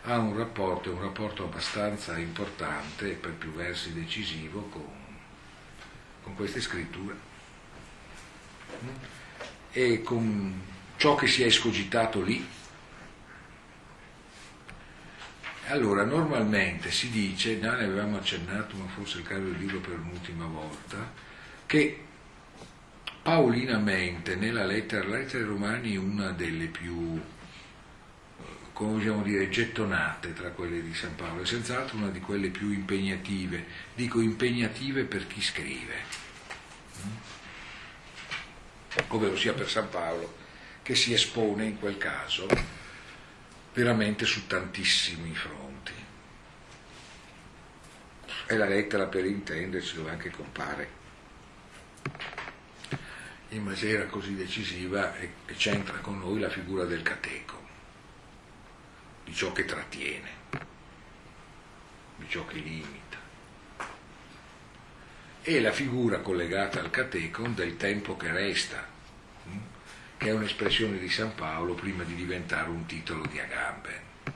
ha 0.07 0.19
un 0.19 0.37
rapporto, 0.37 0.91
un 0.91 1.01
rapporto 1.01 1.45
abbastanza 1.45 2.19
importante 2.19 3.13
e 3.13 3.15
per 3.15 3.33
più 3.33 3.53
versi 3.53 3.93
decisivo 3.93 4.61
con, 4.71 4.87
con 6.23 6.35
queste 6.35 6.61
scritture. 6.61 7.33
E 9.73 10.03
con 10.03 10.61
ciò 10.97 11.15
che 11.15 11.27
si 11.27 11.43
è 11.43 11.47
escogitato 11.47 12.23
lì 12.23 12.47
Allora, 15.69 16.05
normalmente 16.05 16.91
si 16.91 17.09
dice, 17.09 17.59
già 17.59 17.75
ne 17.75 17.85
avevamo 17.85 18.19
accennato, 18.19 18.77
ma 18.77 18.87
forse 18.87 19.19
il 19.19 19.25
caso 19.25 19.41
del 19.41 19.57
libro 19.59 19.79
per 19.81 19.99
un'ultima 19.99 20.45
volta, 20.45 21.11
che 21.65 22.05
paulinamente 23.23 24.37
nella 24.37 24.67
lettera, 24.67 25.09
la 25.09 25.17
lettera 25.17 25.43
ai 25.43 25.49
Romani 25.49 25.95
è 25.95 25.97
una 25.97 26.33
delle 26.33 26.67
più, 26.67 27.19
come 28.75 28.93
possiamo 28.93 29.23
dire, 29.23 29.49
gettonate 29.49 30.35
tra 30.35 30.51
quelle 30.51 30.83
di 30.83 30.93
San 30.93 31.15
Paolo, 31.15 31.41
è 31.41 31.47
senz'altro 31.47 31.97
una 31.97 32.11
di 32.11 32.21
quelle 32.21 32.49
più 32.51 32.71
impegnative, 32.71 33.65
dico 33.95 34.21
impegnative 34.21 35.05
per 35.05 35.27
chi 35.27 35.41
scrive, 35.41 35.95
ovvero 39.09 39.35
sia 39.35 39.55
per 39.55 39.71
San 39.71 39.89
Paolo, 39.89 40.37
che 40.83 40.95
si 40.95 41.15
espone 41.15 41.65
in 41.65 41.79
quel 41.79 41.97
caso 41.97 42.47
veramente 43.75 44.25
su 44.25 44.47
tantissimi 44.47 45.35
fronti. 45.35 45.93
E 48.47 48.57
la 48.57 48.67
lettera 48.67 49.07
per 49.07 49.25
intenderci 49.25 49.97
dove 49.97 50.11
anche 50.11 50.31
compare 50.31 51.03
in 53.51 53.63
maniera 53.63 54.07
così 54.07 54.35
decisiva 54.35 55.17
e, 55.17 55.33
c'entra 55.57 55.99
con 55.99 56.19
noi 56.19 56.41
la 56.41 56.49
figura 56.49 56.85
del 56.85 57.03
cateco, 57.03 57.63
di 59.25 59.35
ciò 59.35 59.53
che 59.53 59.65
trattiene, 59.65 60.29
di 62.17 62.29
ciò 62.29 62.45
che 62.47 62.59
limita. 62.59 63.03
e 65.47 65.61
la 65.61 65.73
figura 65.73 66.21
collegata 66.21 66.81
al 66.81 66.89
catecon 66.89 67.55
del 67.55 67.77
tempo 67.77 68.17
che 68.17 68.33
resta, 68.33 68.94
che 70.17 70.29
è 70.29 70.33
un'espressione 70.33 70.99
di 70.99 71.09
San 71.09 71.35
Paolo 71.35 71.75
prima 71.75 72.05
di 72.05 72.15
diventare 72.15 72.69
un 72.69 72.87
titolo 72.87 73.25
di 73.27 73.39
Agamben, 73.39 73.93
eh, 74.25 74.31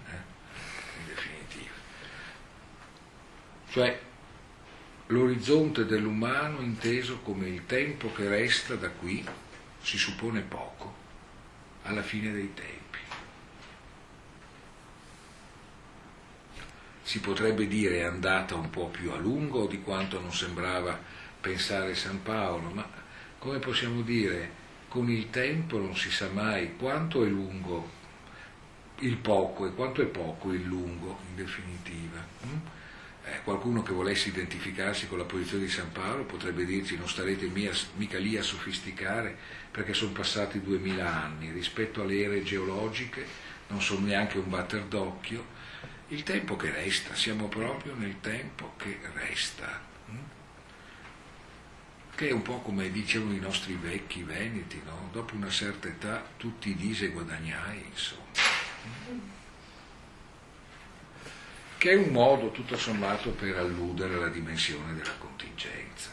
in 1.01 1.07
definitiva. 1.07 1.75
Cioè 3.71 4.01
l'orizzonte 5.07 5.87
dell'umano 5.87 6.61
inteso 6.61 7.21
come 7.21 7.49
il 7.49 7.65
tempo 7.67 8.13
che 8.13 8.29
resta 8.29 8.75
da 8.75 8.91
qui, 8.91 9.25
si 9.81 9.97
suppone 9.97 10.41
poco, 10.41 10.95
alla 11.85 12.03
fine 12.03 12.33
dei 12.33 12.53
tempi. 12.53 12.99
Si 17.03 17.21
potrebbe 17.21 17.67
dire 17.67 18.01
è 18.01 18.03
andata 18.03 18.55
un 18.55 18.69
po' 18.69 18.89
più 18.89 19.11
a 19.13 19.17
lungo 19.17 19.67
di 19.67 19.81
quanto 19.81 20.21
non 20.21 20.33
sembrava 20.33 21.01
pensare 21.41 21.95
San 21.95 22.23
Paolo, 22.23 22.69
ma 22.69 22.87
come 23.39 23.59
possiamo 23.61 24.03
dire, 24.03 24.58
con 24.89 25.11
il 25.11 25.31
tempo 25.31 25.79
non 25.79 25.95
si 25.97 26.11
sa 26.11 26.29
mai 26.31 26.77
quanto 26.77 27.25
è 27.25 27.29
lungo 27.29 27.97
il 29.01 29.17
poco 29.17 29.67
e 29.67 29.75
quanto 29.75 30.03
è 30.03 30.07
poco 30.07 30.53
il 30.53 30.65
lungo 30.65 31.19
in 31.29 31.37
definitiva. 31.37 32.25
Mm? 32.47 32.57
Eh, 33.25 33.43
qualcuno 33.45 33.83
che 33.83 33.93
volesse 33.93 34.31
identificarsi 34.31 35.07
con 35.07 35.19
la 35.19 35.25
posizione 35.25 35.65
di 35.65 35.71
San 35.71 35.93
Paolo 35.93 36.25
potrebbe 36.25 36.65
dirci 36.65 36.97
non 36.97 37.09
starete 37.09 37.47
mia, 37.49 37.71
mica 37.97 38.19
lì 38.19 38.37
a 38.39 38.43
sofisticare 38.43 39.37
perché 39.71 39.93
sono 39.93 40.13
passati 40.13 40.63
duemila 40.63 41.25
anni, 41.25 41.51
rispetto 41.51 42.01
alle 42.01 42.23
ere 42.23 42.43
geologiche 42.43 43.27
non 43.69 43.83
sono 43.83 44.07
neanche 44.07 44.39
un 44.39 44.49
batter 44.49 44.85
d'occhio, 44.85 45.45
il 46.09 46.23
tempo 46.23 46.57
che 46.57 46.71
resta, 46.71 47.15
siamo 47.15 47.49
proprio 47.49 47.95
nel 47.95 48.19
tempo 48.21 48.73
che 48.79 48.99
resta? 49.13 49.97
Che 52.19 52.31
è 52.31 52.33
un 52.33 52.43
po' 52.43 52.59
come 52.63 52.91
dicevano 52.91 53.33
i 53.33 53.39
nostri 53.39 53.75
vecchi 53.81 54.25
veneti, 54.25 54.83
no? 54.85 55.09
dopo 55.13 55.37
una 55.37 55.51
certa 55.51 55.87
età 55.87 56.27
tutti 56.37 56.75
dise 56.75 57.11
guadagnai, 57.11 57.85
insomma. 57.89 58.25
Che 61.77 61.91
è 61.93 61.95
un 61.95 62.09
modo 62.09 62.51
tutto 62.51 62.77
sommato 62.77 63.31
per 63.31 63.57
alludere 63.57 64.15
alla 64.15 64.31
dimensione 64.31 64.97
della 64.97 65.15
contingenza. 65.17 66.11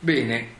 Bene, 0.00 0.54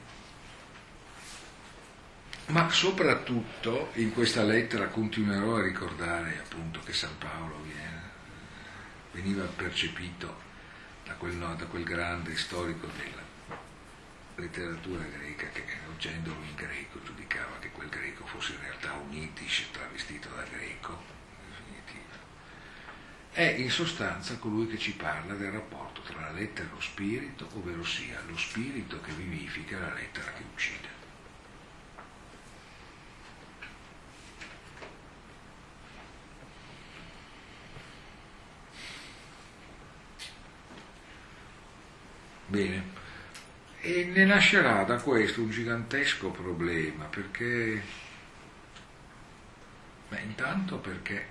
ma 2.47 2.71
soprattutto 2.71 3.91
in 3.95 4.13
questa 4.13 4.45
lettera 4.45 4.87
continuerò 4.87 5.57
a 5.57 5.63
ricordare 5.63 6.39
appunto 6.39 6.79
che 6.85 6.93
San 6.93 7.19
Paolo 7.19 7.61
viene, 7.63 8.11
veniva 9.11 9.43
percepito 9.43 10.41
da 11.05 11.15
quel, 11.15 11.37
da 11.59 11.65
quel, 11.65 11.83
grande 11.83 12.37
storico 12.37 12.87
della 12.97 13.22
letteratura 14.43 15.05
greca 15.05 15.49
che 15.51 15.65
leggendolo 15.87 16.43
in 16.43 16.55
greco 16.57 17.01
giudicava 17.03 17.59
che 17.61 17.71
quel 17.71 17.89
greco 17.89 18.27
fosse 18.27 18.53
in 18.53 18.61
realtà 18.61 18.93
un 18.93 19.15
itish 19.15 19.71
travestito 19.71 20.29
da 20.35 20.43
greco, 20.43 21.21
è 23.31 23.55
in 23.57 23.71
sostanza 23.71 24.37
colui 24.37 24.67
che 24.67 24.77
ci 24.77 24.93
parla 24.93 25.35
del 25.35 25.53
rapporto 25.53 26.03
tra 26.03 26.21
la 26.21 26.33
lettera 26.33 26.69
e 26.69 26.73
lo 26.73 26.81
spirito, 26.81 27.49
ovvero 27.55 27.83
sia 27.83 28.21
lo 28.27 28.37
spirito 28.37 29.01
che 29.01 29.13
vivifica 29.13 29.79
la 29.79 29.95
lettera 29.95 30.33
che 30.33 30.43
uccide. 30.53 31.01
Bene, 42.49 43.02
e 43.85 44.05
ne 44.05 44.25
nascerà 44.25 44.85
da 44.85 44.95
questo 45.01 45.41
un 45.43 45.51
gigantesco 45.51 46.31
problema, 46.31 47.07
perché, 47.07 47.83
beh, 50.09 50.21
intanto 50.21 50.79
perché, 50.79 51.27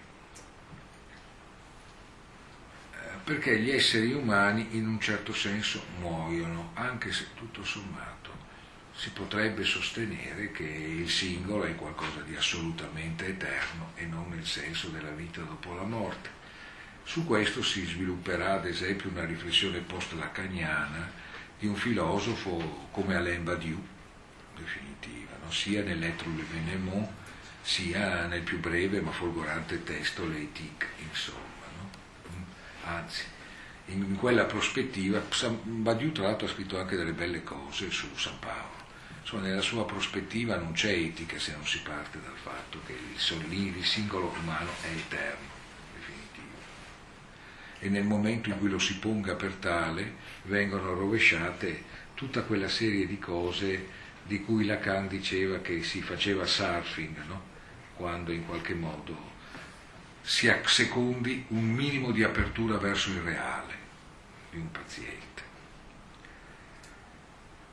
eh, 2.93 3.17
perché 3.23 3.57
gli 3.57 3.71
esseri 3.71 4.11
umani 4.11 4.67
in 4.71 4.85
un 4.85 4.99
certo 4.99 5.31
senso 5.33 5.81
muoiono, 5.99 6.71
anche 6.73 7.13
se 7.13 7.27
tutto 7.35 7.63
sommato 7.63 8.37
si 8.93 9.11
potrebbe 9.11 9.63
sostenere 9.63 10.51
che 10.51 10.63
il 10.63 11.09
singolo 11.09 11.63
è 11.63 11.73
qualcosa 11.75 12.19
di 12.19 12.35
assolutamente 12.35 13.27
eterno 13.27 13.93
e 13.95 14.05
non 14.05 14.27
nel 14.27 14.45
senso 14.45 14.89
della 14.89 15.11
vita 15.11 15.39
dopo 15.39 15.73
la 15.73 15.83
morte. 15.83 16.29
Su 17.03 17.25
questo 17.25 17.63
si 17.63 17.85
svilupperà 17.85 18.55
ad 18.55 18.65
esempio 18.65 19.09
una 19.09 19.23
riflessione 19.23 19.79
post-lacaniana 19.79 21.29
di 21.61 21.67
un 21.67 21.75
filosofo 21.75 22.87
come 22.89 23.15
Alain 23.15 23.43
Badiou, 23.43 23.79
definitiva, 24.55 25.29
no? 25.43 25.51
sia 25.51 25.83
nell'Être 25.83 26.27
l'Evénement 26.35 27.07
sia 27.61 28.25
nel 28.25 28.41
più 28.41 28.59
breve 28.59 28.99
ma 28.99 29.11
folgorante 29.11 29.83
testo 29.83 30.25
L'Éthique, 30.25 30.87
insomma. 31.07 31.67
No? 31.77 31.89
Mm. 32.35 32.43
Anzi, 32.85 33.23
in 33.85 34.15
quella 34.15 34.45
prospettiva, 34.45 35.21
Badiou 35.61 36.11
tra 36.11 36.23
l'altro 36.23 36.47
ha 36.47 36.49
scritto 36.49 36.79
anche 36.79 36.95
delle 36.95 37.13
belle 37.13 37.43
cose 37.43 37.91
su 37.91 38.07
San 38.15 38.39
Paolo. 38.39 38.79
Insomma, 39.21 39.43
nella 39.43 39.61
sua 39.61 39.85
prospettiva 39.85 40.55
non 40.55 40.71
c'è 40.71 40.93
etica 40.93 41.37
se 41.37 41.51
non 41.51 41.67
si 41.67 41.79
parte 41.83 42.19
dal 42.19 42.37
fatto 42.41 42.79
che 42.87 42.93
il 42.93 43.85
singolo 43.85 44.33
umano 44.41 44.71
è 44.81 44.87
eterno 44.87 45.60
e 47.83 47.89
nel 47.89 48.03
momento 48.03 48.49
in 48.49 48.59
cui 48.59 48.69
lo 48.69 48.77
si 48.77 48.99
ponga 48.99 49.33
per 49.33 49.53
tale 49.55 50.13
vengono 50.43 50.93
rovesciate 50.93 51.83
tutta 52.13 52.43
quella 52.43 52.69
serie 52.69 53.07
di 53.07 53.17
cose 53.17 53.99
di 54.23 54.41
cui 54.41 54.65
Lacan 54.65 55.07
diceva 55.07 55.57
che 55.59 55.81
si 55.81 56.01
faceva 56.01 56.45
surfing, 56.45 57.25
no? 57.25 57.49
quando 57.95 58.31
in 58.31 58.45
qualche 58.45 58.75
modo 58.75 59.29
si 60.21 60.47
assecondi 60.47 61.45
un 61.49 61.71
minimo 61.71 62.11
di 62.11 62.23
apertura 62.23 62.77
verso 62.77 63.09
il 63.09 63.21
reale 63.21 63.73
di 64.51 64.57
un 64.57 64.69
paziente. 64.69 65.41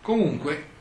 Comunque, 0.01 0.77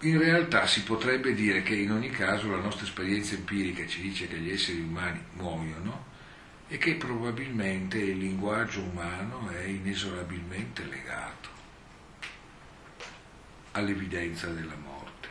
in 0.00 0.18
realtà 0.18 0.66
si 0.66 0.82
potrebbe 0.82 1.32
dire 1.32 1.62
che 1.62 1.76
in 1.76 1.92
ogni 1.92 2.10
caso 2.10 2.50
la 2.50 2.60
nostra 2.60 2.84
esperienza 2.84 3.34
empirica 3.36 3.86
ci 3.86 4.00
dice 4.00 4.26
che 4.26 4.38
gli 4.38 4.50
esseri 4.50 4.80
umani 4.80 5.20
muoiono, 5.34 6.07
e 6.70 6.76
che 6.76 6.96
probabilmente 6.96 7.96
il 7.96 8.18
linguaggio 8.18 8.82
umano 8.82 9.48
è 9.48 9.64
inesorabilmente 9.64 10.84
legato 10.84 11.48
all'evidenza 13.72 14.48
della 14.48 14.76
morte. 14.76 15.28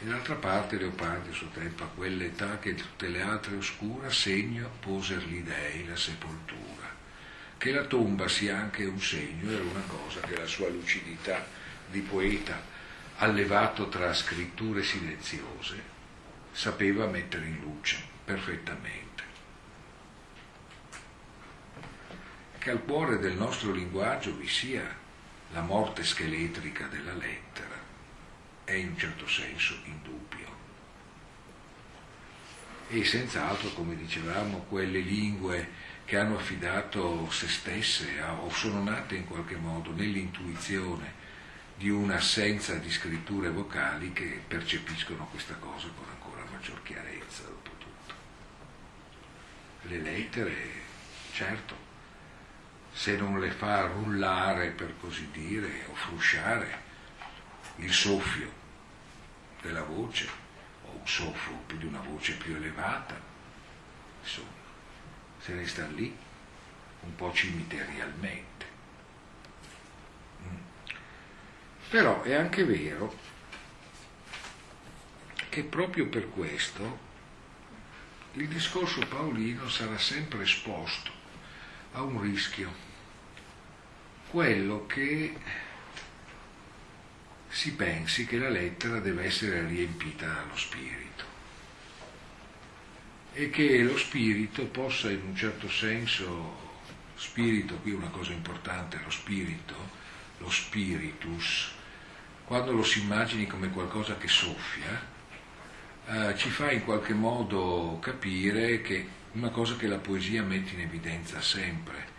E 0.00 0.06
d'altra 0.06 0.36
parte 0.36 0.78
Leopardi 0.78 1.30
a 1.30 1.32
suo 1.32 1.48
tempo 1.48 1.84
a 1.84 1.88
quell'età 1.88 2.58
che 2.58 2.74
tutte 2.74 3.08
le 3.08 3.20
altre 3.20 3.56
oscura 3.56 4.10
segno 4.10 4.70
poser 4.80 5.22
gli 5.22 5.42
dei 5.42 5.86
la 5.86 5.96
sepoltura. 5.96 6.96
Che 7.58 7.72
la 7.72 7.84
tomba 7.84 8.28
sia 8.28 8.56
anche 8.56 8.84
un 8.84 9.00
segno 9.00 9.50
era 9.50 9.64
una 9.64 9.84
cosa 9.86 10.20
che 10.20 10.36
la 10.36 10.46
sua 10.46 10.68
lucidità 10.68 11.44
di 11.90 12.00
poeta 12.00 12.62
allevato 13.16 13.88
tra 13.88 14.14
scritture 14.14 14.82
silenziose 14.82 15.96
sapeva 16.52 17.06
mettere 17.06 17.46
in 17.46 17.60
luce 17.60 18.07
perfettamente. 18.28 19.22
Che 22.58 22.70
al 22.70 22.84
cuore 22.84 23.18
del 23.18 23.32
nostro 23.32 23.72
linguaggio 23.72 24.36
vi 24.36 24.46
sia 24.46 24.84
la 25.52 25.62
morte 25.62 26.04
scheletrica 26.04 26.88
della 26.88 27.14
lettera 27.14 27.74
è 28.64 28.72
in 28.72 28.88
un 28.88 28.98
certo 28.98 29.26
senso 29.26 29.78
indubbio. 29.84 30.46
E 32.90 33.02
senz'altro, 33.02 33.70
come 33.70 33.96
dicevamo, 33.96 34.58
quelle 34.68 34.98
lingue 34.98 35.86
che 36.04 36.18
hanno 36.18 36.36
affidato 36.36 37.30
se 37.30 37.48
stesse 37.48 38.20
a, 38.20 38.34
o 38.34 38.50
sono 38.50 38.82
nate 38.82 39.14
in 39.14 39.26
qualche 39.26 39.56
modo 39.56 39.90
nell'intuizione 39.92 41.26
di 41.76 41.88
un'assenza 41.88 42.74
di 42.74 42.90
scritture 42.90 43.48
vocali 43.48 44.12
che 44.12 44.42
percepiscono 44.46 45.28
questa 45.30 45.54
cosa 45.54 45.88
con 45.96 46.06
ancora 46.10 46.44
maggior 46.50 46.82
chiarezza 46.82 47.07
le 49.88 49.98
lettere, 49.98 50.54
certo, 51.32 51.76
se 52.92 53.16
non 53.16 53.40
le 53.40 53.50
fa 53.50 53.86
rullare, 53.86 54.70
per 54.70 54.94
così 55.00 55.30
dire, 55.30 55.84
o 55.88 55.94
frusciare 55.94 56.86
il 57.76 57.92
soffio 57.92 58.52
della 59.62 59.82
voce, 59.82 60.28
o 60.84 60.90
un 60.90 61.06
soffio 61.06 61.60
di 61.76 61.86
una 61.86 62.00
voce 62.00 62.34
più 62.34 62.54
elevata, 62.54 63.18
insomma, 64.20 64.48
se 65.38 65.54
ne 65.54 65.66
sta 65.66 65.86
lì 65.86 66.14
un 67.00 67.14
po' 67.14 67.32
cimiterialmente. 67.32 68.66
Mm. 70.42 70.56
Però 71.88 72.22
è 72.22 72.34
anche 72.34 72.64
vero 72.64 73.16
che 75.48 75.62
proprio 75.64 76.06
per 76.08 76.28
questo 76.28 77.06
il 78.40 78.48
discorso 78.48 79.00
paolino 79.08 79.68
sarà 79.68 79.98
sempre 79.98 80.42
esposto 80.42 81.10
a 81.92 82.02
un 82.02 82.20
rischio, 82.20 82.72
quello 84.30 84.86
che 84.86 85.36
si 87.48 87.72
pensi 87.72 88.26
che 88.26 88.38
la 88.38 88.48
lettera 88.48 89.00
deve 89.00 89.24
essere 89.24 89.66
riempita 89.66 90.26
dallo 90.26 90.56
spirito 90.56 91.24
e 93.32 93.50
che 93.50 93.82
lo 93.82 93.96
spirito 93.96 94.66
possa 94.66 95.10
in 95.10 95.22
un 95.22 95.34
certo 95.34 95.68
senso, 95.68 96.76
spirito 97.16 97.76
qui 97.76 97.92
è 97.92 97.94
una 97.94 98.10
cosa 98.10 98.32
importante, 98.32 99.00
lo 99.02 99.10
spirito, 99.10 99.74
lo 100.38 100.50
spiritus, 100.50 101.72
quando 102.44 102.72
lo 102.72 102.84
si 102.84 103.00
immagini 103.00 103.46
come 103.46 103.70
qualcosa 103.70 104.16
che 104.16 104.28
soffia, 104.28 105.16
eh, 106.10 106.34
ci 106.36 106.48
fa 106.48 106.70
in 106.70 106.84
qualche 106.84 107.12
modo 107.12 107.98
capire 108.00 108.80
che 108.80 109.06
una 109.32 109.50
cosa 109.50 109.76
che 109.76 109.86
la 109.86 109.98
poesia 109.98 110.42
mette 110.42 110.72
in 110.72 110.80
evidenza 110.80 111.40
sempre, 111.42 112.16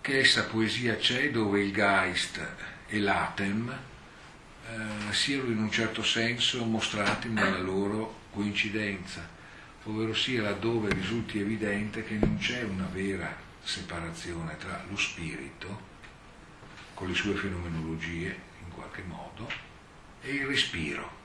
che 0.00 0.20
essa 0.20 0.44
poesia 0.44 0.94
c'è 0.94 1.32
dove 1.32 1.62
il 1.62 1.72
Geist 1.72 2.40
e 2.86 2.98
l'Atem 3.00 3.76
eh, 4.68 5.12
siano 5.12 5.50
in 5.50 5.58
un 5.58 5.70
certo 5.70 6.04
senso 6.04 6.64
mostrati 6.64 7.28
nella 7.28 7.58
loro 7.58 8.20
coincidenza, 8.30 9.28
ovvero 9.84 10.14
sia 10.14 10.42
laddove 10.42 10.92
risulti 10.92 11.40
evidente 11.40 12.04
che 12.04 12.14
non 12.14 12.38
c'è 12.38 12.62
una 12.62 12.88
vera 12.92 13.34
separazione 13.64 14.56
tra 14.58 14.84
lo 14.88 14.96
spirito, 14.96 15.94
con 16.94 17.08
le 17.08 17.14
sue 17.14 17.34
fenomenologie 17.34 18.38
in 18.64 18.72
qualche 18.72 19.02
modo, 19.02 19.50
e 20.22 20.30
il 20.30 20.46
respiro 20.46 21.24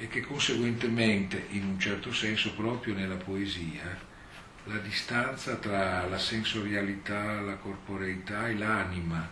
e 0.00 0.08
che 0.08 0.22
conseguentemente, 0.22 1.48
in 1.50 1.66
un 1.66 1.78
certo 1.78 2.10
senso, 2.10 2.54
proprio 2.54 2.94
nella 2.94 3.16
poesia, 3.16 3.98
la 4.64 4.78
distanza 4.78 5.56
tra 5.56 6.06
la 6.06 6.18
sensorialità, 6.18 7.38
la 7.42 7.56
corporeità 7.56 8.48
e 8.48 8.54
l'anima 8.54 9.28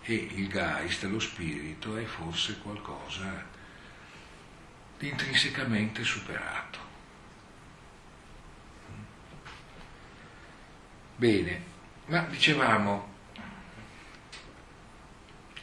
e 0.00 0.14
il 0.14 0.48
geist, 0.48 1.04
lo 1.04 1.20
spirito, 1.20 1.98
è 1.98 2.04
forse 2.04 2.56
qualcosa 2.60 3.44
di 4.98 5.08
intrinsecamente 5.08 6.02
superato. 6.04 6.78
Bene, 11.16 11.62
ma 12.06 12.20
dicevamo, 12.30 13.14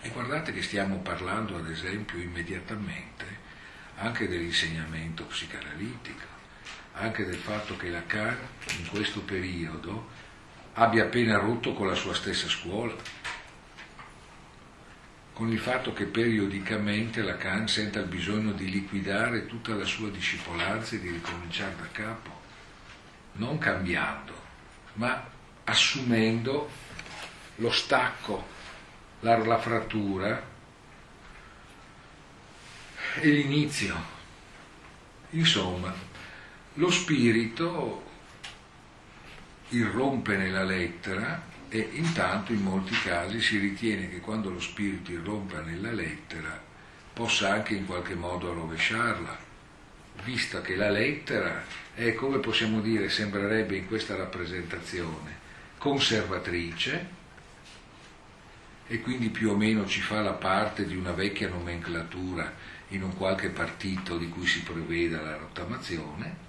e 0.01 0.09
guardate 0.09 0.53
che 0.53 0.61
stiamo 0.61 0.97
parlando 0.97 1.57
ad 1.57 1.67
esempio 1.67 2.19
immediatamente 2.19 3.34
anche 3.97 4.27
dell'insegnamento 4.27 5.23
psicanalitico, 5.25 6.25
anche 6.93 7.25
del 7.25 7.35
fatto 7.35 7.75
che 7.77 7.89
Lacan 7.89 8.37
in 8.77 8.87
questo 8.87 9.21
periodo 9.21 10.09
abbia 10.73 11.03
appena 11.03 11.37
rotto 11.37 11.73
con 11.73 11.87
la 11.87 11.95
sua 11.95 12.13
stessa 12.13 12.47
scuola, 12.49 12.93
con 15.33 15.51
il 15.51 15.59
fatto 15.59 15.93
che 15.93 16.05
periodicamente 16.05 17.21
Lacan 17.21 17.67
senta 17.67 17.99
il 17.99 18.07
bisogno 18.07 18.51
di 18.53 18.69
liquidare 18.69 19.45
tutta 19.45 19.73
la 19.73 19.85
sua 19.85 20.09
discipolanza 20.09 20.95
e 20.95 20.99
di 20.99 21.09
ricominciare 21.09 21.75
da 21.75 21.87
capo, 21.91 22.41
non 23.33 23.57
cambiando, 23.57 24.33
ma 24.93 25.29
assumendo 25.65 26.69
lo 27.55 27.71
stacco, 27.71 28.47
la, 29.21 29.37
la 29.37 29.57
frattura 29.57 30.53
e 33.19 33.29
l'inizio. 33.29 34.13
Insomma, 35.31 35.93
lo 36.73 36.91
spirito 36.91 38.03
irrompe 39.69 40.37
nella 40.37 40.63
lettera 40.63 41.53
e 41.69 41.89
intanto 41.93 42.53
in 42.53 42.61
molti 42.61 42.93
casi 43.01 43.41
si 43.41 43.57
ritiene 43.57 44.09
che 44.09 44.19
quando 44.19 44.49
lo 44.49 44.59
spirito 44.59 45.11
irrompa 45.11 45.61
nella 45.61 45.91
lettera 45.91 46.61
possa 47.13 47.51
anche 47.51 47.73
in 47.73 47.85
qualche 47.85 48.15
modo 48.15 48.53
rovesciarla, 48.53 49.37
vista 50.23 50.61
che 50.61 50.75
la 50.75 50.89
lettera 50.89 51.63
è, 51.93 52.13
come 52.13 52.39
possiamo 52.39 52.81
dire, 52.81 53.09
sembrerebbe 53.09 53.77
in 53.77 53.87
questa 53.87 54.15
rappresentazione, 54.15 55.43
conservatrice, 55.77 57.23
e 58.87 59.01
quindi 59.01 59.29
più 59.29 59.49
o 59.49 59.55
meno 59.55 59.87
ci 59.87 60.01
fa 60.01 60.21
la 60.21 60.33
parte 60.33 60.85
di 60.85 60.95
una 60.95 61.11
vecchia 61.11 61.49
nomenclatura 61.49 62.53
in 62.95 63.03
un 63.03 63.15
qualche 63.15 63.49
partito 63.49 64.17
di 64.17 64.29
cui 64.29 64.47
si 64.47 64.61
preveda 64.61 65.21
la 65.21 65.37
rottamazione, 65.37 66.43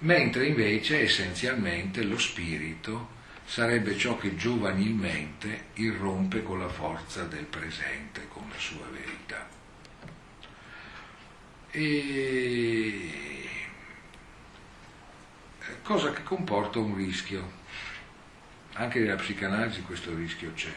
mentre 0.00 0.46
invece 0.46 1.02
essenzialmente 1.02 2.02
lo 2.02 2.18
spirito 2.18 3.18
sarebbe 3.44 3.96
ciò 3.96 4.16
che 4.16 4.36
giovanilmente 4.36 5.66
irrompe 5.74 6.42
con 6.42 6.60
la 6.60 6.68
forza 6.68 7.24
del 7.24 7.44
presente, 7.44 8.28
con 8.28 8.48
la 8.48 8.58
sua 8.58 8.86
verità. 8.90 9.48
E... 11.72 13.48
Cosa 15.82 16.12
che 16.12 16.22
comporta 16.22 16.78
un 16.78 16.94
rischio. 16.94 17.58
Anche 18.74 19.00
nella 19.00 19.16
psicanalisi 19.16 19.82
questo 19.82 20.14
rischio 20.14 20.52
c'è 20.54 20.72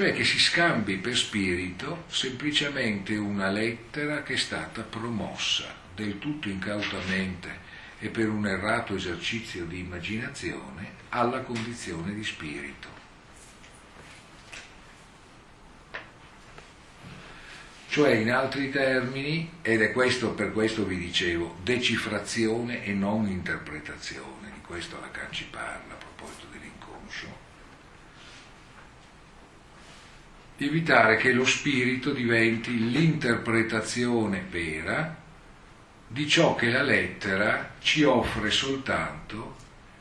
cioè 0.00 0.14
che 0.14 0.24
si 0.24 0.38
scambi 0.38 0.96
per 0.96 1.14
spirito 1.14 2.04
semplicemente 2.06 3.16
una 3.16 3.50
lettera 3.50 4.22
che 4.22 4.32
è 4.32 4.36
stata 4.38 4.80
promossa 4.80 5.74
del 5.94 6.18
tutto 6.18 6.48
incautamente 6.48 7.58
e 7.98 8.08
per 8.08 8.30
un 8.30 8.46
errato 8.46 8.94
esercizio 8.94 9.66
di 9.66 9.80
immaginazione 9.80 10.92
alla 11.10 11.40
condizione 11.40 12.14
di 12.14 12.24
spirito. 12.24 12.88
Cioè, 17.90 18.12
in 18.12 18.32
altri 18.32 18.70
termini, 18.70 19.58
ed 19.60 19.82
è 19.82 19.92
questo 19.92 20.30
per 20.30 20.52
questo 20.52 20.86
vi 20.86 20.96
dicevo, 20.96 21.58
decifrazione 21.62 22.86
e 22.86 22.94
non 22.94 23.28
interpretazione, 23.28 24.50
di 24.54 24.60
questo 24.62 24.98
Lacan 24.98 25.30
ci 25.30 25.44
parla 25.50 25.92
a 25.92 25.96
proposito 25.96 26.46
dell'inconscio, 26.52 27.48
di 30.49 30.49
evitare 30.66 31.16
che 31.16 31.32
lo 31.32 31.44
spirito 31.44 32.12
diventi 32.12 32.90
l'interpretazione 32.90 34.44
vera 34.48 35.16
di 36.06 36.28
ciò 36.28 36.54
che 36.54 36.70
la 36.70 36.82
lettera 36.82 37.74
ci 37.80 38.02
offre 38.02 38.50
soltanto 38.50 39.56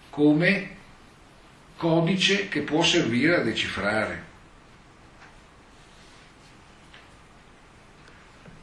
come 0.10 0.78
codice 1.78 2.49
che 2.49 2.62
può 2.62 2.84
servire 2.84 3.38
a 3.38 3.41
decifrare. 3.41 4.28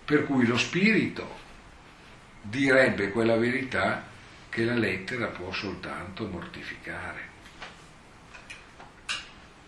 Per 0.05 0.27
cui 0.27 0.47
lo 0.47 0.59
spirito 0.59 1.35
direbbe 2.43 3.11
quella 3.11 3.37
verità 3.37 4.05
che 4.51 4.65
la 4.65 4.75
lettera 4.75 5.29
può 5.29 5.51
soltanto 5.51 6.27
mortificare. 6.27 7.35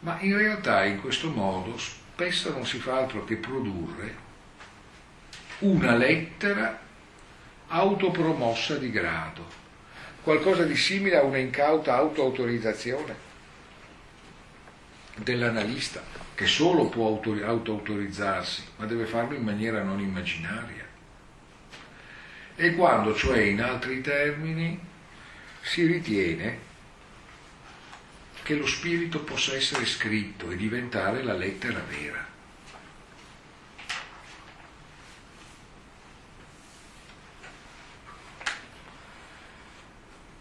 Ma 0.01 0.20
in 0.20 0.37
realtà 0.37 0.85
in 0.85 1.01
questo 1.01 1.31
modo 1.31 1.79
spesso 2.19 2.51
non 2.51 2.66
si 2.66 2.81
fa 2.81 2.97
altro 2.97 3.25
che 3.25 3.37
produrre 3.37 4.27
una 5.61 5.95
lettera 5.95 6.77
autopromossa 7.69 8.77
di 8.77 8.91
grado, 8.91 9.47
qualcosa 10.25 10.64
di 10.64 10.75
simile 10.75 11.16
a 11.16 11.23
una 11.23 11.39
incauta 11.39 11.95
autoautorizzazione 11.95 13.14
dell'analista, 15.14 16.03
che 16.35 16.47
solo 16.49 16.89
può 16.89 17.07
auto-autorizzarsi, 17.07 18.64
ma 18.79 18.87
deve 18.87 19.05
farlo 19.05 19.37
in 19.37 19.45
maniera 19.45 19.85
non 19.85 20.01
immaginaria. 20.01 20.85
E 22.57 22.75
quando, 22.75 23.14
cioè 23.14 23.43
in 23.43 23.62
altri 23.62 24.01
termini, 24.01 24.77
si 25.61 25.87
ritiene 25.87 26.66
che 28.49 28.55
lo 28.55 28.66
spirito 28.66 29.20
possa 29.24 29.55
essere 29.55 29.84
scritto 29.84 30.51
e 30.51 30.57
diventare 30.57 31.22
la 31.22 31.34
lettera 31.34 31.80
vera. 31.80 32.26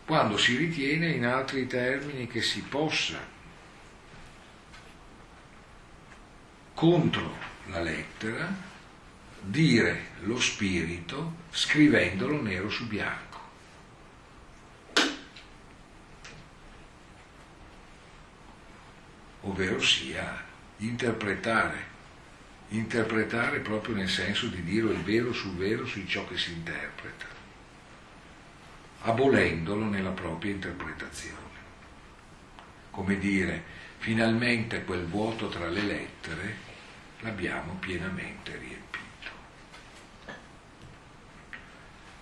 Quando 0.06 0.38
si 0.38 0.56
ritiene 0.56 1.10
in 1.10 1.26
altri 1.26 1.68
termini 1.68 2.28
che 2.28 2.42
si 2.42 2.62
possa 2.62 3.20
contro 6.76 7.36
la 7.66 7.82
lettera 7.82 8.56
dire 9.42 10.12
lo 10.22 10.40
spirito 10.40 11.34
scrivendolo 11.52 12.42
nero 12.42 12.70
su 12.70 12.88
bianco. 12.88 13.27
Ovvero 19.48 19.82
sia 19.82 20.44
interpretare, 20.78 21.96
interpretare 22.70 23.60
proprio 23.60 23.96
nel 23.96 24.10
senso 24.10 24.48
di 24.48 24.62
dire 24.64 24.92
il 24.92 25.02
vero 25.02 25.32
sul 25.34 25.56
vero 25.56 25.86
su 25.86 26.06
ciò 26.06 26.28
che 26.28 26.38
si 26.38 26.52
interpreta, 26.52 27.26
abolendolo 29.02 29.86
nella 29.86 30.12
propria 30.12 30.52
interpretazione. 30.52 31.46
come 32.92 33.20
dire, 33.20 33.64
finalmente 34.00 34.84
quel 34.84 35.06
vuoto 35.06 35.50
tra 35.50 35.68
le 35.68 35.82
lettere 35.82 36.56
l'abbiamo 37.20 37.74
pienamente 37.80 38.58
riempito. 38.58 39.30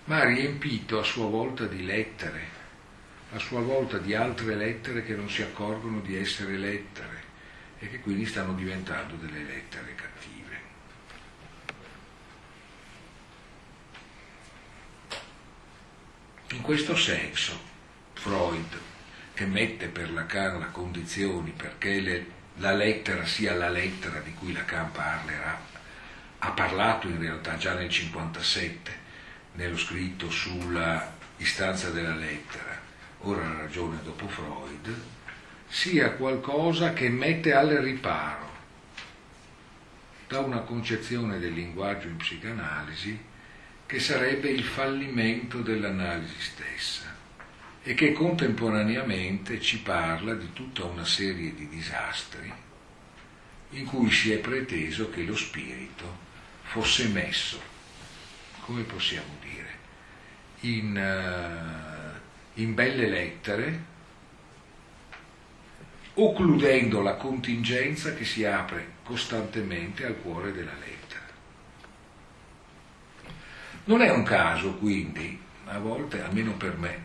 Ma 0.04 0.22
riempito 0.24 0.98
a 0.98 1.02
sua 1.02 1.28
volta 1.28 1.64
di 1.64 1.82
lettere, 1.82 2.40
a 3.32 3.38
sua 3.38 3.60
volta 3.60 3.96
di 3.96 4.14
altre 4.14 4.54
lettere 4.54 5.02
che 5.02 5.14
non 5.14 5.30
si 5.30 5.40
accorgono 5.40 6.00
di 6.00 6.14
essere 6.14 6.58
lettere 6.58 7.15
e 7.86 7.88
che 7.88 8.00
quindi 8.00 8.26
stanno 8.26 8.52
diventando 8.52 9.14
delle 9.14 9.44
lettere 9.44 9.94
cattive. 9.94 10.60
In 16.50 16.62
questo 16.62 16.96
senso, 16.96 17.58
Freud, 18.14 18.80
che 19.34 19.46
mette 19.46 19.86
per 19.86 20.10
Lacan 20.10 20.58
le 20.58 20.70
condizioni 20.72 21.52
perché 21.52 22.00
le, 22.00 22.26
la 22.56 22.72
lettera 22.72 23.24
sia 23.24 23.54
la 23.54 23.68
lettera 23.68 24.18
di 24.18 24.34
cui 24.34 24.52
Lacan 24.52 24.90
parlerà, 24.90 25.60
ha 26.38 26.50
parlato 26.50 27.06
in 27.06 27.20
realtà 27.20 27.56
già 27.56 27.74
nel 27.74 27.90
57, 27.90 29.04
nello 29.52 29.76
scritto 29.76 30.28
sulla 30.28 31.14
istanza 31.36 31.90
della 31.90 32.14
lettera, 32.14 32.80
ora 33.20 33.58
ragione 33.58 34.02
dopo 34.02 34.26
Freud, 34.26 35.15
sia 35.68 36.12
qualcosa 36.12 36.92
che 36.92 37.08
mette 37.08 37.52
al 37.52 37.68
riparo 37.68 38.54
da 40.28 40.40
una 40.40 40.60
concezione 40.60 41.38
del 41.38 41.52
linguaggio 41.52 42.08
in 42.08 42.16
psicanalisi 42.16 43.18
che 43.86 44.00
sarebbe 44.00 44.48
il 44.48 44.64
fallimento 44.64 45.60
dell'analisi 45.60 46.40
stessa 46.40 47.14
e 47.82 47.94
che 47.94 48.12
contemporaneamente 48.12 49.60
ci 49.60 49.80
parla 49.80 50.34
di 50.34 50.52
tutta 50.52 50.84
una 50.84 51.04
serie 51.04 51.54
di 51.54 51.68
disastri 51.68 52.52
in 53.70 53.84
cui 53.84 54.10
si 54.10 54.32
è 54.32 54.38
preteso 54.38 55.10
che 55.10 55.22
lo 55.22 55.36
spirito 55.36 56.24
fosse 56.62 57.06
messo, 57.08 57.60
come 58.60 58.82
possiamo 58.82 59.36
dire, 59.40 59.78
in, 60.60 60.96
uh, 60.96 62.60
in 62.60 62.74
belle 62.74 63.08
lettere, 63.08 63.94
occludendo 66.18 67.02
la 67.02 67.14
contingenza 67.14 68.14
che 68.14 68.24
si 68.24 68.44
apre 68.44 68.94
costantemente 69.02 70.06
al 70.06 70.16
cuore 70.20 70.52
della 70.52 70.72
lettera. 70.72 71.24
Non 73.84 74.00
è 74.00 74.10
un 74.10 74.22
caso 74.22 74.74
quindi, 74.74 75.38
a 75.66 75.78
volte, 75.78 76.22
almeno 76.22 76.52
per 76.52 76.76
me, 76.76 77.04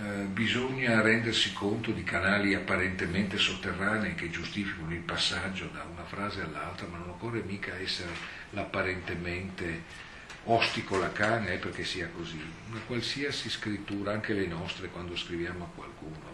eh, 0.00 0.22
bisogna 0.26 1.00
rendersi 1.00 1.52
conto 1.52 1.90
di 1.90 2.04
canali 2.04 2.54
apparentemente 2.54 3.36
sotterranei 3.36 4.14
che 4.14 4.30
giustificano 4.30 4.92
il 4.92 5.00
passaggio 5.00 5.68
da 5.72 5.84
una 5.84 6.04
frase 6.04 6.42
all'altra, 6.42 6.86
ma 6.86 6.98
non 6.98 7.08
occorre 7.10 7.42
mica 7.42 7.76
essere 7.76 8.10
l'apparentemente 8.50 10.06
ostico 10.44 10.96
Lacan 10.98 11.48
eh, 11.48 11.56
perché 11.56 11.84
sia 11.84 12.08
così. 12.14 12.40
Una 12.70 12.80
qualsiasi 12.86 13.50
scrittura, 13.50 14.12
anche 14.12 14.32
le 14.32 14.46
nostre, 14.46 14.88
quando 14.88 15.16
scriviamo 15.16 15.64
a 15.64 15.68
qualcuno, 15.74 16.27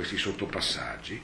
questi 0.00 0.16
sottopassaggi 0.16 1.22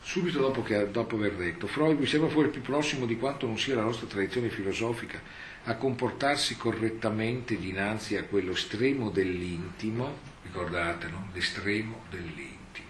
subito 0.00 0.40
dopo, 0.40 0.64
che, 0.64 0.90
dopo 0.90 1.14
aver 1.14 1.34
detto 1.34 1.68
Freud 1.68 1.96
mi 1.96 2.06
sembra 2.06 2.28
fuori 2.28 2.48
più 2.48 2.62
prossimo 2.62 3.06
di 3.06 3.16
quanto 3.16 3.46
non 3.46 3.56
sia 3.60 3.76
la 3.76 3.82
nostra 3.82 4.08
tradizione 4.08 4.48
filosofica 4.48 5.20
a 5.64 5.76
comportarsi 5.76 6.56
correttamente 6.56 7.56
dinanzi 7.56 8.16
a 8.16 8.24
quello 8.24 8.52
estremo 8.52 9.10
dell'intimo, 9.10 10.18
ricordate, 10.42 11.06
no? 11.06 11.28
L'estremo 11.32 12.06
dell'intimo, 12.10 12.88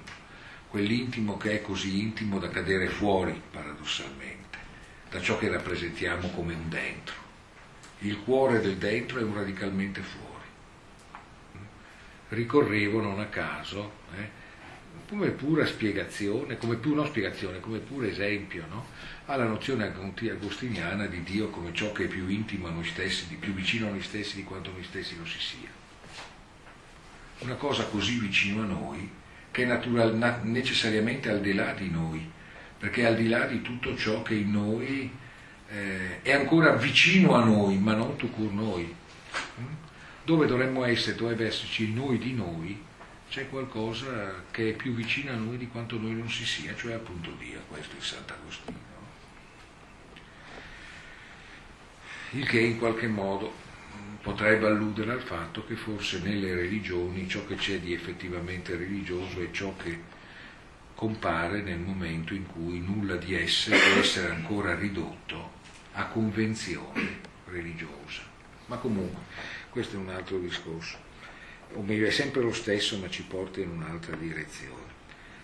quell'intimo 0.69 1.37
che 1.37 1.59
è 1.59 1.61
così 1.61 2.01
intimo 2.01 2.39
da 2.39 2.49
cadere 2.49 2.89
fuori, 2.89 3.39
paradossalmente, 3.51 4.59
da 5.11 5.21
ciò 5.21 5.37
che 5.37 5.51
rappresentiamo 5.51 6.31
come 6.31 6.55
un 6.55 6.71
dentro. 6.71 7.17
Il 7.99 8.21
cuore 8.21 8.61
del 8.61 8.77
dentro 8.77 9.19
è 9.19 9.23
un 9.23 9.35
radicalmente 9.35 10.01
fuori. 10.01 10.30
Ricorrevo 12.31 13.01
non 13.01 13.21
a 13.21 13.27
caso 13.27 13.93
eh, 14.17 14.29
come 15.09 15.31
pura 15.31 15.67
spiegazione, 15.67 16.57
come 16.57 16.77
più 16.77 16.95
no 16.95 17.05
spiegazione, 17.05 17.59
come 17.59 17.79
pure 17.79 18.11
esempio 18.11 18.65
no? 18.69 18.87
alla 19.27 19.45
nozione 19.45 19.93
agostiniana 19.93 21.07
di 21.07 21.23
Dio 21.25 21.51
come 21.51 21.73
ciò 21.73 21.91
che 21.91 22.05
è 22.05 22.07
più 22.07 22.29
intimo 22.29 22.69
a 22.69 22.71
noi 22.71 22.85
stessi, 22.85 23.27
di 23.27 23.35
più 23.35 23.53
vicino 23.53 23.89
a 23.89 23.91
noi 23.91 24.03
stessi 24.03 24.37
di 24.37 24.45
quanto 24.45 24.71
noi 24.71 24.85
stessi 24.85 25.17
lo 25.19 25.27
si 25.27 25.41
sia. 25.41 25.69
Una 27.41 27.55
cosa 27.55 27.85
così 27.87 28.19
vicino 28.19 28.63
a 28.63 28.67
noi 28.67 29.11
che 29.51 29.65
è 29.65 29.67
natural, 29.67 30.15
na, 30.17 30.39
necessariamente 30.43 31.29
al 31.29 31.41
di 31.41 31.55
là 31.55 31.73
di 31.73 31.91
noi, 31.91 32.31
perché 32.79 33.03
è 33.03 33.07
al 33.07 33.17
di 33.17 33.29
là 33.29 33.47
di 33.47 33.63
tutto 33.63 33.97
ciò 33.97 34.23
che 34.23 34.35
in 34.35 34.53
noi 34.53 35.11
eh, 35.69 36.23
è 36.23 36.33
ancora 36.33 36.75
vicino 36.75 37.35
a 37.35 37.45
noi, 37.45 37.79
ma 37.79 37.95
non 37.95 38.17
tu 38.17 38.31
cur 38.31 38.53
noi. 38.53 38.95
Mm? 39.61 39.80
Dove 40.25 40.47
dovremmo 40.47 40.85
essere, 40.85 41.17
dovrebbe 41.17 41.47
esserci 41.47 41.93
noi 41.93 42.19
di 42.19 42.35
noi, 42.35 42.83
c'è 43.29 43.49
qualcosa 43.49 44.45
che 44.51 44.71
è 44.71 44.73
più 44.75 44.93
vicino 44.93 45.33
a 45.33 45.37
noi 45.37 45.57
di 45.57 45.69
quanto 45.69 45.99
noi 45.99 46.13
non 46.13 46.29
si 46.29 46.45
sia, 46.45 46.75
cioè 46.75 46.95
appunto 46.95 47.31
Dio, 47.39 47.61
questo 47.69 47.97
è 47.97 48.01
Sant'Agostino. 48.01 48.89
Il 52.33 52.47
che 52.47 52.61
in 52.61 52.79
qualche 52.79 53.07
modo 53.07 53.53
potrebbe 54.23 54.67
alludere 54.67 55.13
al 55.13 55.23
fatto 55.23 55.65
che 55.65 55.75
forse 55.75 56.21
nelle 56.21 56.55
religioni 56.55 57.29
ciò 57.29 57.45
che 57.47 57.55
c'è 57.55 57.81
di 57.81 57.93
effettivamente 57.93 58.77
religioso 58.77 59.41
è 59.41 59.51
ciò 59.51 59.75
che 59.77 59.99
compare 60.95 61.63
nel 61.63 61.79
momento 61.79 62.35
in 62.35 62.47
cui 62.47 62.79
nulla 62.81 63.17
di 63.17 63.35
esse 63.35 63.71
può 63.71 64.01
essere 64.01 64.31
ancora 64.31 64.75
ridotto 64.75 65.53
a 65.93 66.05
convenzione 66.07 67.21
religiosa. 67.47 68.23
Ma 68.67 68.77
comunque, 68.77 69.23
questo 69.71 69.97
è 69.97 69.99
un 69.99 70.11
altro 70.11 70.39
discorso 70.39 71.09
o 71.75 71.83
meglio 71.83 72.07
è 72.07 72.11
sempre 72.11 72.41
lo 72.41 72.53
stesso 72.53 72.99
ma 72.99 73.09
ci 73.09 73.23
porta 73.23 73.61
in 73.61 73.71
un'altra 73.71 74.17
direzione. 74.17 74.89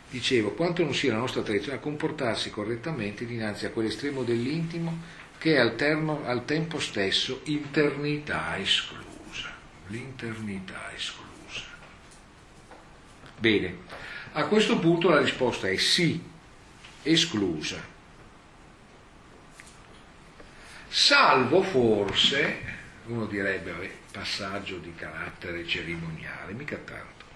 Dicevo, 0.09 0.51
quanto 0.53 0.83
non 0.83 0.95
sia 0.95 1.13
la 1.13 1.19
nostra 1.19 1.43
tradizione 1.43 1.79
a 1.79 1.81
comportarsi 1.81 2.51
correttamente 2.51 3.27
dinanzi 3.27 3.67
a 3.67 3.71
quell'estremo 3.71 4.23
dell'intimo 4.23 5.25
che 5.39 5.55
è 5.55 5.59
al, 5.59 5.75
termo, 5.75 6.25
al 6.25 6.45
tempo 6.45 6.79
stesso 6.79 7.41
internità 7.45 8.57
esclusa. 8.59 9.53
L'internità 9.89 10.93
esclusa. 10.95 11.65
Bene, 13.39 13.79
a 14.33 14.47
questo 14.47 14.79
punto 14.79 15.11
la 15.11 15.21
risposta 15.21 15.69
è 15.69 15.77
sì, 15.77 16.21
esclusa. 17.03 17.95
Salvo 20.89 21.63
forse, 21.63 22.59
uno 23.07 23.27
direbbe, 23.27 23.71
vabbè, 23.71 23.91
passaggio 24.17 24.79
di 24.79 24.95
carattere 24.95 25.67
cerimoniale, 25.67 26.55
mica 26.55 26.79
tanto. 26.79 27.27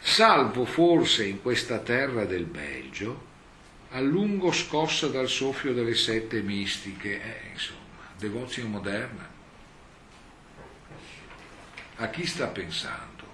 Salvo 0.00 0.64
forse 0.64 1.24
in 1.24 1.40
questa 1.40 1.78
terra 1.78 2.24
del 2.24 2.46
Belgio, 2.46 3.34
a 3.90 4.00
lungo 4.00 4.50
scossa 4.50 5.06
dal 5.06 5.28
soffio 5.28 5.72
delle 5.72 5.94
sette 5.94 6.42
mistiche, 6.42 7.22
eh, 7.22 7.50
insomma, 7.52 8.08
devozione 8.18 8.68
moderna. 8.68 9.28
A 11.98 12.08
chi 12.08 12.26
sta 12.26 12.48
pensando? 12.48 13.24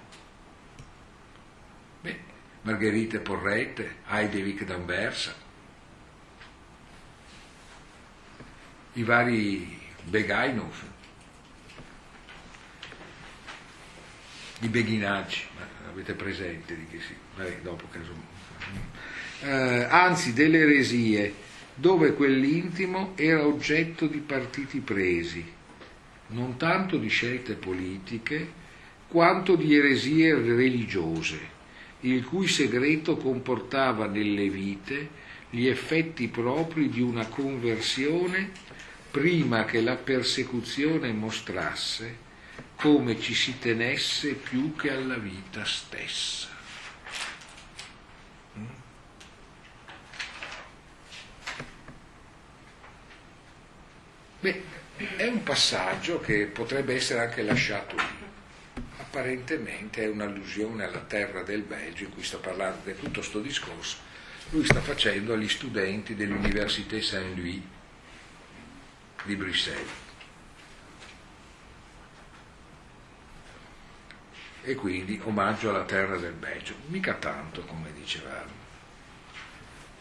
Beh, 2.03 2.21
Margherite 2.63 3.21
Porrette, 3.21 3.97
Heidevik 4.07 4.65
d'Anversa, 4.65 5.35
i 8.93 9.03
vari 9.03 9.81
Begainov, 10.05 10.91
di 14.63 14.69
beguinaggi, 14.69 15.41
avete 15.91 16.15
presente 16.15 16.77
di 16.77 16.87
che 16.89 17.01
si... 17.01 17.13
Vabbè, 17.35 17.59
dopo 17.63 17.87
caso... 17.91 18.15
Eh, 19.41 19.87
anzi 19.91 20.33
delle 20.33 20.59
eresie, 20.59 21.35
dove 21.75 22.13
quell'intimo 22.13 23.15
era 23.17 23.45
oggetto 23.45 24.07
di 24.07 24.19
partiti 24.19 24.79
presi, 24.79 25.45
non 26.29 26.57
tanto 26.59 26.97
di 26.97 27.09
scelte 27.09 27.55
politiche, 27.55 28.61
quanto 29.09 29.57
di 29.57 29.75
eresie 29.75 30.33
religiose, 30.33 31.41
il 32.03 32.25
cui 32.25 32.47
segreto 32.47 33.17
comportava 33.17 34.07
nelle 34.07 34.49
vite 34.49 35.09
gli 35.51 35.67
effetti 35.67 36.29
propri 36.29 36.89
di 36.89 37.01
una 37.01 37.27
conversione 37.27 38.53
prima 39.11 39.65
che 39.65 39.81
la 39.81 39.97
persecuzione 39.97 41.11
mostrasse 41.11 42.31
come 42.83 43.21
ci 43.21 43.33
si 43.33 43.61
tenesse 43.61 44.35
più 44.35 44.75
che 44.75 44.91
alla 44.91 45.17
vita 45.17 45.65
stessa. 45.65 46.49
Beh, 54.41 54.63
è 55.15 55.29
un 55.29 55.45
passaggio 55.45 56.19
che 56.19 56.47
potrebbe 56.47 56.97
essere 56.97 57.21
anche 57.21 57.43
lasciato 57.43 57.95
lì. 57.95 58.83
apparentemente 58.97 60.03
è 60.03 60.09
un'allusione 60.09 60.83
alla 60.83 61.03
terra 61.03 61.45
del 61.45 61.63
Belgio 61.63 62.05
in 62.05 62.11
cui 62.11 62.25
sta 62.25 62.39
parlando, 62.39 62.83
che 62.83 62.97
tutto 62.97 63.21
questo 63.21 63.41
discorso 63.41 63.99
lui 64.51 64.65
sta 64.65 64.81
facendo 64.81 65.35
agli 65.35 65.49
studenti 65.49 66.17
dell'Université 66.17 67.01
Saint-Louis 67.01 67.61
di 69.23 69.37
Bruxelles. 69.37 70.02
E 74.65 74.75
quindi 74.77 75.21
omaggio 75.25 75.71
alla 75.71 75.85
terra 75.85 76.17
del 76.17 76.35
Belgio, 76.35 76.75
mica 76.87 77.15
tanto 77.15 77.63
come 77.63 77.93
dicevamo. 77.93 78.61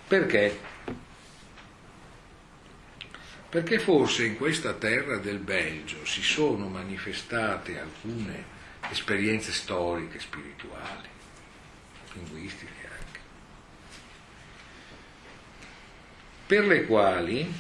Perché? 0.08 0.60
Perché 3.50 3.80
forse 3.80 4.26
in 4.26 4.38
questa 4.38 4.74
terra 4.74 5.18
del 5.18 5.40
Belgio 5.40 6.06
si 6.06 6.22
sono 6.22 6.68
manifestate 6.68 7.80
alcune 7.80 8.60
esperienze 8.90 9.52
storiche, 9.52 10.20
spirituali, 10.20 11.10
linguistiche 12.14 12.90
anche, 12.90 13.20
per 16.46 16.66
le 16.66 16.86
quali 16.86 17.54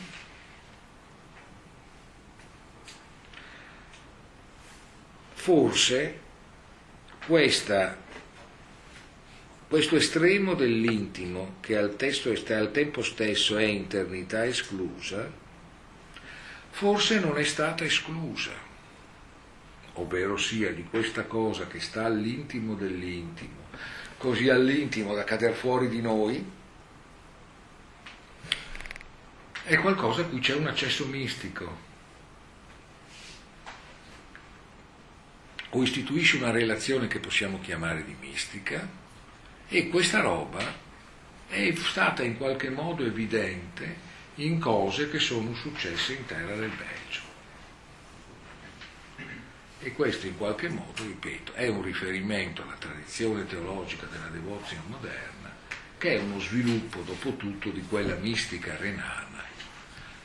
forse 5.33 6.20
questa 7.25 7.97
questo 9.71 9.95
estremo 9.95 10.53
dell'intimo, 10.53 11.55
che 11.61 11.77
al, 11.77 11.95
testo, 11.95 12.29
al 12.29 12.71
tempo 12.73 13.01
stesso 13.01 13.55
è 13.55 13.63
internità 13.63 14.45
esclusa, 14.45 15.31
forse 16.71 17.21
non 17.21 17.37
è 17.37 17.43
stata 17.45 17.85
esclusa, 17.85 18.51
ovvero 19.93 20.35
sia 20.35 20.73
di 20.73 20.83
questa 20.83 21.23
cosa 21.23 21.67
che 21.67 21.79
sta 21.79 22.03
all'intimo 22.03 22.75
dell'intimo, 22.75 23.69
così 24.17 24.49
all'intimo 24.49 25.15
da 25.15 25.23
cader 25.23 25.53
fuori 25.53 25.87
di 25.87 26.01
noi, 26.01 26.45
è 29.63 29.77
qualcosa 29.77 30.23
a 30.23 30.25
cui 30.25 30.41
c'è 30.41 30.55
un 30.55 30.67
accesso 30.67 31.05
mistico. 31.05 31.90
O 35.71 35.83
istituisce 35.83 36.37
una 36.37 36.51
relazione 36.51 37.07
che 37.07 37.19
possiamo 37.19 37.59
chiamare 37.61 38.03
di 38.03 38.15
mistica, 38.19 38.87
e 39.67 39.87
questa 39.87 40.19
roba 40.19 40.61
è 41.47 41.73
stata 41.75 42.23
in 42.23 42.35
qualche 42.35 42.69
modo 42.69 43.05
evidente 43.05 44.09
in 44.35 44.59
cose 44.59 45.09
che 45.09 45.19
sono 45.19 45.53
successe 45.53 46.13
in 46.13 46.25
terra 46.25 46.55
del 46.55 46.71
Belgio. 46.71 47.21
E 49.79 49.93
questo 49.93 50.27
in 50.27 50.37
qualche 50.37 50.67
modo, 50.67 51.03
ripeto, 51.03 51.53
è 51.53 51.67
un 51.67 51.81
riferimento 51.81 52.63
alla 52.63 52.75
tradizione 52.77 53.47
teologica 53.47 54.05
della 54.07 54.27
devozione 54.27 54.83
moderna, 54.87 55.55
che 55.97 56.17
è 56.17 56.19
uno 56.19 56.39
sviluppo, 56.39 57.01
dopo 57.01 57.35
tutto, 57.37 57.69
di 57.69 57.83
quella 57.87 58.15
mistica 58.15 58.75
renana, 58.75 59.43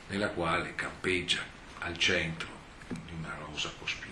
nella 0.09 0.29
quale 0.29 0.75
campeggia 0.75 1.41
al 1.79 1.97
centro 1.97 2.49
di 2.89 3.13
una 3.17 3.35
rosa 3.39 3.71
cospicua 3.79 4.06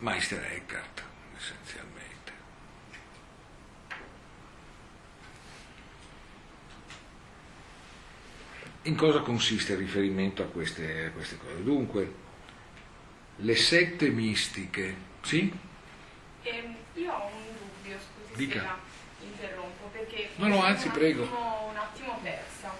Meister 0.00 0.42
Eckhart, 0.52 1.02
essenzialmente. 1.36 2.32
In 8.82 8.94
cosa 8.96 9.20
consiste 9.20 9.72
il 9.72 9.78
riferimento 9.78 10.42
a 10.42 10.46
queste, 10.46 11.06
a 11.06 11.10
queste 11.10 11.38
cose? 11.38 11.62
Dunque, 11.64 12.14
le 13.36 13.56
sette 13.56 14.08
mistiche, 14.10 14.94
sì? 15.22 15.52
Eh, 16.42 16.74
io 16.94 17.12
ho 17.12 17.26
un 17.26 17.42
dubbio, 17.58 17.98
scusi 17.98 18.36
Dica. 18.46 18.60
se 18.60 18.64
la 18.66 18.78
interrompo, 19.26 19.86
perché 19.86 20.28
No, 20.36 20.46
no, 20.46 20.60
mi 20.60 20.66
anzi, 20.66 20.86
un 20.86 20.92
prego. 20.92 21.24
attimo- 21.24 21.66
un 21.70 21.76
attimo 21.76 22.18
persa. 22.22 22.72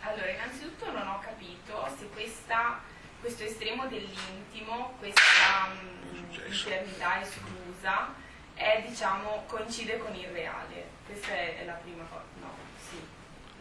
Allora, 0.00 0.28
innanzitutto 0.30 0.92
non 0.92 1.06
ho 1.08 1.18
capito 1.20 1.88
se 1.98 2.06
questa, 2.10 2.80
questo 3.20 3.44
estremo 3.44 3.86
dell'intimo, 3.86 4.94
questa 4.98 5.72
mm, 6.38 6.52
eternità 6.52 7.20
esclusa, 7.20 8.14
è, 8.54 8.84
diciamo, 8.86 9.44
coincide 9.46 9.98
con 9.98 10.14
il 10.14 10.28
reale. 10.28 10.88
Questa 11.06 11.32
è, 11.32 11.62
la 11.64 11.72
prima 11.72 12.04
cosa. 12.04 12.24
No, 12.40 12.50
sì, 12.88 13.00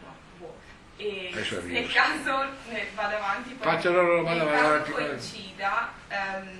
no, 0.01 0.13
boh. 0.37 0.55
E 0.97 1.31
nel 1.65 1.91
caso 1.91 2.45
ne- 2.69 2.89
vado 2.93 3.15
avanti, 3.15 3.53
poi 3.53 3.67
Faccia 3.67 3.89
loro, 3.89 4.21
nel 4.21 4.37
vada 4.37 4.51
caso 4.51 4.65
avanti, 4.65 4.91
coincida, 4.91 5.91
ehm, 6.07 6.59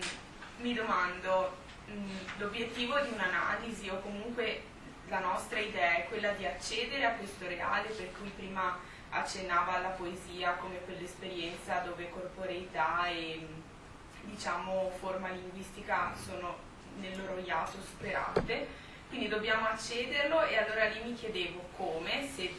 mi 0.58 0.74
domando, 0.74 1.58
mh, 1.86 2.10
l'obiettivo 2.38 3.00
di 3.00 3.10
un'analisi 3.14 3.90
o 3.90 4.00
comunque 4.00 4.64
la 5.08 5.20
nostra 5.20 5.60
idea 5.60 5.98
è 5.98 6.08
quella 6.08 6.32
di 6.32 6.46
accedere 6.46 7.06
a 7.06 7.12
questo 7.12 7.48
reale 7.48 7.90
per 7.90 8.12
cui 8.18 8.30
prima 8.36 8.80
accennava 9.10 9.76
alla 9.76 9.90
poesia 9.90 10.54
come 10.54 10.80
quell'esperienza 10.86 11.80
dove 11.80 12.10
corporeità 12.10 13.06
e 13.08 13.40
mh, 13.48 13.63
diciamo 14.24 14.92
forma 15.00 15.30
linguistica 15.30 16.14
sono 16.16 16.72
nel 17.00 17.18
loro 17.18 17.40
iato 17.40 17.78
superate, 17.82 18.68
quindi 19.10 19.28
dobbiamo 19.28 19.68
accederlo 19.68 20.44
e 20.46 20.58
allora 20.58 20.86
lì 20.86 21.02
mi 21.04 21.14
chiedevo 21.14 21.70
come, 21.76 22.28
se 22.34 22.52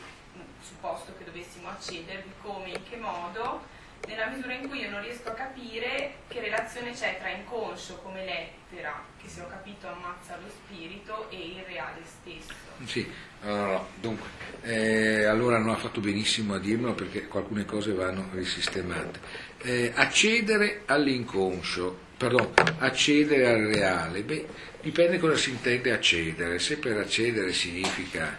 supposto 0.60 1.14
che 1.18 1.24
dovessimo 1.24 1.68
accedervi, 1.68 2.30
come, 2.42 2.70
in 2.70 2.82
che 2.88 2.96
modo, 2.96 3.62
nella 4.06 4.26
misura 4.26 4.52
in 4.52 4.68
cui 4.68 4.80
io 4.80 4.90
non 4.90 5.00
riesco 5.00 5.28
a 5.28 5.32
capire 5.32 6.16
che 6.28 6.40
relazione 6.40 6.92
c'è 6.92 7.16
tra 7.18 7.30
inconscio 7.30 7.96
come 8.02 8.24
lettera, 8.24 9.02
che 9.20 9.28
se 9.28 9.40
ho 9.40 9.46
capito 9.46 9.88
ammazza 9.88 10.36
lo 10.36 10.48
spirito, 10.48 11.30
e 11.30 11.36
il 11.36 11.64
reale 11.66 12.02
stesso. 12.04 12.52
Sì, 12.84 13.10
no. 13.42 13.88
dunque, 14.00 14.28
eh, 14.62 15.24
allora 15.24 15.58
non 15.58 15.70
ha 15.70 15.76
fatto 15.76 16.00
benissimo 16.00 16.54
a 16.54 16.58
dirmelo 16.58 16.92
perché 16.94 17.28
alcune 17.32 17.64
cose 17.64 17.92
vanno 17.92 18.28
risistemate. 18.32 19.52
Eh, 19.66 19.92
accedere 19.94 20.82
all'inconscio, 20.84 21.98
pardon, 22.18 22.52
accedere 22.80 23.48
al 23.48 23.62
reale, 23.62 24.22
beh, 24.22 24.46
dipende 24.82 25.18
cosa 25.18 25.36
si 25.38 25.48
intende 25.50 25.90
accedere. 25.90 26.58
Se 26.58 26.76
per 26.76 26.98
accedere 26.98 27.50
significa 27.54 28.36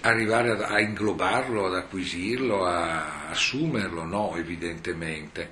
arrivare 0.00 0.52
ad- 0.52 0.62
a 0.62 0.80
inglobarlo, 0.80 1.66
ad 1.66 1.74
acquisirlo, 1.74 2.64
a 2.64 3.28
assumerlo, 3.28 4.04
no, 4.04 4.34
evidentemente. 4.38 5.50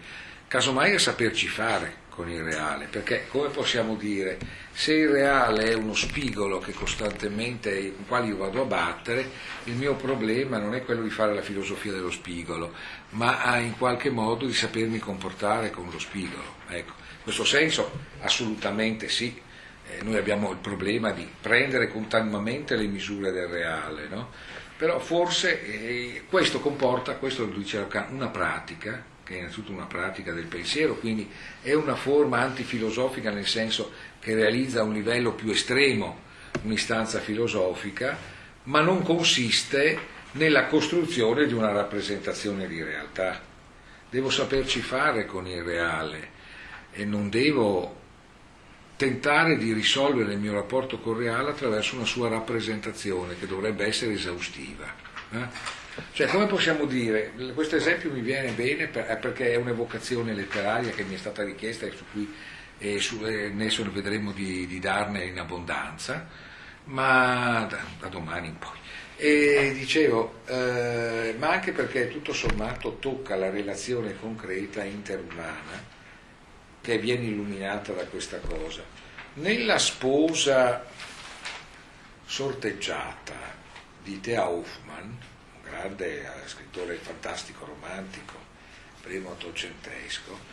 Casomai 0.49 0.95
a 0.95 0.99
saperci 0.99 1.49
fare 1.49 1.97
con 2.15 2.31
il 2.31 2.43
reale, 2.43 2.87
perché 2.87 3.27
come 3.29 3.49
possiamo 3.49 3.97
dire, 3.97 4.39
se 4.73 4.95
il 4.95 5.09
reale 5.09 5.71
è 5.71 5.75
uno 5.75 5.95
spigolo 5.95 6.61
che 6.61 6.73
costantemente, 6.73 7.93
con 7.95 8.07
quale 8.07 8.29
io 8.29 8.37
vado 8.37 8.63
a 8.63 8.65
battere, 8.65 9.29
il 9.65 9.75
mio 9.75 9.95
problema 9.97 10.59
non 10.59 10.75
è 10.75 10.85
quello 10.85 11.03
di 11.03 11.11
fare 11.11 11.35
la 11.35 11.43
filosofia 11.43 11.91
dello 11.91 12.13
spigolo, 12.13 12.73
ma 13.11 13.57
in 13.59 13.77
qualche 13.77 14.11
modo 14.11 14.47
di 14.47 14.55
sapermi 14.55 15.01
comportare 15.01 15.71
con 15.71 15.89
lo 15.91 15.99
spigolo. 15.99 16.63
Ecco, 16.69 16.93
in 16.99 17.23
questo 17.25 17.45
senso 17.45 17.91
assolutamente 18.21 19.09
sì. 19.09 19.43
Eh, 19.87 20.03
noi 20.03 20.17
abbiamo 20.17 20.51
il 20.51 20.59
problema 20.59 21.11
di 21.11 21.29
prendere 21.41 21.89
continuamente 21.89 22.77
le 22.77 22.87
misure 22.87 23.33
del 23.33 23.49
reale, 23.49 24.07
no? 24.09 24.31
però 24.77 24.99
forse 24.99 25.63
eh, 25.63 26.23
questo 26.29 26.61
comporta, 26.61 27.17
questo 27.17 27.45
lo 27.45 27.53
diceva 27.53 27.87
Kant, 27.87 28.11
una 28.13 28.29
pratica, 28.29 29.13
che 29.25 29.35
è 29.35 29.39
innanzitutto 29.39 29.73
una 29.73 29.87
pratica 29.87 30.33
del 30.33 30.47
pensiero, 30.47 30.95
quindi 30.95 31.29
è 31.63 31.73
una 31.73 31.97
forma 31.97 32.41
antifilosofica 32.41 33.31
nel 33.31 33.47
senso 33.47 33.93
che 34.21 34.35
realizza 34.35 34.83
un 34.83 34.93
livello 34.93 35.33
più 35.33 35.51
estremo 35.51 36.23
un'istanza 36.63 37.21
filosofica, 37.21 38.17
ma 38.65 38.81
non 38.81 39.03
consiste 39.03 40.13
nella 40.33 40.67
costruzione 40.67 41.47
di 41.47 41.53
una 41.53 41.73
rappresentazione 41.73 42.67
di 42.67 42.83
realtà. 42.83 43.41
Devo 44.09 44.31
saperci 44.31 44.81
fare 44.81 45.27
con 45.27 45.47
il 45.47 45.63
reale 45.63 46.31
e 46.93 47.05
non 47.05 47.29
devo 47.29 48.03
tentare 48.97 49.57
di 49.59 49.73
risolvere 49.73 50.35
il 50.35 50.39
mio 50.39 50.55
rapporto 50.55 50.99
col 51.01 51.17
reale 51.17 51.51
attraverso 51.51 51.97
una 51.97 52.05
sua 52.05 52.29
rappresentazione 52.29 53.37
che 53.39 53.47
dovrebbe 53.47 53.85
essere 53.85 54.13
esaustiva. 54.13 54.87
eh? 55.33 55.83
Cioè, 56.13 56.27
come 56.27 56.47
possiamo 56.47 56.85
dire, 56.87 57.33
questo 57.55 57.77
esempio 57.77 58.11
mi 58.11 58.21
viene 58.21 58.51
bene 58.53 58.87
per- 58.89 59.11
eh, 59.11 59.17
perché 59.17 59.53
è 59.53 59.57
un'evocazione 59.57 60.35
letteraria 60.35 60.91
che 60.91 61.05
mi 61.05 61.15
è 61.15 61.19
stata 61.19 61.43
richiesta 61.45 61.87
e 61.87 61.93
su 61.93 62.05
cui 62.13 62.33
eh, 62.79 62.99
su- 62.99 63.25
eh, 63.25 63.47
adesso 63.47 63.89
vedremo 63.93 64.33
di, 64.33 64.67
di 64.67 64.79
darne 64.81 65.25
in 65.25 65.39
abbondanza, 65.39 66.27
ma 66.87 67.67
da, 67.69 67.79
da 68.01 68.09
domani 68.09 68.49
in 68.49 68.59
poi. 68.59 68.77
E 69.17 69.73
dicevo, 69.75 70.41
eh, 70.47 71.35
ma 71.39 71.51
anche 71.51 71.71
perché 71.73 72.09
tutto 72.09 72.33
sommato 72.33 72.97
tocca 72.99 73.37
la 73.37 73.49
relazione 73.51 74.17
concreta 74.19 74.83
interumana 74.83 75.93
che 76.81 76.99
viene 76.99 77.27
illuminata 77.27 77.93
da 77.93 78.05
questa 78.07 78.39
cosa. 78.39 78.83
Nella 79.35 79.79
sposa 79.79 80.85
sorteggiata 82.27 83.35
di 84.03 84.21
Thea 84.21 84.49
Hoffmann, 84.49 85.11
grande 85.75 86.31
scrittore 86.47 86.95
fantastico, 86.95 87.65
romantico, 87.65 88.35
primo 89.03 89.31
ottocentesco, 89.31 90.53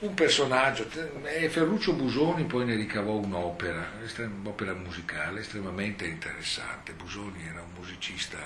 un 0.00 0.14
personaggio, 0.14 0.88
e 1.24 1.48
Ferruccio 1.48 1.94
Busoni 1.94 2.44
poi 2.44 2.66
ne 2.66 2.76
ricavò 2.76 3.14
un'opera, 3.14 3.90
un'opera 4.16 4.74
musicale 4.74 5.40
estremamente 5.40 6.06
interessante. 6.06 6.92
Busoni 6.92 7.46
era 7.48 7.62
un 7.62 7.72
musicista 7.74 8.38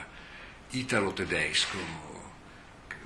italo-tedesco, 0.70 1.76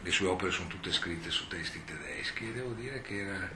le 0.03 0.11
sue 0.12 0.29
opere 0.29 0.53
sono 0.53 0.69
tutte 0.69 0.93
scritte 0.93 1.31
su 1.31 1.49
testi 1.49 1.83
tedeschi 1.85 2.49
e 2.49 2.53
devo 2.53 2.73
dire 2.73 3.03
che, 3.03 3.19
era, 3.19 3.51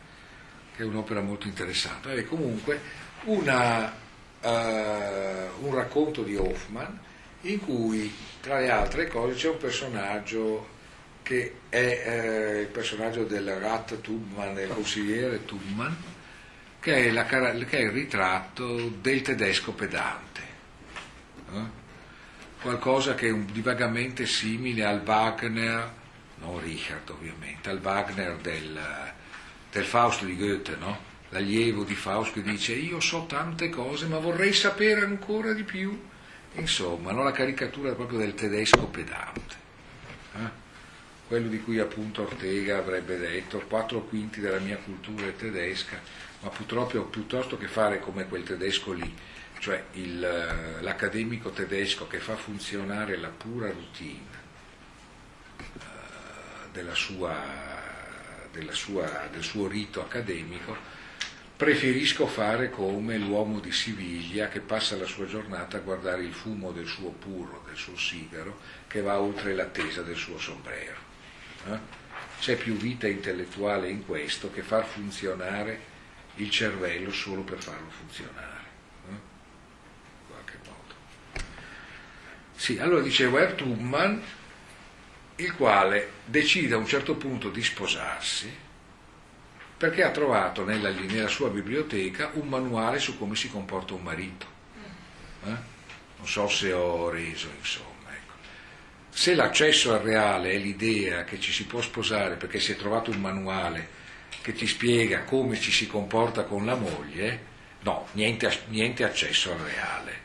che 0.75 0.83
è 0.83 0.85
un'opera 0.85 1.21
molto 1.21 1.47
interessante. 1.47 2.09
Vabbè, 2.09 2.25
comunque 2.25 2.81
una, 3.25 3.93
uh, 4.41 4.49
un 4.49 5.73
racconto 5.73 6.25
di 6.25 6.35
Hoffman 6.35 6.99
in 7.43 7.61
cui 7.61 8.13
tra 8.41 8.59
le 8.59 8.71
altre 8.71 9.09
cose 9.09 9.35
c'è 9.35 9.49
un 9.49 9.59
personaggio 9.59 10.79
che 11.23 11.55
è 11.69 11.77
eh, 11.77 12.61
il 12.63 12.67
personaggio 12.69 13.25
del 13.25 13.49
Rat 13.55 14.01
Tubman, 14.01 14.55
del 14.55 14.69
consigliere 14.69 15.45
Tubman, 15.45 15.97
che 16.81 17.07
è, 17.07 17.11
la, 17.11 17.25
che 17.25 17.67
è, 17.67 17.81
il 17.83 17.91
ritratto 17.91 18.89
del 19.01 19.23
tedesco 19.23 19.73
pedante. 19.73 20.41
Eh? 21.53 21.79
Qualcosa 22.61 23.15
che 23.15 23.29
è 23.29 23.31
un, 23.31 23.47
di 23.47 24.27
simile 24.27 24.85
al 24.85 25.03
Wagner, 25.05 25.93
non 26.41 26.61
Richard 26.61 27.09
ovviamente, 27.11 27.71
al 27.71 27.81
Wagner 27.83 28.37
del, 28.39 28.81
del 29.71 29.85
Faust 29.85 30.25
di 30.25 30.37
Goethe, 30.37 30.77
no? 30.77 31.09
l'allievo 31.29 31.85
di 31.85 31.95
Faust 31.95 32.33
che 32.33 32.43
dice 32.43 32.75
io 32.75 32.99
so 32.99 33.25
tante 33.27 33.69
cose 33.69 34.07
ma 34.07 34.19
vorrei 34.19 34.53
sapere 34.53 35.03
ancora 35.03 35.53
di 35.53 35.63
più. 35.63 36.09
Insomma, 36.55 37.13
no? 37.13 37.23
la 37.23 37.33
caricatura 37.33 37.95
proprio 37.95 38.19
del 38.19 38.35
tedesco 38.35 38.87
pedante. 38.87 39.59
Eh? 40.35 40.69
quello 41.31 41.47
di 41.47 41.63
cui 41.63 41.79
appunto 41.79 42.23
Ortega 42.23 42.79
avrebbe 42.79 43.17
detto, 43.17 43.61
quattro 43.69 44.01
quinti 44.01 44.41
della 44.41 44.59
mia 44.59 44.77
cultura 44.79 45.29
è 45.29 45.37
tedesca, 45.37 45.97
ma 46.41 46.49
purtroppo 46.49 47.05
piuttosto 47.05 47.57
che 47.57 47.69
fare 47.69 48.01
come 48.01 48.27
quel 48.27 48.43
tedesco 48.43 48.91
lì, 48.91 49.17
cioè 49.61 49.81
il, 49.93 50.25
eh, 50.25 50.83
l'accademico 50.83 51.51
tedesco 51.51 52.09
che 52.09 52.19
fa 52.19 52.35
funzionare 52.35 53.17
la 53.17 53.29
pura 53.29 53.71
routine 53.71 54.27
uh, 55.59 56.73
della 56.73 56.97
sua, 56.97 57.33
della 58.51 58.73
sua, 58.73 59.29
del 59.31 59.45
suo 59.45 59.69
rito 59.69 60.01
accademico, 60.01 60.77
preferisco 61.61 62.27
fare 62.27 62.71
come 62.71 63.19
l'uomo 63.19 63.61
di 63.61 63.71
Siviglia 63.71 64.49
che 64.49 64.61
passa 64.61 64.97
la 64.97 65.05
sua 65.05 65.27
giornata 65.27 65.77
a 65.77 65.81
guardare 65.81 66.23
il 66.23 66.33
fumo 66.33 66.73
del 66.73 66.87
suo 66.87 67.11
purro, 67.11 67.63
del 67.67 67.77
suo 67.77 67.99
sigaro, 67.99 68.61
che 68.87 69.03
va 69.03 69.21
oltre 69.21 69.53
l'attesa 69.53 70.01
del 70.01 70.17
suo 70.17 70.39
sombrero. 70.39 70.97
Eh? 71.67 71.79
C'è 72.41 72.57
più 72.57 72.77
vita 72.77 73.07
intellettuale 73.09 73.91
in 73.91 74.07
questo 74.07 74.51
che 74.51 74.63
far 74.63 74.87
funzionare 74.87 75.79
il 76.37 76.49
cervello 76.49 77.13
solo 77.13 77.43
per 77.43 77.63
farlo 77.63 77.91
funzionare. 77.91 78.65
Eh? 79.11 79.13
In 79.13 80.29
qualche 80.31 80.59
modo. 80.65 81.45
Sì, 82.57 82.79
allora 82.79 83.03
dicevo 83.03 83.37
Ertugman, 83.37 84.23
il 85.37 85.55
quale 85.57 86.11
decide 86.25 86.73
a 86.73 86.79
un 86.79 86.87
certo 86.87 87.17
punto 87.17 87.51
di 87.51 87.63
sposarsi 87.63 88.69
perché 89.81 90.03
ha 90.03 90.11
trovato 90.11 90.63
nella, 90.63 90.91
nella 90.91 91.27
sua 91.27 91.49
biblioteca 91.49 92.33
un 92.35 92.49
manuale 92.49 92.99
su 92.99 93.17
come 93.17 93.35
si 93.35 93.49
comporta 93.49 93.95
un 93.95 94.03
marito. 94.03 94.47
Eh? 95.47 95.57
Non 96.19 96.27
so 96.27 96.47
se 96.49 96.71
ho 96.71 97.09
reso, 97.09 97.49
insomma. 97.59 97.89
Se 99.09 99.35
l'accesso 99.35 99.95
al 99.95 100.01
reale 100.01 100.53
è 100.53 100.59
l'idea 100.59 101.25
che 101.25 101.41
ci 101.41 101.51
si 101.51 101.65
può 101.65 101.81
sposare 101.81 102.37
perché 102.37 102.61
si 102.61 102.73
è 102.73 102.77
trovato 102.77 103.11
un 103.11 103.21
manuale 103.23 103.89
che 104.43 104.53
ti 104.53 104.67
spiega 104.67 105.25
come 105.25 105.59
ci 105.59 105.73
si 105.73 105.87
comporta 105.87 106.45
con 106.45 106.67
la 106.67 106.75
moglie, 106.75 107.41
no, 107.81 108.07
niente, 108.13 108.65
niente 108.69 109.03
accesso 109.03 109.51
al 109.53 109.59
reale, 109.61 110.19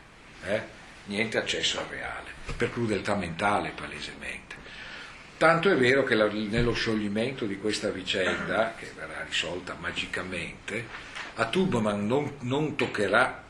eh? 0.44 0.62
niente 1.06 1.38
accesso 1.38 1.80
al 1.80 1.86
reale, 1.86 2.30
per 2.56 2.70
crudeltà 2.70 3.14
mentale 3.14 3.72
palesemente. 3.74 4.45
Tanto 5.38 5.70
è 5.70 5.76
vero 5.76 6.02
che 6.02 6.14
la, 6.14 6.28
nello 6.28 6.72
scioglimento 6.72 7.44
di 7.44 7.58
questa 7.58 7.90
vicenda, 7.90 8.74
che 8.74 8.90
verrà 8.96 9.22
risolta 9.22 9.76
magicamente, 9.78 10.86
a 11.34 11.46
Tubman 11.48 12.06
non, 12.06 12.36
non 12.40 12.74
toccherà 12.74 13.44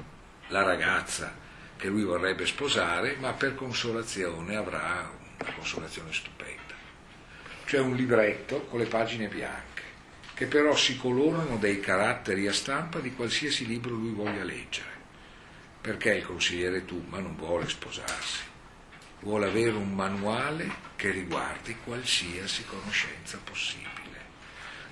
la 0.49 0.63
ragazza 0.63 1.33
che 1.77 1.87
lui 1.87 2.03
vorrebbe 2.03 2.45
sposare, 2.45 3.15
ma 3.21 3.33
per 3.35 3.55
consolazione 3.55 4.57
avrà 4.57 5.09
una 5.39 5.53
consolazione 5.55 6.13
stupenda. 6.13 6.75
C'è 7.65 7.79
un 7.79 7.95
libretto 7.95 8.63
con 8.63 8.81
le 8.81 8.87
pagine 8.87 9.29
bianche, 9.29 9.83
che 10.35 10.47
però 10.47 10.75
si 10.75 10.97
colorano 10.97 11.57
dei 11.57 11.79
caratteri 11.79 12.49
a 12.49 12.53
stampa 12.53 12.99
di 12.99 13.15
qualsiasi 13.15 13.65
libro 13.65 13.95
lui 13.95 14.11
voglia 14.11 14.43
leggere, 14.43 14.91
perché 15.83 16.15
il 16.15 16.27
consigliere 16.27 16.85
Tumma 16.85 17.21
non 17.21 17.37
vuole 17.37 17.69
sposarsi, 17.69 18.43
vuole 19.21 19.47
avere 19.47 19.77
un 19.77 19.95
manuale 19.95 20.86
che 20.97 21.11
riguardi 21.11 21.77
qualsiasi 21.85 22.65
conoscenza 22.65 23.39
possibile, 23.45 24.25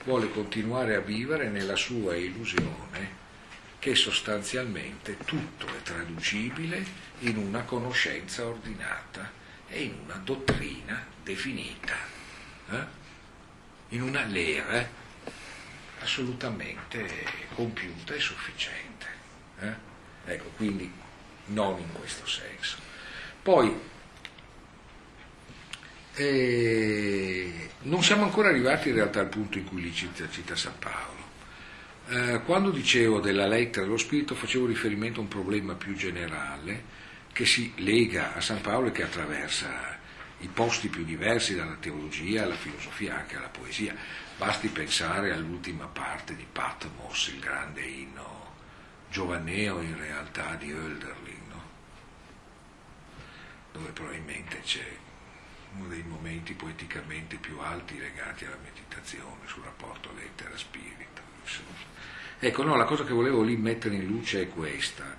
vuole 0.04 0.30
continuare 0.30 0.94
a 0.94 1.00
vivere 1.00 1.48
nella 1.48 1.76
sua 1.76 2.14
illusione 2.14 3.22
che 3.78 3.94
sostanzialmente 3.94 5.16
tutto 5.24 5.66
è 5.66 5.82
traducibile 5.82 6.84
in 7.20 7.36
una 7.36 7.62
conoscenza 7.62 8.46
ordinata 8.46 9.42
è 9.74 9.78
in 9.78 9.94
una 10.04 10.14
dottrina 10.22 11.04
definita, 11.22 11.96
eh? 12.70 12.84
in 13.88 14.02
una 14.02 14.24
lera 14.24 14.88
assolutamente 16.00 17.08
compiuta 17.54 18.14
e 18.14 18.20
sufficiente. 18.20 19.06
Eh? 19.58 19.72
Ecco, 20.26 20.50
quindi 20.56 20.90
non 21.46 21.78
in 21.80 21.92
questo 21.92 22.26
senso. 22.26 22.76
Poi, 23.42 23.76
eh, 26.14 27.70
non 27.82 28.02
siamo 28.02 28.24
ancora 28.24 28.48
arrivati 28.48 28.88
in 28.88 28.94
realtà 28.94 29.20
al 29.20 29.28
punto 29.28 29.58
in 29.58 29.64
cui 29.64 29.82
li 29.82 29.92
cita, 29.92 30.28
cita 30.28 30.54
San 30.54 30.78
Paolo. 30.78 31.22
Eh, 32.08 32.42
quando 32.44 32.70
dicevo 32.70 33.20
della 33.20 33.46
lettera 33.46 33.84
dello 33.84 33.96
Spirito 33.96 34.34
facevo 34.34 34.66
riferimento 34.66 35.20
a 35.20 35.22
un 35.22 35.28
problema 35.28 35.74
più 35.74 35.94
generale 35.94 37.02
che 37.32 37.46
si 37.46 37.72
lega 37.76 38.34
a 38.34 38.40
San 38.40 38.60
Paolo 38.60 38.88
e 38.88 38.92
che 38.92 39.02
attraversa 39.02 39.98
i 40.38 40.48
posti 40.48 40.88
più 40.88 41.04
diversi 41.04 41.56
dalla 41.56 41.76
teologia 41.80 42.42
alla 42.42 42.54
filosofia, 42.54 43.16
anche 43.16 43.36
alla 43.36 43.48
poesia. 43.48 43.94
Basti 44.36 44.68
pensare 44.68 45.32
all'ultima 45.32 45.86
parte 45.86 46.36
di 46.36 46.46
Patmos, 46.50 47.28
il 47.28 47.40
grande 47.40 47.82
inno 47.82 48.52
giovaneo 49.10 49.80
in 49.80 49.96
realtà 49.96 50.56
di 50.56 50.72
Hölderlin, 50.72 51.42
no? 51.48 51.62
dove 53.72 53.90
probabilmente 53.90 54.60
c'è 54.64 54.84
uno 55.76 55.88
dei 55.88 56.02
momenti 56.02 56.54
poeticamente 56.54 57.36
più 57.36 57.58
alti 57.58 57.98
legati 57.98 58.44
alla 58.44 58.58
meditazione 58.62 59.46
sul 59.46 59.62
rapporto 59.62 60.10
lettera-spirito. 60.14 61.22
Ecco, 62.38 62.62
no, 62.62 62.76
la 62.76 62.84
cosa 62.84 63.04
che 63.04 63.12
volevo 63.12 63.42
lì 63.42 63.56
mettere 63.56 63.94
in 63.96 64.06
luce 64.06 64.42
è 64.42 64.48
questa 64.48 65.16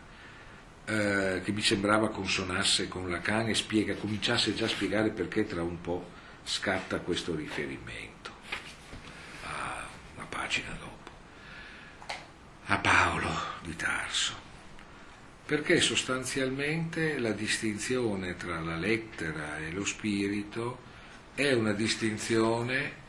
eh, 0.86 1.42
che 1.44 1.52
mi 1.52 1.62
sembrava 1.62 2.10
consonasse 2.10 2.88
con 2.88 3.10
Lacan 3.10 3.50
e 3.50 3.56
spiega, 3.56 3.96
cominciasse 3.96 4.54
già 4.54 4.66
a 4.66 4.70
spiegare 4.70 5.10
perché 5.10 5.46
tra 5.46 5.64
un 5.64 5.82
po' 5.82 6.12
scatta 6.44 7.00
questo 7.00 7.36
riferimento 7.36 8.32
a 9.44 9.88
una 10.16 10.26
pagina 10.26 10.72
dopo, 10.80 11.12
a 12.66 12.78
Paolo 12.78 13.30
di 13.62 13.76
Tarso. 13.76 14.45
Perché 15.46 15.80
sostanzialmente 15.80 17.20
la 17.20 17.32
distinzione 17.32 18.36
tra 18.36 18.60
la 18.62 18.76
lettera 18.76 19.58
e 19.60 19.72
lo 19.72 19.86
spirito 19.86 20.80
è 21.36 21.52
una 21.52 21.74
distinzione 21.74 23.04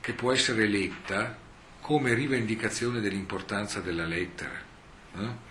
che 0.00 0.12
può 0.12 0.32
essere 0.32 0.66
letta 0.68 1.36
come 1.80 2.14
rivendicazione 2.14 3.00
dell'importanza 3.00 3.80
della 3.80 4.06
lettera. 4.06 4.68
Eh? 5.16 5.48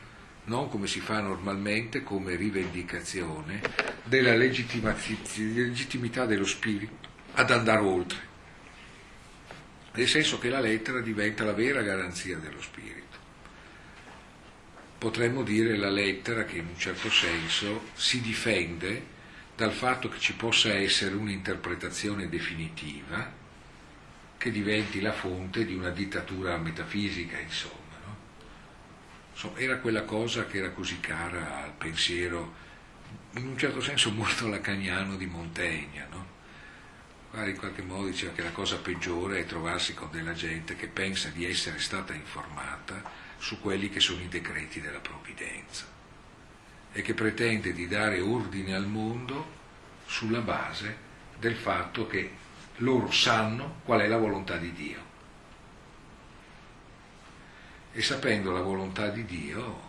non 0.49 0.67
come 0.67 0.87
si 0.87 0.99
fa 0.99 1.21
normalmente, 1.21 2.03
come 2.03 2.35
rivendicazione 2.35 3.61
della 4.03 4.35
legittimità 4.35 6.25
dello 6.25 6.45
spirito 6.45 7.07
ad 7.33 7.51
andare 7.51 7.81
oltre, 7.81 8.19
nel 9.93 10.07
senso 10.07 10.39
che 10.39 10.49
la 10.49 10.59
lettera 10.59 10.99
diventa 11.01 11.43
la 11.43 11.53
vera 11.53 11.81
garanzia 11.81 12.37
dello 12.37 12.61
spirito. 12.61 12.98
Potremmo 14.99 15.43
dire 15.43 15.77
la 15.77 15.89
lettera 15.89 16.43
che 16.43 16.57
in 16.57 16.67
un 16.67 16.77
certo 16.77 17.09
senso 17.09 17.87
si 17.93 18.19
difende 18.19 19.01
dal 19.55 19.71
fatto 19.71 20.09
che 20.09 20.19
ci 20.19 20.33
possa 20.33 20.73
essere 20.73 21.15
un'interpretazione 21.15 22.27
definitiva 22.27 23.31
che 24.37 24.51
diventi 24.51 24.99
la 24.99 25.13
fonte 25.13 25.63
di 25.65 25.73
una 25.73 25.89
dittatura 25.89 26.57
metafisica, 26.57 27.39
insomma. 27.39 27.75
Insomma, 29.31 29.57
era 29.57 29.77
quella 29.77 30.03
cosa 30.03 30.45
che 30.47 30.57
era 30.57 30.71
così 30.71 30.99
cara 30.99 31.63
al 31.63 31.73
pensiero, 31.77 32.53
in 33.35 33.47
un 33.47 33.57
certo 33.57 33.79
senso 33.79 34.11
molto 34.11 34.49
lacaniano 34.49 35.15
di 35.15 35.25
Montaigne, 35.27 36.07
no? 36.11 36.27
in 37.45 37.57
qualche 37.57 37.83
modo 37.83 38.07
diceva 38.07 38.33
che 38.33 38.43
la 38.43 38.51
cosa 38.51 38.75
peggiore 38.77 39.39
è 39.39 39.45
trovarsi 39.45 39.93
con 39.93 40.09
della 40.11 40.33
gente 40.33 40.75
che 40.75 40.87
pensa 40.87 41.29
di 41.29 41.45
essere 41.45 41.79
stata 41.79 42.13
informata 42.13 43.28
su 43.39 43.59
quelli 43.59 43.89
che 43.89 43.99
sono 43.99 44.21
i 44.21 44.27
decreti 44.27 44.81
della 44.81 44.99
provvidenza 44.99 45.85
e 46.91 47.01
che 47.01 47.13
pretende 47.13 47.73
di 47.73 47.87
dare 47.87 48.19
ordine 48.19 48.75
al 48.75 48.87
mondo 48.87 49.57
sulla 50.05 50.41
base 50.41 51.07
del 51.39 51.55
fatto 51.55 52.05
che 52.07 52.31
loro 52.77 53.11
sanno 53.11 53.81
qual 53.85 54.01
è 54.01 54.07
la 54.07 54.17
volontà 54.17 54.57
di 54.57 54.73
Dio. 54.73 55.07
E 57.91 58.01
sapendo 58.01 58.51
la 58.51 58.61
volontà 58.61 59.09
di 59.09 59.25
Dio, 59.25 59.87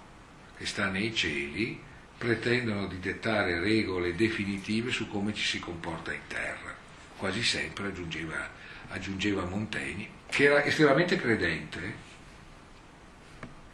che 0.56 0.66
sta 0.66 0.88
nei 0.88 1.14
cieli, 1.14 1.80
pretendono 2.16 2.86
di 2.86 2.98
dettare 2.98 3.60
regole 3.60 4.14
definitive 4.14 4.90
su 4.90 5.08
come 5.08 5.32
ci 5.34 5.44
si 5.44 5.58
comporta 5.58 6.12
in 6.12 6.26
terra. 6.26 6.74
Quasi 7.16 7.42
sempre 7.42 7.88
aggiungeva, 7.88 8.48
aggiungeva 8.88 9.44
Montaigne, 9.44 10.08
che 10.28 10.44
era 10.44 10.64
estremamente 10.64 11.16
credente, 11.16 12.08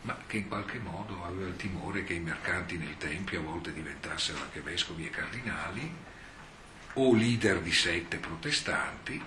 ma 0.06 0.16
che 0.28 0.36
in 0.36 0.48
qualche 0.48 0.78
modo 0.78 1.24
aveva 1.24 1.48
il 1.48 1.56
timore 1.56 2.04
che 2.04 2.14
i 2.14 2.20
mercanti 2.20 2.78
nel 2.78 2.96
Tempio 2.96 3.40
a 3.40 3.42
volte 3.42 3.72
diventassero 3.72 4.40
anche 4.40 4.60
vescovi 4.60 5.04
e 5.04 5.10
cardinali 5.10 5.94
o 6.94 7.12
leader 7.12 7.60
di 7.60 7.72
sette 7.72 8.18
protestanti 8.18 9.14
eh, 9.16 9.22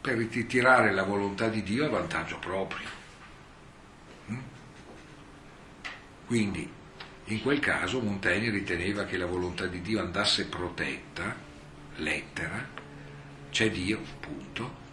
per 0.00 0.16
ritirare 0.16 0.90
la 0.92 1.02
volontà 1.02 1.48
di 1.48 1.62
Dio 1.62 1.84
a 1.84 1.90
vantaggio 1.90 2.38
proprio. 2.38 2.88
Mm? 4.30 4.38
Quindi 6.24 6.72
in 7.24 7.42
quel 7.42 7.58
caso 7.58 8.00
Montaigne 8.00 8.48
riteneva 8.48 9.04
che 9.04 9.18
la 9.18 9.26
volontà 9.26 9.66
di 9.66 9.82
Dio 9.82 10.00
andasse 10.00 10.46
protetta, 10.46 11.36
lettera, 11.96 12.66
c'è 13.50 13.70
Dio, 13.70 14.00
punto, 14.18 14.84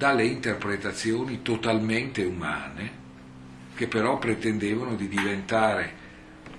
dalle 0.00 0.24
interpretazioni 0.24 1.42
totalmente 1.42 2.24
umane 2.24 2.90
che 3.74 3.86
però 3.86 4.16
pretendevano 4.16 4.94
di 4.94 5.08
diventare 5.08 5.94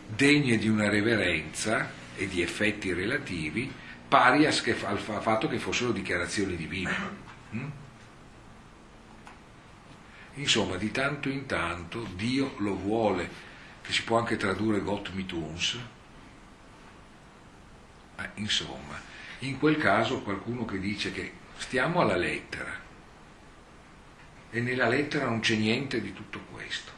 degne 0.06 0.60
di 0.60 0.70
una 0.70 0.88
reverenza 0.88 1.90
e 2.16 2.28
di 2.28 2.44
effetti 2.44 2.94
relativi 2.94 3.74
pari 4.08 4.46
al 4.46 5.00
fatto 5.00 5.48
che 5.48 5.58
fossero 5.58 5.92
dichiarazioni 5.92 6.56
divine. 6.56 6.96
Mm? 7.56 7.70
Insomma, 10.36 10.76
di 10.76 10.92
tanto 10.92 11.28
in 11.28 11.48
tanto 11.48 12.08
Dio 12.14 12.54
lo 12.58 12.76
vuole, 12.76 13.28
che 13.82 13.92
si 13.92 14.04
può 14.04 14.20
anche 14.20 14.38
tradurre 14.38 14.82
Gott 14.82 15.10
mit 15.14 15.32
uns. 15.32 15.80
Eh, 18.20 18.30
insomma, 18.36 19.02
in 19.40 19.58
quel 19.58 19.78
caso 19.78 20.22
qualcuno 20.22 20.64
che 20.64 20.80
dice 20.80 21.12
che 21.12 21.34
stiamo 21.58 22.02
alla 22.02 22.16
lettera, 22.16 22.81
e 24.52 24.60
nella 24.60 24.90
lettera 24.90 25.26
non 25.26 25.40
c'è 25.40 25.56
niente 25.56 26.02
di 26.02 26.14
tutto 26.14 26.40
questo. 26.52 26.92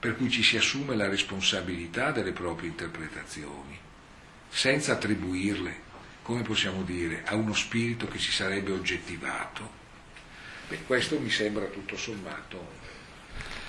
Per 0.00 0.16
cui 0.16 0.28
ci 0.28 0.42
si 0.42 0.56
assume 0.56 0.96
la 0.96 1.08
responsabilità 1.08 2.10
delle 2.10 2.32
proprie 2.32 2.68
interpretazioni, 2.68 3.78
senza 4.48 4.92
attribuirle, 4.92 5.86
come 6.22 6.42
possiamo 6.42 6.82
dire, 6.82 7.22
a 7.24 7.36
uno 7.36 7.54
spirito 7.54 8.08
che 8.08 8.18
si 8.18 8.32
sarebbe 8.32 8.72
oggettivato. 8.72 9.76
Beh, 10.68 10.82
questo 10.82 11.18
mi 11.18 11.30
sembra 11.30 11.66
tutto 11.66 11.96
sommato. 11.96 12.76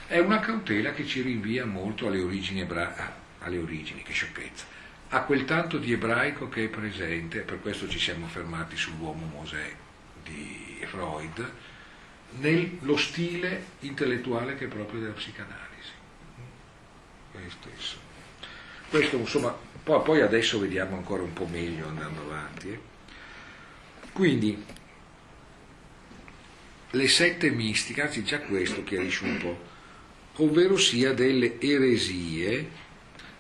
È 0.08 0.18
una 0.18 0.40
cautela 0.40 0.94
che 0.94 1.06
ci 1.06 1.22
rinvia 1.22 1.66
molto 1.66 2.08
alle 2.08 2.22
origini 2.22 2.62
ebraiche, 2.62 3.02
ah, 3.02 3.14
alle 3.40 3.60
origini, 3.60 4.02
che 4.02 4.14
sciocchezza, 4.14 4.66
a 5.10 5.22
quel 5.22 5.46
tanto 5.46 5.78
di 5.78 5.92
ebraico 5.94 6.50
che 6.50 6.66
è 6.66 6.68
presente, 6.68 7.42
per 7.42 7.62
questo 7.62 7.88
ci 7.88 8.00
siamo 8.00 8.28
fermati 8.28 8.76
sull'uomo 8.76 9.26
Mosè 9.26 9.88
di 10.30 10.86
Freud 10.86 11.52
nello 12.38 12.98
stile 12.98 13.64
intellettuale 13.80 14.56
che 14.56 14.66
è 14.66 14.68
proprio 14.68 15.00
della 15.02 15.14
psicanalisi. 15.14 15.68
Questo, 17.32 17.70
Questo 18.90 19.16
insomma, 19.18 19.56
poi, 19.84 20.22
adesso 20.22 20.60
vediamo 20.60 20.96
ancora 20.96 21.24
un 21.24 21.34
po' 21.34 21.46
meglio 21.46 21.88
andando 21.88 22.22
avanti. 22.22 22.70
Eh. 22.70 22.80
Quindi, 24.12 24.64
le 26.92 27.08
sette 27.08 27.50
mistiche, 27.52 28.02
anzi 28.02 28.24
già 28.24 28.40
questo 28.40 28.84
chiarisce 28.84 29.24
un 29.24 29.38
po', 29.38 29.68
ovvero 30.44 30.78
sia 30.78 31.14
delle 31.14 31.60
eresie 31.60 32.88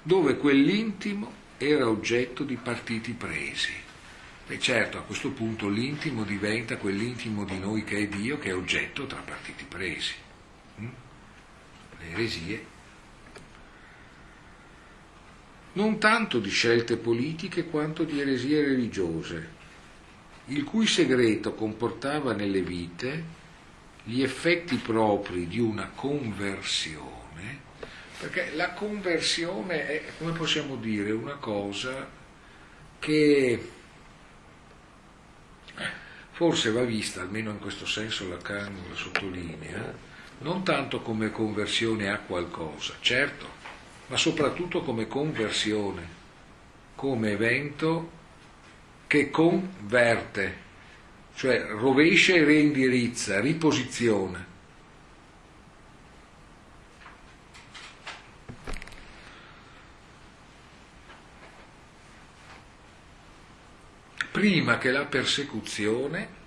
dove 0.01 0.37
quell'intimo 0.37 1.33
era 1.57 1.87
oggetto 1.87 2.43
di 2.43 2.55
partiti 2.55 3.11
presi 3.11 3.87
e 4.51 4.57
certo, 4.57 4.97
a 4.97 5.03
questo 5.03 5.29
punto 5.29 5.69
l'intimo 5.69 6.23
diventa 6.23 6.77
quell'intimo 6.77 7.45
di 7.45 7.59
noi 7.59 7.83
che 7.83 7.97
è 7.97 8.07
Dio, 8.07 8.39
che 8.39 8.49
è 8.49 8.55
oggetto 8.55 9.05
tra 9.05 9.19
partiti 9.19 9.63
presi. 9.63 10.15
Mm? 10.81 10.87
Le 11.99 12.09
eresie. 12.09 12.65
Non 15.73 15.99
tanto 15.99 16.39
di 16.39 16.49
scelte 16.49 16.97
politiche 16.97 17.65
quanto 17.65 18.03
di 18.03 18.19
eresie 18.19 18.65
religiose, 18.65 19.49
il 20.45 20.63
cui 20.63 20.87
segreto 20.87 21.53
comportava 21.53 22.33
nelle 22.33 22.61
vite 22.61 23.23
gli 24.03 24.23
effetti 24.23 24.77
propri 24.77 25.47
di 25.47 25.59
una 25.59 25.91
conversione, 25.93 27.59
perché 28.19 28.55
la 28.55 28.71
conversione 28.71 29.85
è, 29.85 30.03
come 30.17 30.31
possiamo 30.31 30.75
dire, 30.75 31.11
una 31.11 31.35
cosa 31.35 32.09
che 32.97 33.77
forse 36.39 36.71
va 36.71 36.83
vista, 36.83 37.19
almeno 37.19 37.51
in 37.51 37.59
questo 37.59 37.85
senso 37.85 38.29
Lacan 38.29 38.73
la 38.87 38.95
sottolinea, 38.95 39.93
non 40.37 40.63
tanto 40.63 41.01
come 41.01 41.31
conversione 41.31 42.09
a 42.09 42.19
qualcosa, 42.19 42.93
certo, 43.01 43.45
ma 44.07 44.15
soprattutto 44.15 44.81
come 44.81 45.05
conversione, 45.05 46.07
come 46.95 47.31
evento 47.31 48.11
che 49.07 49.29
converte, 49.29 50.57
cioè 51.35 51.61
rovescia 51.71 52.35
e 52.35 52.45
reindirizza, 52.45 53.41
riposiziona. 53.41 54.47
Prima 64.31 64.77
che 64.77 64.91
la 64.91 65.05
persecuzione, 65.05 66.37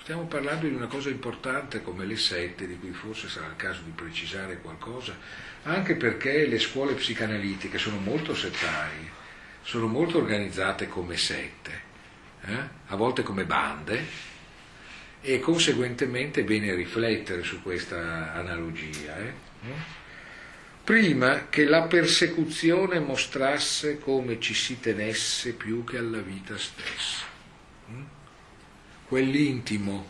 stiamo 0.00 0.24
parlando 0.24 0.66
di 0.66 0.74
una 0.74 0.86
cosa 0.86 1.08
importante 1.08 1.82
come 1.82 2.04
le 2.04 2.16
sette, 2.16 2.66
di 2.66 2.78
cui 2.78 2.92
forse 2.92 3.28
sarà 3.28 3.46
il 3.46 3.56
caso 3.56 3.82
di 3.82 3.90
precisare 3.90 4.60
qualcosa, 4.60 5.16
anche 5.64 5.94
perché 5.94 6.46
le 6.46 6.58
scuole 6.58 6.94
psicanalitiche 6.94 7.78
sono 7.78 7.98
molto 7.98 8.34
settarie, 8.34 9.18
sono 9.62 9.86
molto 9.86 10.18
organizzate 10.18 10.88
come 10.88 11.16
sette, 11.16 11.80
eh? 12.42 12.58
a 12.86 12.96
volte 12.96 13.22
come 13.22 13.44
bande, 13.44 14.28
e 15.20 15.38
conseguentemente 15.38 16.40
è 16.40 16.44
bene 16.44 16.74
riflettere 16.74 17.42
su 17.42 17.62
questa 17.62 18.32
analogia. 18.32 19.18
Eh? 19.18 19.99
Prima 20.90 21.46
che 21.48 21.66
la 21.66 21.82
persecuzione 21.82 22.98
mostrasse 22.98 24.00
come 24.00 24.40
ci 24.40 24.54
si 24.54 24.80
tenesse 24.80 25.52
più 25.52 25.84
che 25.84 25.98
alla 25.98 26.18
vita 26.18 26.58
stessa. 26.58 27.26
Mm? 27.92 28.02
Quell'intimo 29.06 30.04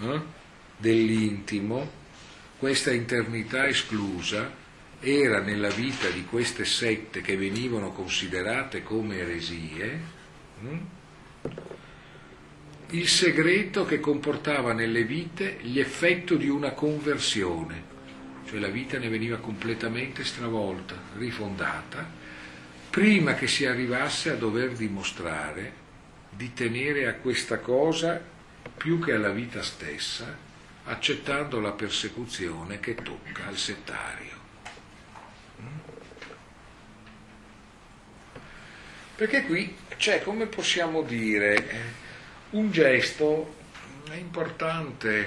eh, 0.00 0.20
dell'intimo, 0.76 1.90
questa 2.58 2.92
internità 2.92 3.66
esclusa, 3.66 4.52
era 5.00 5.40
nella 5.40 5.70
vita 5.70 6.10
di 6.10 6.26
queste 6.26 6.66
sette 6.66 7.22
che 7.22 7.38
venivano 7.38 7.90
considerate 7.92 8.82
come 8.82 9.16
eresie, 9.16 10.00
mm? 10.64 10.78
il 12.90 13.08
segreto 13.08 13.86
che 13.86 14.00
comportava 14.00 14.74
nelle 14.74 15.04
vite 15.04 15.60
l'effetto 15.62 16.36
di 16.36 16.50
una 16.50 16.72
conversione 16.72 17.92
cioè 18.46 18.58
la 18.58 18.68
vita 18.68 18.98
ne 18.98 19.08
veniva 19.08 19.38
completamente 19.38 20.24
stravolta, 20.24 20.94
rifondata, 21.16 22.06
prima 22.90 23.34
che 23.34 23.46
si 23.46 23.66
arrivasse 23.66 24.30
a 24.30 24.36
dover 24.36 24.72
dimostrare 24.72 25.82
di 26.30 26.52
tenere 26.52 27.06
a 27.06 27.14
questa 27.14 27.58
cosa 27.58 28.22
più 28.76 28.98
che 28.98 29.12
alla 29.12 29.30
vita 29.30 29.62
stessa, 29.62 30.36
accettando 30.84 31.60
la 31.60 31.72
persecuzione 31.72 32.80
che 32.80 32.94
tocca 32.94 33.46
al 33.46 33.56
settario. 33.56 34.32
Perché 39.16 39.44
qui 39.44 39.76
c'è, 39.96 40.22
come 40.22 40.46
possiamo 40.46 41.02
dire, 41.02 41.92
un 42.50 42.70
gesto 42.72 43.54
importante 44.12 45.26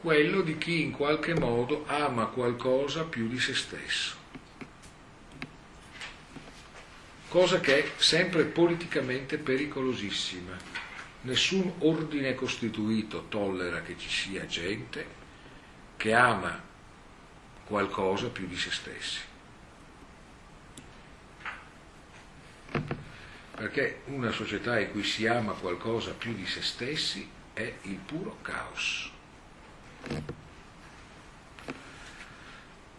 quello 0.00 0.42
di 0.42 0.56
chi 0.58 0.82
in 0.82 0.92
qualche 0.92 1.34
modo 1.34 1.84
ama 1.86 2.26
qualcosa 2.26 3.04
più 3.04 3.28
di 3.28 3.38
se 3.38 3.54
stesso. 3.54 4.18
cosa 7.28 7.60
che 7.60 7.84
è 7.84 7.90
sempre 7.98 8.44
politicamente 8.44 9.36
pericolosissima. 9.38 10.56
Nessun 11.20 11.74
ordine 11.80 12.34
costituito 12.34 13.26
tollera 13.28 13.82
che 13.82 13.98
ci 13.98 14.08
sia 14.08 14.46
gente 14.46 15.16
che 15.96 16.14
ama 16.14 16.62
qualcosa 17.64 18.28
più 18.28 18.46
di 18.46 18.56
se 18.56 18.70
stessi. 18.70 19.20
Perché 23.54 24.02
una 24.06 24.30
società 24.30 24.78
in 24.78 24.90
cui 24.92 25.02
si 25.02 25.26
ama 25.26 25.52
qualcosa 25.52 26.12
più 26.12 26.32
di 26.32 26.46
se 26.46 26.62
stessi 26.62 27.28
è 27.52 27.74
il 27.82 27.96
puro 27.96 28.38
caos. 28.40 29.10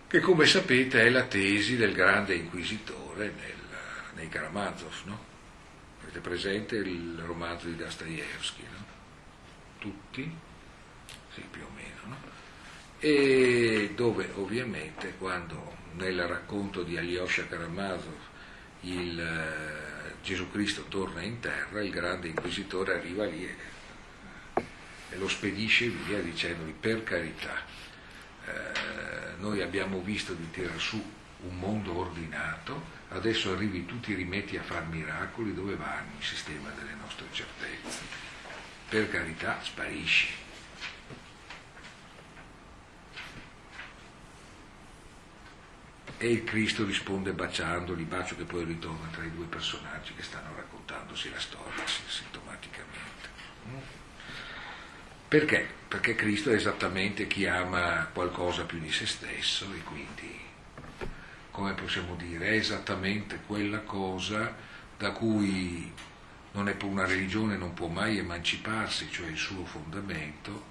Che 0.08 0.20
come 0.22 0.46
sapete 0.46 1.02
è 1.02 1.10
la 1.10 1.26
tesi 1.26 1.76
del 1.78 1.94
grande 1.94 2.34
inquisitore 2.34 3.26
nel, 3.26 3.54
nei 4.16 4.28
Karamazov, 4.28 5.04
no? 5.06 5.20
Avete 6.02 6.20
presente 6.20 6.78
il 6.78 7.22
romanzo 7.26 7.68
di 7.68 7.76
Dostoevsky, 7.76 8.64
no? 8.64 8.86
Tutti? 9.78 10.36
Sì, 11.34 11.44
più 11.52 11.62
o 11.62 11.70
meno, 11.76 12.16
no? 12.16 12.18
E 13.00 13.92
dove 13.96 14.32
ovviamente 14.36 15.14
quando 15.18 15.78
nel 15.94 16.28
racconto 16.28 16.84
di 16.84 16.98
Alyosha 16.98 17.48
Karamazov 17.48 18.18
il 18.82 19.20
eh, 19.20 20.16
Gesù 20.24 20.50
Cristo 20.50 20.86
torna 20.90 21.22
in 21.22 21.40
terra, 21.40 21.82
il 21.82 21.92
grande 21.92 22.28
inquisitore 22.28 22.96
arriva 22.96 23.26
lì 23.26 23.46
e, 23.46 23.56
e 25.10 25.18
lo 25.18 25.28
spedisce 25.28 25.88
via 25.88 26.20
dicendogli 26.20 26.74
per 26.74 27.04
carità, 27.04 27.56
eh, 28.46 29.38
noi 29.40 29.62
abbiamo 29.62 30.02
visto 30.02 30.34
di 30.34 30.50
tirare 30.52 30.80
su 30.80 31.18
un 31.42 31.58
mondo 31.58 31.98
ordinato, 31.98 32.98
adesso 33.10 33.54
arrivi 33.54 33.86
tu 33.86 34.00
ti 34.00 34.14
rimetti 34.14 34.58
a 34.58 34.64
fare 34.64 34.86
miracoli, 34.86 35.54
dove 35.54 35.76
vanno 35.76 36.12
il 36.18 36.26
sistema 36.26 36.70
delle 36.72 36.94
nostre 37.02 37.26
certezze? 37.32 38.28
Per 38.90 39.10
carità, 39.10 39.60
sparisci. 39.62 40.48
E 46.18 46.30
il 46.30 46.44
Cristo 46.44 46.84
risponde 46.84 47.32
baciandoli, 47.32 48.04
bacio 48.04 48.36
che 48.36 48.44
poi 48.44 48.66
ritorna 48.66 49.08
tra 49.10 49.24
i 49.24 49.32
due 49.32 49.46
personaggi 49.46 50.14
che 50.16 50.24
stanno 50.24 50.54
raccontandosi 50.54 51.30
la 51.30 51.40
storia 51.40 51.86
sintomaticamente. 51.86 53.99
Perché? 55.30 55.64
Perché 55.88 56.16
Cristo 56.16 56.50
è 56.50 56.56
esattamente 56.56 57.28
chi 57.28 57.46
ama 57.46 58.08
qualcosa 58.12 58.64
più 58.64 58.80
di 58.80 58.92
se 58.92 59.06
stesso 59.06 59.72
e 59.76 59.84
quindi, 59.84 60.40
come 61.52 61.74
possiamo 61.74 62.16
dire, 62.16 62.48
è 62.48 62.54
esattamente 62.54 63.40
quella 63.46 63.82
cosa 63.82 64.56
da 64.98 65.12
cui 65.12 65.94
una 66.54 67.06
religione 67.06 67.58
non 67.58 67.76
può 67.76 67.86
mai 67.88 68.18
emanciparsi, 68.18 69.12
cioè 69.12 69.28
il 69.28 69.38
suo 69.38 69.66
fondamento, 69.66 70.66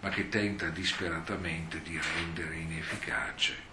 ma 0.00 0.08
che 0.08 0.28
tenta 0.28 0.68
disperatamente 0.70 1.80
di 1.80 1.96
rendere 2.16 2.56
inefficace 2.56 3.68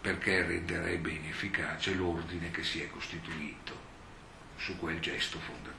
perché 0.00 0.44
renderebbe 0.44 1.10
inefficace 1.10 1.94
l'ordine 1.94 2.50
che 2.50 2.62
si 2.62 2.82
è 2.82 2.90
costituito 2.90 3.88
su 4.56 4.76
quel 4.78 5.00
gesto 5.00 5.38
fondativo. 5.38 5.69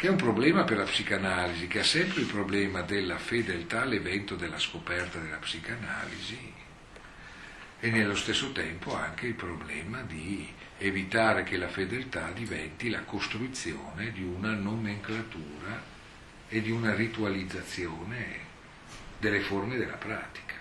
Che 0.00 0.06
è 0.06 0.10
un 0.10 0.16
problema 0.16 0.64
per 0.64 0.78
la 0.78 0.84
psicanalisi, 0.84 1.66
che 1.66 1.80
ha 1.80 1.84
sempre 1.84 2.22
il 2.22 2.26
problema 2.26 2.80
della 2.80 3.18
fedeltà 3.18 3.82
all'evento 3.82 4.34
della 4.34 4.58
scoperta 4.58 5.18
della 5.18 5.36
psicanalisi 5.36 6.54
e 7.78 7.90
nello 7.90 8.16
stesso 8.16 8.50
tempo 8.52 8.96
anche 8.96 9.26
il 9.26 9.34
problema 9.34 10.00
di 10.00 10.50
evitare 10.78 11.42
che 11.42 11.58
la 11.58 11.68
fedeltà 11.68 12.30
diventi 12.30 12.88
la 12.88 13.02
costruzione 13.02 14.10
di 14.10 14.22
una 14.22 14.54
nomenclatura 14.54 15.82
e 16.48 16.62
di 16.62 16.70
una 16.70 16.94
ritualizzazione 16.94 18.38
delle 19.18 19.40
forme 19.40 19.76
della 19.76 19.96
pratica. 19.96 20.54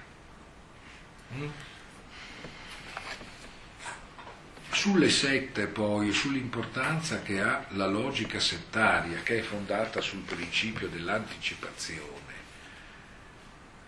Sulle 4.80 5.10
sette 5.10 5.68
poi, 5.68 6.14
sull'importanza 6.14 7.22
che 7.22 7.42
ha 7.42 7.66
la 7.72 7.86
logica 7.86 8.40
settaria, 8.40 9.20
che 9.24 9.40
è 9.40 9.42
fondata 9.42 10.00
sul 10.00 10.22
principio 10.22 10.88
dell'anticipazione 10.88 12.34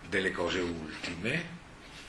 delle 0.06 0.30
cose 0.32 0.60
ultime 0.60 1.44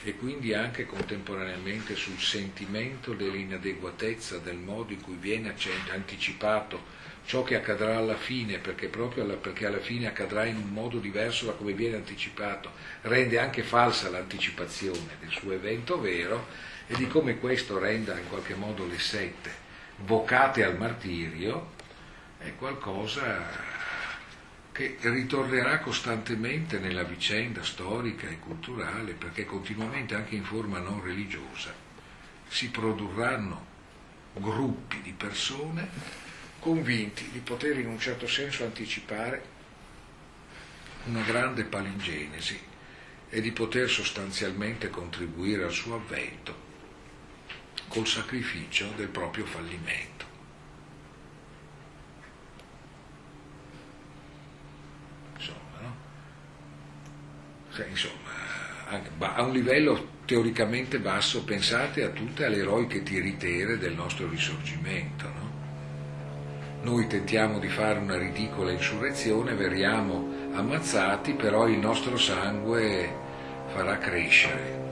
e 0.03 0.17
quindi 0.17 0.53
anche 0.53 0.85
contemporaneamente 0.85 1.95
sul 1.95 2.19
sentimento 2.19 3.13
dell'inadeguatezza 3.13 4.39
del 4.39 4.57
modo 4.57 4.91
in 4.91 4.99
cui 4.99 5.15
viene 5.15 5.55
anticipato 5.93 6.83
ciò 7.25 7.41
che 7.43 7.55
accadrà 7.55 7.95
alla 7.95 8.17
fine, 8.17 8.57
perché 8.57 8.89
proprio 8.89 9.23
alla, 9.23 9.35
perché 9.35 9.65
alla 9.65 9.79
fine 9.79 10.07
accadrà 10.07 10.43
in 10.43 10.57
un 10.57 10.67
modo 10.67 10.99
diverso 10.99 11.45
da 11.45 11.53
come 11.53 11.71
viene 11.71 11.95
anticipato, 11.95 12.71
rende 13.03 13.39
anche 13.39 13.63
falsa 13.63 14.09
l'anticipazione 14.09 15.15
del 15.21 15.31
suo 15.31 15.53
evento 15.53 16.01
vero 16.01 16.71
e 16.93 16.95
di 16.95 17.07
come 17.07 17.39
questo 17.39 17.79
renda 17.79 18.19
in 18.19 18.29
qualche 18.29 18.53
modo 18.53 18.85
le 18.85 18.99
sette 18.99 19.51
vocate 19.97 20.63
al 20.63 20.77
martirio, 20.77 21.71
è 22.37 22.53
qualcosa 22.55 23.71
che 24.71 24.97
ritornerà 25.01 25.79
costantemente 25.79 26.77
nella 26.77 27.03
vicenda 27.03 27.63
storica 27.63 28.27
e 28.27 28.37
culturale, 28.37 29.13
perché 29.13 29.45
continuamente, 29.45 30.13
anche 30.13 30.35
in 30.35 30.43
forma 30.43 30.77
non 30.79 31.01
religiosa, 31.03 31.73
si 32.47 32.69
produrranno 32.69 33.71
gruppi 34.33 35.01
di 35.01 35.13
persone 35.13 35.89
convinti 36.59 37.29
di 37.31 37.39
poter 37.39 37.77
in 37.79 37.87
un 37.87 37.99
certo 37.99 38.27
senso 38.27 38.63
anticipare 38.63 39.51
una 41.05 41.21
grande 41.21 41.63
palingenesi 41.63 42.59
e 43.29 43.41
di 43.41 43.51
poter 43.51 43.89
sostanzialmente 43.89 44.89
contribuire 44.89 45.63
al 45.63 45.71
suo 45.71 45.95
avvento 45.95 46.62
col 47.93 48.07
sacrificio 48.07 48.91
del 48.95 49.09
proprio 49.09 49.45
fallimento. 49.45 50.25
Insomma, 55.35 55.79
no? 55.81 55.95
Cioè, 57.71 57.85
insomma, 57.85 59.35
a 59.35 59.43
un 59.43 59.51
livello 59.51 60.07
teoricamente 60.25 60.97
basso 60.97 61.43
pensate 61.43 62.01
a 62.01 62.09
tutte 62.09 62.49
le 62.49 62.57
eroiche 62.57 63.03
tiritere 63.03 63.77
del 63.77 63.93
nostro 63.93 64.27
risorgimento, 64.27 65.27
no? 65.27 65.51
noi 66.81 67.05
tentiamo 67.05 67.59
di 67.59 67.69
fare 67.69 67.99
una 67.99 68.17
ridicola 68.17 68.71
insurrezione, 68.71 69.53
verriamo 69.53 70.49
ammazzati, 70.53 71.33
però 71.33 71.67
il 71.67 71.77
nostro 71.77 72.17
sangue 72.17 73.07
farà 73.67 73.99
crescere. 73.99 74.82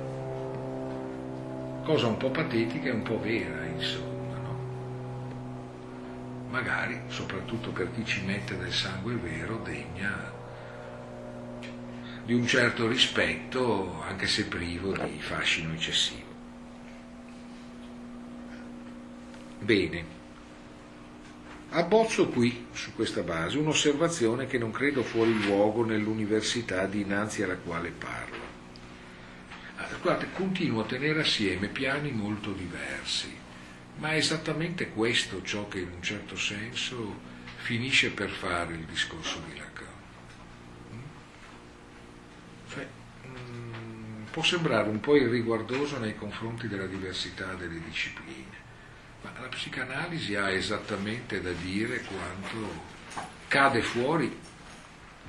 Cosa 1.92 2.08
un 2.08 2.16
po' 2.16 2.30
patetica 2.30 2.88
e 2.88 2.92
un 2.92 3.02
po' 3.02 3.20
vera, 3.20 3.66
insomma, 3.66 4.38
no? 4.38 4.60
Magari, 6.50 6.98
soprattutto 7.08 7.72
per 7.72 7.92
chi 7.92 8.06
ci 8.06 8.24
mette 8.24 8.58
del 8.58 8.72
sangue 8.72 9.16
vero, 9.16 9.58
degna 9.58 10.32
di 12.24 12.34
un 12.34 12.48
certo 12.48 12.88
rispetto, 12.88 14.02
anche 14.04 14.26
se 14.28 14.46
privo 14.46 14.94
di 14.94 15.20
fascino 15.20 15.74
eccessivo. 15.74 16.30
Bene. 19.60 20.06
Abbozzo 21.72 22.30
qui, 22.30 22.68
su 22.72 22.96
questa 22.96 23.22
base, 23.22 23.58
un'osservazione 23.58 24.48
che 24.48 24.58
non 24.58 24.72
credo 24.72 25.04
fuori 25.04 25.44
luogo 25.44 25.84
nell'università 25.84 26.86
dinanzi 26.86 27.44
alla 27.44 27.58
quale 27.58 27.90
parlo. 27.90 28.31
Guardate, 30.02 30.32
continuo 30.34 30.82
a 30.82 30.86
tenere 30.86 31.22
assieme 31.22 31.68
piani 31.68 32.12
molto 32.12 32.52
diversi, 32.54 33.36
ma 33.98 34.12
è 34.12 34.16
esattamente 34.16 34.90
questo 34.90 35.44
ciò 35.44 35.68
che 35.68 35.80
in 35.80 35.92
un 35.94 36.02
certo 36.02 36.36
senso 36.36 37.20
finisce 37.58 38.10
per 38.10 38.30
fare 38.30 38.74
il 38.74 38.86
discorso 38.86 39.40
di 39.48 39.58
Lacan. 39.58 39.88
Mm? 40.94 41.00
Cioè, 42.72 42.88
mm, 43.28 44.24
può 44.32 44.42
sembrare 44.44 44.90
un 44.90 45.00
po' 45.00 45.16
irriguardoso 45.16 46.00
nei 46.00 46.16
confronti 46.16 46.68
della 46.68 46.88
diversità 46.88 47.54
delle 47.54 47.80
discipline 47.84 48.62
ma 49.22 49.32
la 49.40 49.48
psicanalisi 49.48 50.36
ha 50.36 50.50
esattamente 50.50 51.42
da 51.42 51.52
dire 51.52 52.02
quanto 52.02 52.84
cade 53.48 53.82
fuori 53.82 54.36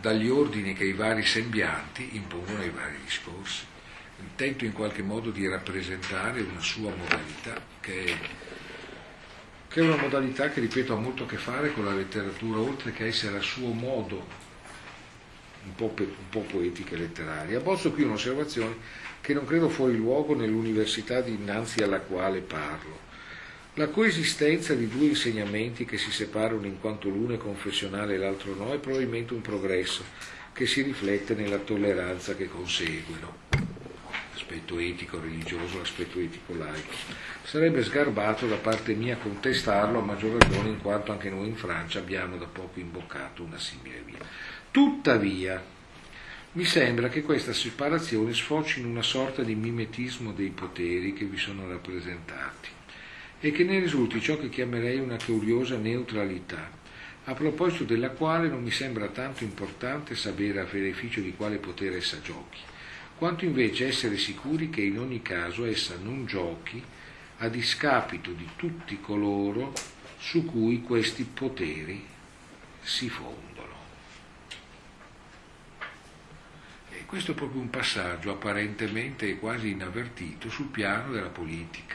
dagli 0.00 0.28
ordini 0.28 0.72
che 0.72 0.84
i 0.84 0.92
vari 0.92 1.24
sembianti 1.24 2.16
impongono 2.16 2.60
ai 2.60 2.70
vari 2.70 2.96
discorsi. 3.04 3.66
Intento 4.22 4.64
in 4.64 4.72
qualche 4.72 5.02
modo 5.02 5.30
di 5.30 5.46
rappresentare 5.46 6.40
una 6.40 6.60
sua 6.60 6.90
modalità, 6.94 7.60
che 7.80 8.04
è, 8.04 8.14
che 9.68 9.80
è 9.80 9.82
una 9.82 9.96
modalità 9.96 10.48
che, 10.50 10.60
ripeto, 10.60 10.94
ha 10.94 10.98
molto 10.98 11.24
a 11.24 11.26
che 11.26 11.36
fare 11.36 11.72
con 11.72 11.84
la 11.84 11.94
letteratura, 11.94 12.58
oltre 12.58 12.92
che 12.92 13.06
essere 13.06 13.36
a 13.36 13.42
suo 13.42 13.72
modo 13.72 14.26
un 15.64 15.74
po', 15.74 15.94
un 15.96 16.28
po 16.30 16.40
poetica 16.40 16.94
e 16.94 16.98
letteraria. 16.98 17.58
Abbozzo 17.58 17.92
qui 17.92 18.02
un'osservazione 18.02 18.76
che 19.20 19.34
non 19.34 19.46
credo 19.46 19.68
fuori 19.68 19.96
luogo 19.96 20.34
nell'università 20.34 21.20
dinanzi 21.20 21.82
alla 21.82 22.00
quale 22.00 22.40
parlo 22.40 23.10
La 23.74 23.88
coesistenza 23.88 24.74
di 24.74 24.88
due 24.88 25.06
insegnamenti 25.06 25.84
che 25.84 25.96
si 25.96 26.10
separano 26.10 26.66
in 26.66 26.80
quanto 26.80 27.08
l'uno 27.08 27.34
è 27.34 27.38
confessionale 27.38 28.14
e 28.14 28.18
l'altro 28.18 28.54
no 28.54 28.72
è 28.72 28.78
probabilmente 28.78 29.32
un 29.32 29.40
progresso 29.40 30.04
che 30.52 30.66
si 30.66 30.82
riflette 30.82 31.34
nella 31.34 31.58
tolleranza 31.58 32.34
che 32.34 32.48
conseguono. 32.48 33.51
L'aspetto 34.52 34.78
etico 34.78 35.18
religioso, 35.18 35.78
l'aspetto 35.78 36.18
etico 36.18 36.54
laico. 36.54 36.92
Sarebbe 37.42 37.82
sgarbato 37.82 38.46
da 38.46 38.56
parte 38.56 38.92
mia 38.92 39.16
contestarlo 39.16 40.00
a 40.00 40.02
maggior 40.02 40.38
ragione 40.38 40.68
in 40.68 40.78
quanto 40.82 41.10
anche 41.10 41.30
noi 41.30 41.46
in 41.46 41.56
Francia 41.56 42.00
abbiamo 42.00 42.36
da 42.36 42.44
poco 42.44 42.78
imboccato 42.78 43.44
una 43.44 43.58
simile 43.58 44.02
via. 44.04 44.18
Tuttavia, 44.70 45.64
mi 46.52 46.64
sembra 46.64 47.08
che 47.08 47.22
questa 47.22 47.54
separazione 47.54 48.34
sfoci 48.34 48.80
in 48.80 48.86
una 48.86 49.00
sorta 49.00 49.42
di 49.42 49.54
mimetismo 49.54 50.32
dei 50.32 50.50
poteri 50.50 51.14
che 51.14 51.24
vi 51.24 51.38
sono 51.38 51.66
rappresentati 51.66 52.68
e 53.40 53.52
che 53.52 53.64
ne 53.64 53.78
risulti 53.78 54.20
ciò 54.20 54.36
che 54.38 54.50
chiamerei 54.50 54.98
una 54.98 55.16
curiosa 55.16 55.78
neutralità, 55.78 56.70
a 57.24 57.32
proposito 57.32 57.84
della 57.84 58.10
quale 58.10 58.48
non 58.48 58.62
mi 58.62 58.70
sembra 58.70 59.06
tanto 59.06 59.44
importante 59.44 60.14
sapere 60.14 60.60
a 60.60 60.68
beneficio 60.70 61.22
di 61.22 61.34
quale 61.34 61.56
potere 61.56 61.96
essa 61.96 62.20
giochi, 62.20 62.58
quanto 63.22 63.44
invece 63.44 63.86
essere 63.86 64.18
sicuri 64.18 64.68
che 64.68 64.80
in 64.80 64.98
ogni 64.98 65.22
caso 65.22 65.64
essa 65.64 65.94
non 65.96 66.26
giochi 66.26 66.82
a 67.36 67.46
discapito 67.46 68.32
di 68.32 68.48
tutti 68.56 69.00
coloro 69.00 69.72
su 70.18 70.44
cui 70.44 70.82
questi 70.82 71.22
poteri 71.22 72.04
si 72.80 73.08
fondano. 73.08 73.76
E 76.90 77.06
questo 77.06 77.30
è 77.30 77.34
proprio 77.36 77.60
un 77.60 77.70
passaggio 77.70 78.32
apparentemente 78.32 79.38
quasi 79.38 79.70
inavvertito 79.70 80.50
sul 80.50 80.66
piano 80.66 81.12
della 81.12 81.28
politica. 81.28 81.94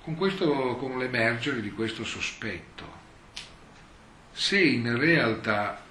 con, 0.00 0.16
questo, 0.16 0.74
con 0.80 0.98
l'emergere 0.98 1.60
di 1.60 1.70
questo 1.70 2.02
sospetto. 2.02 2.91
Se 4.32 4.58
in 4.58 4.96
realtà 4.98 5.82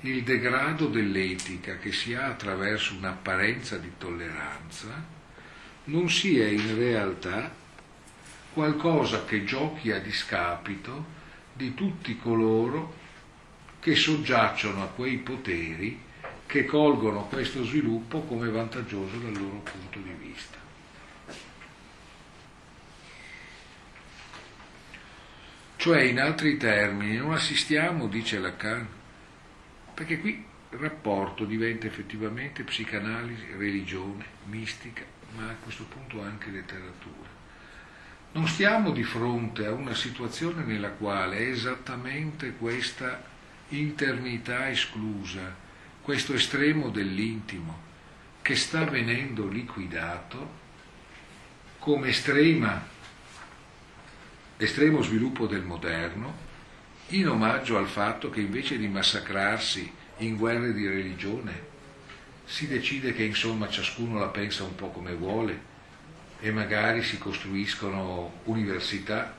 il 0.00 0.22
degrado 0.22 0.86
dell'etica 0.86 1.76
che 1.78 1.92
si 1.92 2.14
ha 2.14 2.26
attraverso 2.26 2.94
un'apparenza 2.94 3.76
di 3.76 3.90
tolleranza 3.98 5.04
non 5.84 6.08
sia 6.08 6.46
in 6.46 6.76
realtà 6.76 7.52
qualcosa 8.52 9.24
che 9.24 9.44
giochi 9.44 9.90
a 9.90 9.98
discapito 9.98 11.16
di 11.52 11.74
tutti 11.74 12.16
coloro 12.16 12.94
che 13.80 13.94
soggiacciono 13.94 14.82
a 14.82 14.86
quei 14.86 15.18
poteri 15.18 16.00
che 16.46 16.64
colgono 16.64 17.24
questo 17.24 17.64
sviluppo 17.64 18.20
come 18.22 18.48
vantaggioso 18.48 19.16
dal 19.18 19.32
loro 19.32 19.62
punto 19.62 19.98
di 19.98 20.10
vista. 20.10 20.17
Cioè, 25.78 26.02
in 26.02 26.18
altri 26.18 26.56
termini, 26.56 27.18
non 27.18 27.32
assistiamo, 27.32 28.08
dice 28.08 28.40
Lacan, 28.40 28.84
perché 29.94 30.18
qui 30.18 30.44
il 30.70 30.76
rapporto 30.76 31.44
diventa 31.44 31.86
effettivamente 31.86 32.64
psicanalisi, 32.64 33.44
religione, 33.56 34.24
mistica, 34.46 35.04
ma 35.36 35.50
a 35.50 35.54
questo 35.62 35.84
punto 35.84 36.20
anche 36.20 36.50
letteratura. 36.50 37.28
Non 38.32 38.48
stiamo 38.48 38.90
di 38.90 39.04
fronte 39.04 39.66
a 39.66 39.70
una 39.70 39.94
situazione 39.94 40.64
nella 40.64 40.90
quale 40.90 41.38
è 41.38 41.48
esattamente 41.48 42.54
questa 42.54 43.22
internità 43.68 44.68
esclusa, 44.68 45.54
questo 46.02 46.34
estremo 46.34 46.88
dell'intimo, 46.88 47.82
che 48.42 48.56
sta 48.56 48.82
venendo 48.82 49.46
liquidato 49.46 50.56
come 51.78 52.08
estrema 52.08 52.96
estremo 54.58 55.02
sviluppo 55.02 55.46
del 55.46 55.62
moderno, 55.62 56.46
in 57.08 57.28
omaggio 57.28 57.78
al 57.78 57.86
fatto 57.86 58.28
che 58.28 58.40
invece 58.40 58.76
di 58.76 58.88
massacrarsi 58.88 59.90
in 60.18 60.36
guerre 60.36 60.74
di 60.74 60.86
religione, 60.86 61.66
si 62.44 62.66
decide 62.66 63.12
che 63.12 63.22
insomma 63.22 63.68
ciascuno 63.68 64.18
la 64.18 64.28
pensa 64.28 64.64
un 64.64 64.74
po' 64.74 64.88
come 64.88 65.14
vuole 65.14 65.76
e 66.40 66.50
magari 66.50 67.02
si 67.02 67.18
costruiscono 67.18 68.40
università 68.44 69.34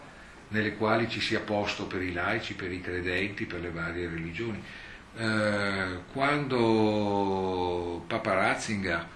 nelle 0.50 0.76
quali 0.76 1.10
ci 1.10 1.20
sia 1.20 1.42
posto 1.42 1.86
per 1.86 2.02
i 2.02 2.14
laici, 2.14 2.54
per 2.56 2.72
i 2.72 2.82
credenti, 2.82 3.46
per 3.46 3.60
le 3.62 3.72
varie 3.72 4.08
religioni. 4.08 4.62
Eh, 5.18 6.00
quando 6.14 8.04
Papa 8.08 8.34
Ratzinger 8.34 9.08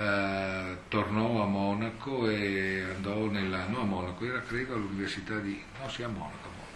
eh, 0.00 0.78
tornò 0.88 1.42
a 1.42 1.46
Monaco 1.46 2.26
e 2.26 2.82
andò 2.94 3.26
nella, 3.26 3.66
no 3.66 3.80
a 3.80 3.84
Monaco, 3.84 4.24
era 4.24 4.40
credo 4.40 4.74
all'università 4.74 5.38
di, 5.38 5.62
no 5.78 5.88
sì 5.90 6.02
a 6.02 6.08
Monaco, 6.08 6.48
a 6.48 6.50
Monaco. 6.50 6.68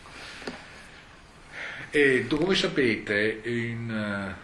E 1.90 2.26
come 2.28 2.54
sapete 2.54 3.40
in, 3.44 4.34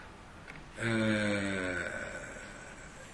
eh, 0.76 1.76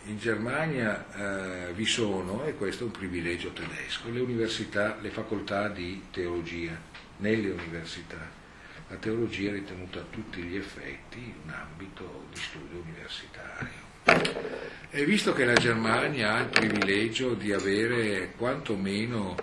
in 0.05 0.19
Germania 0.19 1.69
eh, 1.69 1.73
vi 1.73 1.85
sono, 1.85 2.45
e 2.45 2.55
questo 2.55 2.85
è 2.85 2.87
un 2.87 2.93
privilegio 2.93 3.51
tedesco, 3.51 4.09
le 4.11 4.21
università, 4.21 4.97
le 5.01 5.11
facoltà 5.11 5.69
di 5.69 6.05
teologia 6.13 6.79
nelle 7.17 7.51
università. 7.51 8.45
La 8.89 8.97
teologia 8.97 9.49
è 9.49 9.55
ritenuta 9.55 9.99
a 9.99 10.05
tutti 10.11 10.41
gli 10.43 10.55
effetti 10.55 11.35
un 11.43 11.51
ambito 11.51 12.27
di 12.33 12.39
studio 12.39 12.85
universitario. 12.85 14.76
E 14.91 15.05
visto 15.05 15.33
che 15.35 15.45
la 15.45 15.55
Germania 15.55 16.35
ha 16.35 16.41
il 16.41 16.49
privilegio 16.49 17.35
di 17.35 17.53
avere 17.53 18.33
quantomeno 18.37 19.35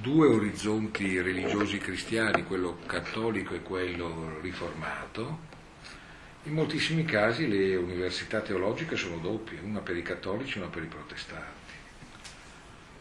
due 0.00 0.26
orizzonti 0.26 1.20
religiosi 1.20 1.78
cristiani, 1.78 2.44
quello 2.44 2.78
cattolico 2.86 3.54
e 3.54 3.62
quello 3.62 4.38
riformato, 4.40 5.38
in 6.44 6.54
moltissimi 6.54 7.04
casi 7.04 7.48
le 7.48 7.76
università 7.76 8.40
teologiche 8.40 8.96
sono 8.96 9.16
doppie, 9.18 9.60
una 9.62 9.80
per 9.80 9.96
i 9.96 10.02
cattolici 10.02 10.58
e 10.58 10.62
una 10.62 10.70
per 10.70 10.82
i 10.82 10.86
protestanti. 10.86 11.72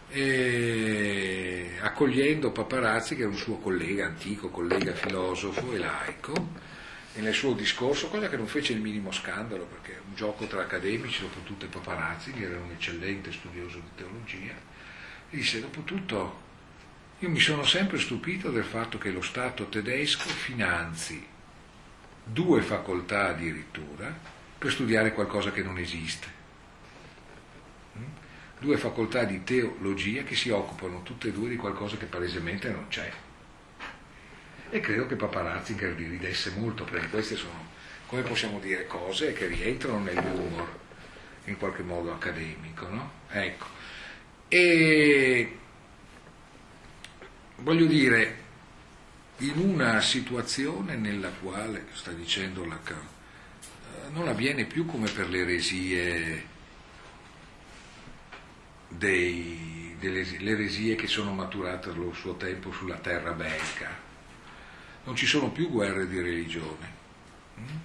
E 0.09 1.71
accogliendo 1.81 2.51
Paparazzi, 2.51 3.15
che 3.15 3.21
era 3.21 3.29
un 3.29 3.37
suo 3.37 3.57
collega, 3.57 4.05
antico 4.05 4.49
collega 4.49 4.93
filosofo 4.93 5.73
e 5.73 5.77
laico, 5.77 6.33
e 7.13 7.21
nel 7.21 7.33
suo 7.33 7.53
discorso, 7.53 8.07
cosa 8.07 8.29
che 8.29 8.37
non 8.37 8.47
fece 8.47 8.73
il 8.73 8.81
minimo 8.81 9.11
scandalo, 9.11 9.65
perché 9.65 9.99
un 10.07 10.15
gioco 10.15 10.45
tra 10.45 10.61
accademici, 10.61 11.21
dopo 11.21 11.39
tutto 11.43 11.65
il 11.65 11.71
paparazzi, 11.71 12.31
che 12.31 12.43
era 12.43 12.59
un 12.59 12.71
eccellente 12.71 13.31
studioso 13.31 13.79
di 13.79 13.89
teologia, 13.95 14.53
disse, 15.29 15.59
dopo 15.59 15.81
tutto, 15.81 16.47
io 17.19 17.29
mi 17.29 17.39
sono 17.39 17.65
sempre 17.65 17.99
stupito 17.99 18.51
del 18.51 18.63
fatto 18.63 18.97
che 18.97 19.11
lo 19.11 19.21
Stato 19.21 19.67
tedesco 19.67 20.29
finanzi 20.29 21.25
due 22.23 22.61
facoltà 22.61 23.29
addirittura 23.29 24.15
per 24.57 24.71
studiare 24.71 25.13
qualcosa 25.13 25.51
che 25.51 25.63
non 25.63 25.79
esiste. 25.79 26.27
Mm? 27.97 28.03
Due 28.59 28.77
facoltà 28.77 29.23
di 29.23 29.43
teologia 29.43 30.23
che 30.23 30.35
si 30.35 30.49
occupano 30.49 31.01
tutte 31.01 31.29
e 31.29 31.31
due 31.31 31.49
di 31.49 31.55
qualcosa 31.55 31.97
che 31.97 32.05
palesemente 32.05 32.69
non 32.69 32.87
c'è 32.87 33.11
e 34.69 34.79
credo 34.79 35.07
che 35.07 35.15
Papa 35.15 35.41
Ratzinger 35.41 35.95
li 35.95 36.07
ridesse 36.07 36.51
molto 36.51 36.83
perché 36.83 37.09
queste 37.09 37.35
sono, 37.35 37.67
come 38.05 38.21
possiamo 38.21 38.59
dire, 38.59 38.85
cose 38.85 39.33
che 39.33 39.47
rientrano 39.47 39.99
nell'humor 39.99 40.77
in 41.45 41.57
qualche 41.57 41.81
modo 41.81 42.13
accademico. 42.13 42.87
No? 42.87 43.11
Ecco. 43.29 43.65
E 44.47 45.57
voglio 47.57 47.85
dire, 47.85 48.35
in 49.37 49.57
una 49.57 50.01
situazione 50.01 50.95
nella 50.95 51.29
quale, 51.29 51.87
sta 51.93 52.11
dicendo 52.11 52.65
Lacan, 52.65 52.97
eh, 52.97 54.09
non 54.11 54.27
avviene 54.27 54.65
più 54.65 54.85
come 54.85 55.09
per 55.09 55.29
le 55.29 55.39
eresie, 55.39 56.45
dei, 58.87 59.95
delle 59.99 60.25
eresie 60.41 60.95
che 60.95 61.07
sono 61.07 61.33
maturate 61.33 61.89
allo 61.89 62.13
suo 62.13 62.35
tempo 62.35 62.71
sulla 62.71 62.97
terra 62.97 63.31
belga, 63.33 64.07
non 65.09 65.17
ci 65.17 65.25
sono 65.25 65.49
più 65.49 65.71
guerre 65.71 66.07
di 66.07 66.21
religione. 66.21 66.93
Mm? 67.59 67.77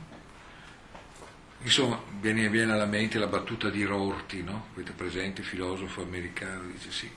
Insomma, 1.63 1.99
viene, 2.21 2.51
viene 2.51 2.73
alla 2.73 2.85
mente 2.85 3.19
la 3.19 3.29
battuta 3.29 3.71
di 3.71 3.83
Rorty, 3.83 4.43
no? 4.43 4.67
Avete 4.75 4.93
presente, 4.93 5.43
filosofo 5.43 6.03
americano, 6.03 6.67
dice 6.67 6.91
sì. 6.91 7.11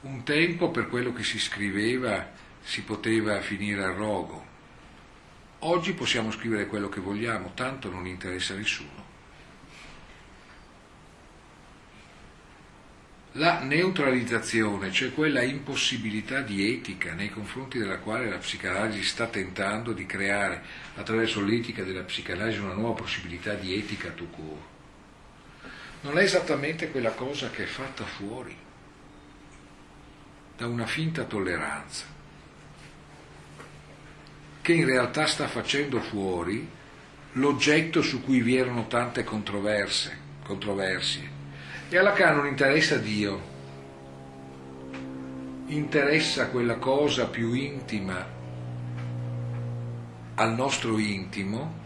Un 0.00 0.24
tempo 0.24 0.72
per 0.72 0.88
quello 0.88 1.12
che 1.12 1.22
si 1.22 1.38
scriveva 1.38 2.32
si 2.64 2.82
poteva 2.82 3.40
finire 3.42 3.84
al 3.84 3.92
rogo. 3.92 4.44
Oggi 5.60 5.92
possiamo 5.92 6.32
scrivere 6.32 6.66
quello 6.66 6.88
che 6.88 6.98
vogliamo, 6.98 7.52
tanto 7.54 7.88
non 7.88 8.08
interessa 8.08 8.54
a 8.54 8.56
nessuno. 8.56 9.05
La 13.36 13.60
neutralizzazione, 13.60 14.90
cioè 14.90 15.12
quella 15.12 15.42
impossibilità 15.42 16.40
di 16.40 16.72
etica 16.72 17.12
nei 17.12 17.28
confronti 17.28 17.78
della 17.78 17.98
quale 17.98 18.30
la 18.30 18.38
psicanalisi 18.38 19.02
sta 19.02 19.26
tentando 19.26 19.92
di 19.92 20.06
creare 20.06 20.62
attraverso 20.94 21.44
l'etica 21.44 21.82
della 21.82 22.02
psicanalisi 22.02 22.60
una 22.60 22.72
nuova 22.72 22.94
possibilità 22.94 23.52
di 23.52 23.74
etica 23.74 24.10
tout 24.10 24.34
court, 24.34 24.62
non 26.02 26.18
è 26.18 26.22
esattamente 26.22 26.90
quella 26.90 27.10
cosa 27.10 27.50
che 27.50 27.64
è 27.64 27.66
fatta 27.66 28.04
fuori 28.04 28.56
da 30.56 30.66
una 30.66 30.86
finta 30.86 31.24
tolleranza, 31.24 32.04
che 34.62 34.72
in 34.72 34.86
realtà 34.86 35.26
sta 35.26 35.46
facendo 35.46 36.00
fuori 36.00 36.66
l'oggetto 37.32 38.00
su 38.00 38.22
cui 38.22 38.40
vi 38.40 38.56
erano 38.56 38.86
tante 38.86 39.24
controversie. 39.24 40.24
controversie. 40.42 41.36
E 41.88 41.96
alla 41.96 42.10
Lacan 42.10 42.36
non 42.36 42.46
interessa 42.48 42.96
Dio, 42.96 43.40
interessa 45.66 46.48
quella 46.48 46.76
cosa 46.76 47.26
più 47.26 47.52
intima 47.52 48.26
al 50.34 50.52
nostro 50.52 50.98
intimo 50.98 51.84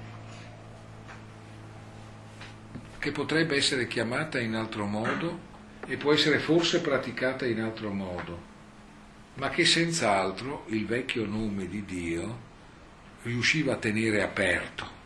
che 2.98 3.12
potrebbe 3.12 3.56
essere 3.56 3.86
chiamata 3.86 4.38
in 4.38 4.54
altro 4.54 4.86
modo 4.86 5.48
e 5.86 5.96
può 5.96 6.12
essere 6.12 6.38
forse 6.38 6.80
praticata 6.80 7.46
in 7.46 7.60
altro 7.60 7.90
modo, 7.90 8.38
ma 9.34 9.50
che 9.50 9.64
senz'altro 9.64 10.64
il 10.68 10.86
vecchio 10.86 11.26
nome 11.26 11.68
di 11.68 11.84
Dio 11.84 12.38
riusciva 13.22 13.74
a 13.74 13.76
tenere 13.76 14.22
aperto, 14.22 14.99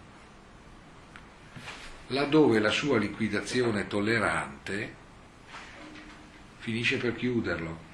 laddove 2.09 2.59
la 2.59 2.71
sua 2.71 2.99
liquidazione 2.99 3.87
tollerante 3.87 4.95
finisce 6.59 6.97
per 6.97 7.15
chiuderlo 7.15 7.93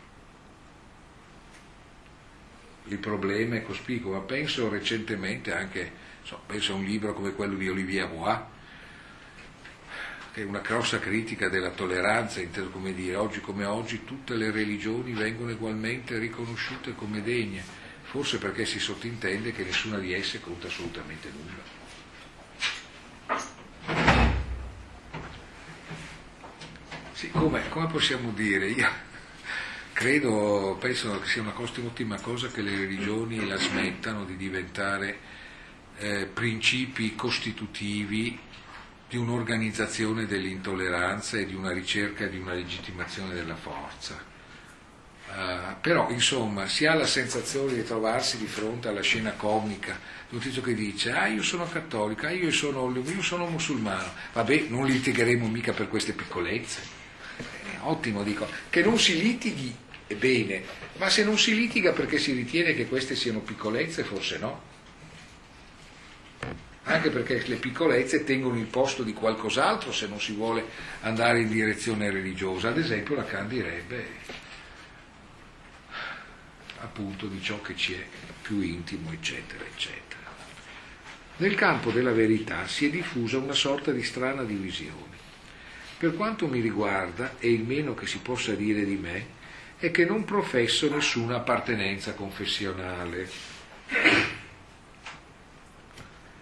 il 2.90 2.98
problema 2.98 3.56
è 3.56 3.62
cospicuo, 3.62 4.12
ma 4.12 4.20
penso 4.20 4.68
recentemente 4.68 5.54
anche, 5.54 5.92
so, 6.22 6.40
penso 6.46 6.72
a 6.72 6.76
un 6.76 6.84
libro 6.84 7.14
come 7.14 7.32
quello 7.32 7.56
di 7.56 7.68
Olivier 7.68 8.08
Bois, 8.08 8.38
che 10.32 10.42
è 10.42 10.44
una 10.44 10.60
grossa 10.60 10.98
critica 10.98 11.48
della 11.48 11.70
tolleranza, 11.70 12.40
come 12.70 12.94
dire, 12.94 13.16
oggi 13.16 13.40
come 13.40 13.64
oggi 13.64 14.04
tutte 14.04 14.34
le 14.34 14.50
religioni 14.50 15.12
vengono 15.12 15.52
ugualmente 15.52 16.18
riconosciute 16.18 16.94
come 16.94 17.22
degne, 17.22 17.62
forse 18.02 18.38
perché 18.38 18.64
si 18.64 18.80
sottintende 18.80 19.52
che 19.52 19.62
nessuna 19.62 19.98
di 19.98 20.12
esse 20.12 20.40
conta 20.40 20.66
assolutamente 20.66 21.28
nulla. 21.30 21.69
Sì, 27.20 27.30
come, 27.32 27.68
come 27.68 27.86
possiamo 27.86 28.30
dire? 28.30 28.68
Io 28.68 28.88
credo, 29.92 30.78
penso 30.80 31.20
che 31.20 31.28
sia 31.28 31.42
una 31.42 31.52
ottima 31.54 32.18
cosa 32.18 32.48
che 32.48 32.62
le 32.62 32.74
religioni 32.74 33.46
la 33.46 33.58
smettano 33.58 34.24
di 34.24 34.38
diventare 34.38 35.18
eh, 35.98 36.24
principi 36.24 37.14
costitutivi 37.14 38.40
di 39.06 39.18
un'organizzazione 39.18 40.24
dell'intolleranza 40.24 41.36
e 41.36 41.44
di 41.44 41.54
una 41.54 41.72
ricerca 41.72 42.24
di 42.24 42.38
una 42.38 42.54
legittimazione 42.54 43.34
della 43.34 43.56
forza. 43.56 44.28
Uh, 45.28 45.78
però 45.78 46.08
insomma 46.08 46.66
si 46.68 46.86
ha 46.86 46.94
la 46.94 47.06
sensazione 47.06 47.74
di 47.74 47.84
trovarsi 47.84 48.38
di 48.38 48.46
fronte 48.46 48.88
alla 48.88 49.02
scena 49.02 49.32
comica 49.32 49.96
di 50.28 50.36
un 50.36 50.40
tizio 50.40 50.60
che 50.62 50.74
dice 50.74 51.12
ah 51.12 51.26
io 51.26 51.42
sono 51.42 51.68
cattolica, 51.68 52.30
io 52.30 52.50
sono, 52.50 52.90
io 52.90 53.22
sono 53.22 53.46
musulmano, 53.46 54.10
vabbè 54.32 54.68
non 54.68 54.86
litigheremo 54.86 55.46
mica 55.46 55.72
per 55.72 55.86
queste 55.88 56.14
piccolezze, 56.14 56.99
ottimo 57.82 58.22
dico, 58.22 58.48
che 58.68 58.82
non 58.82 58.98
si 58.98 59.20
litighi 59.20 59.74
è 60.06 60.14
bene, 60.14 60.62
ma 60.96 61.08
se 61.08 61.24
non 61.24 61.38
si 61.38 61.54
litiga 61.54 61.92
perché 61.92 62.18
si 62.18 62.32
ritiene 62.32 62.74
che 62.74 62.86
queste 62.86 63.14
siano 63.14 63.40
piccolezze, 63.40 64.02
forse 64.02 64.38
no. 64.38 64.68
Anche 66.84 67.10
perché 67.10 67.46
le 67.46 67.56
piccolezze 67.56 68.24
tengono 68.24 68.58
il 68.58 68.66
posto 68.66 69.04
di 69.04 69.12
qualcos'altro 69.12 69.92
se 69.92 70.08
non 70.08 70.20
si 70.20 70.32
vuole 70.32 70.64
andare 71.02 71.40
in 71.40 71.48
direzione 71.48 72.10
religiosa. 72.10 72.70
Ad 72.70 72.78
esempio 72.78 73.14
Lacan 73.14 73.46
direbbe 73.46 74.06
appunto 76.80 77.26
di 77.26 77.40
ciò 77.40 77.60
che 77.60 77.76
ci 77.76 77.92
è 77.92 78.04
più 78.42 78.60
intimo, 78.60 79.12
eccetera, 79.12 79.64
eccetera. 79.64 80.18
Nel 81.36 81.54
campo 81.54 81.92
della 81.92 82.12
verità 82.12 82.66
si 82.66 82.86
è 82.86 82.90
diffusa 82.90 83.38
una 83.38 83.54
sorta 83.54 83.92
di 83.92 84.02
strana 84.02 84.42
divisione. 84.42 85.09
Per 86.00 86.16
quanto 86.16 86.48
mi 86.48 86.60
riguarda, 86.60 87.34
e 87.38 87.52
il 87.52 87.62
meno 87.62 87.92
che 87.92 88.06
si 88.06 88.20
possa 88.20 88.54
dire 88.54 88.86
di 88.86 88.96
me, 88.96 89.26
e 89.78 89.90
che 89.90 90.06
non 90.06 90.24
professo 90.24 90.88
nessuna 90.88 91.36
appartenenza 91.36 92.14
confessionale. 92.14 93.28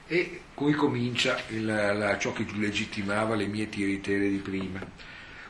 E 0.07 0.41
qui 0.55 0.73
comincia 0.75 1.43
il, 1.49 1.65
la, 1.65 2.17
ciò 2.19 2.33
che 2.33 2.47
legittimava 2.55 3.35
le 3.35 3.49
mie 3.49 3.69
tiritere 3.69 4.29
di 4.29 4.37
prima. 4.37 4.79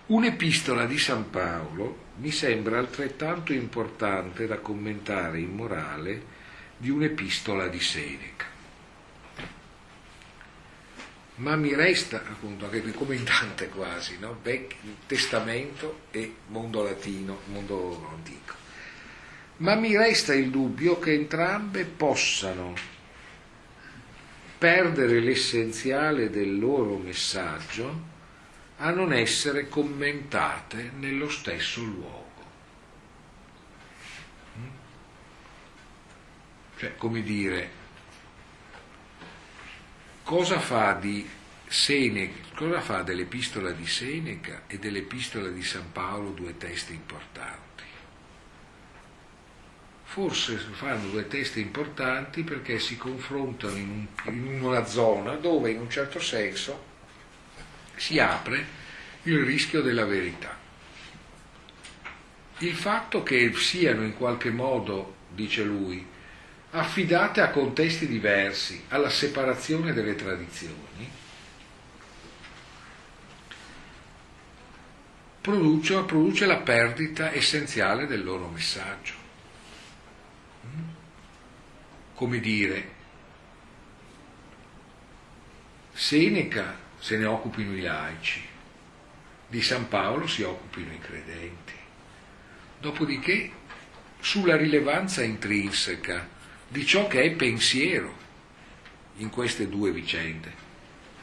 Un'epistola 0.06 0.86
di 0.86 0.96
San 0.96 1.28
Paolo 1.28 2.06
mi 2.16 2.30
sembra 2.30 2.78
altrettanto 2.78 3.52
importante 3.52 4.46
da 4.46 4.56
commentare 4.56 5.38
in 5.38 5.54
morale 5.54 6.22
di 6.78 6.88
un'epistola 6.88 7.68
di 7.68 7.80
Seneca 7.80 8.47
ma 11.38 11.54
mi 11.56 11.74
resta 11.74 12.16
appunto 12.16 12.64
anche 12.64 12.90
come 12.92 13.14
in 13.14 13.24
tante 13.24 13.68
quasi, 13.68 14.18
no? 14.18 14.38
Vec- 14.42 14.74
testamento 15.06 16.00
e 16.10 16.34
mondo 16.48 16.82
latino, 16.82 17.40
mondo 17.46 18.08
antico. 18.10 18.54
Ma 19.58 19.74
mi 19.74 19.96
resta 19.96 20.34
il 20.34 20.50
dubbio 20.50 20.98
che 20.98 21.12
entrambe 21.12 21.84
possano 21.84 22.74
perdere 24.58 25.20
l'essenziale 25.20 26.30
del 26.30 26.58
loro 26.58 26.96
messaggio 26.96 28.16
a 28.78 28.90
non 28.90 29.12
essere 29.12 29.68
commentate 29.68 30.92
nello 30.96 31.28
stesso 31.28 31.82
luogo. 31.82 32.44
Mm? 34.58 34.66
Cioè, 36.78 36.96
come 36.96 37.22
dire, 37.22 37.77
cosa 40.28 40.60
fa 40.60 40.92
di 40.92 41.26
Seneca, 41.66 42.54
cosa 42.54 42.82
fa 42.82 43.00
dell'epistola 43.00 43.70
di 43.70 43.86
Seneca 43.86 44.64
e 44.66 44.78
dell'epistola 44.78 45.48
di 45.48 45.62
San 45.62 45.90
Paolo 45.90 46.32
due 46.32 46.58
testi 46.58 46.92
importanti? 46.92 47.84
Forse 50.04 50.58
fanno 50.58 51.08
due 51.08 51.26
testi 51.28 51.60
importanti 51.60 52.42
perché 52.42 52.78
si 52.78 52.98
confrontano 52.98 53.76
in, 53.76 53.88
un, 53.88 54.34
in 54.34 54.62
una 54.62 54.84
zona 54.84 55.32
dove 55.36 55.70
in 55.70 55.80
un 55.80 55.88
certo 55.88 56.20
senso 56.20 56.84
si 57.96 58.18
apre 58.18 58.66
il 59.22 59.42
rischio 59.42 59.80
della 59.80 60.04
verità. 60.04 60.54
Il 62.58 62.74
fatto 62.74 63.22
che 63.22 63.50
siano 63.54 64.02
in 64.02 64.14
qualche 64.14 64.50
modo, 64.50 65.14
dice 65.30 65.62
lui, 65.62 66.16
affidate 66.70 67.40
a 67.40 67.50
contesti 67.50 68.06
diversi, 68.06 68.84
alla 68.88 69.08
separazione 69.08 69.92
delle 69.92 70.14
tradizioni, 70.14 71.10
produce, 75.40 76.02
produce 76.02 76.46
la 76.46 76.58
perdita 76.58 77.32
essenziale 77.32 78.06
del 78.06 78.22
loro 78.22 78.48
messaggio. 78.48 79.14
Come 82.14 82.40
dire, 82.40 82.96
Seneca 85.92 86.76
se 86.98 87.16
ne 87.16 87.24
occupino 87.24 87.74
i 87.74 87.80
laici, 87.80 88.46
di 89.48 89.62
San 89.62 89.88
Paolo 89.88 90.26
si 90.26 90.42
occupino 90.42 90.92
i 90.92 90.98
credenti. 90.98 91.72
Dopodiché, 92.80 93.50
sulla 94.20 94.56
rilevanza 94.56 95.22
intrinseca 95.22 96.36
di 96.68 96.84
ciò 96.84 97.06
che 97.06 97.22
è 97.22 97.30
pensiero 97.32 98.14
in 99.16 99.30
queste 99.30 99.68
due 99.68 99.90
vicende, 99.90 100.52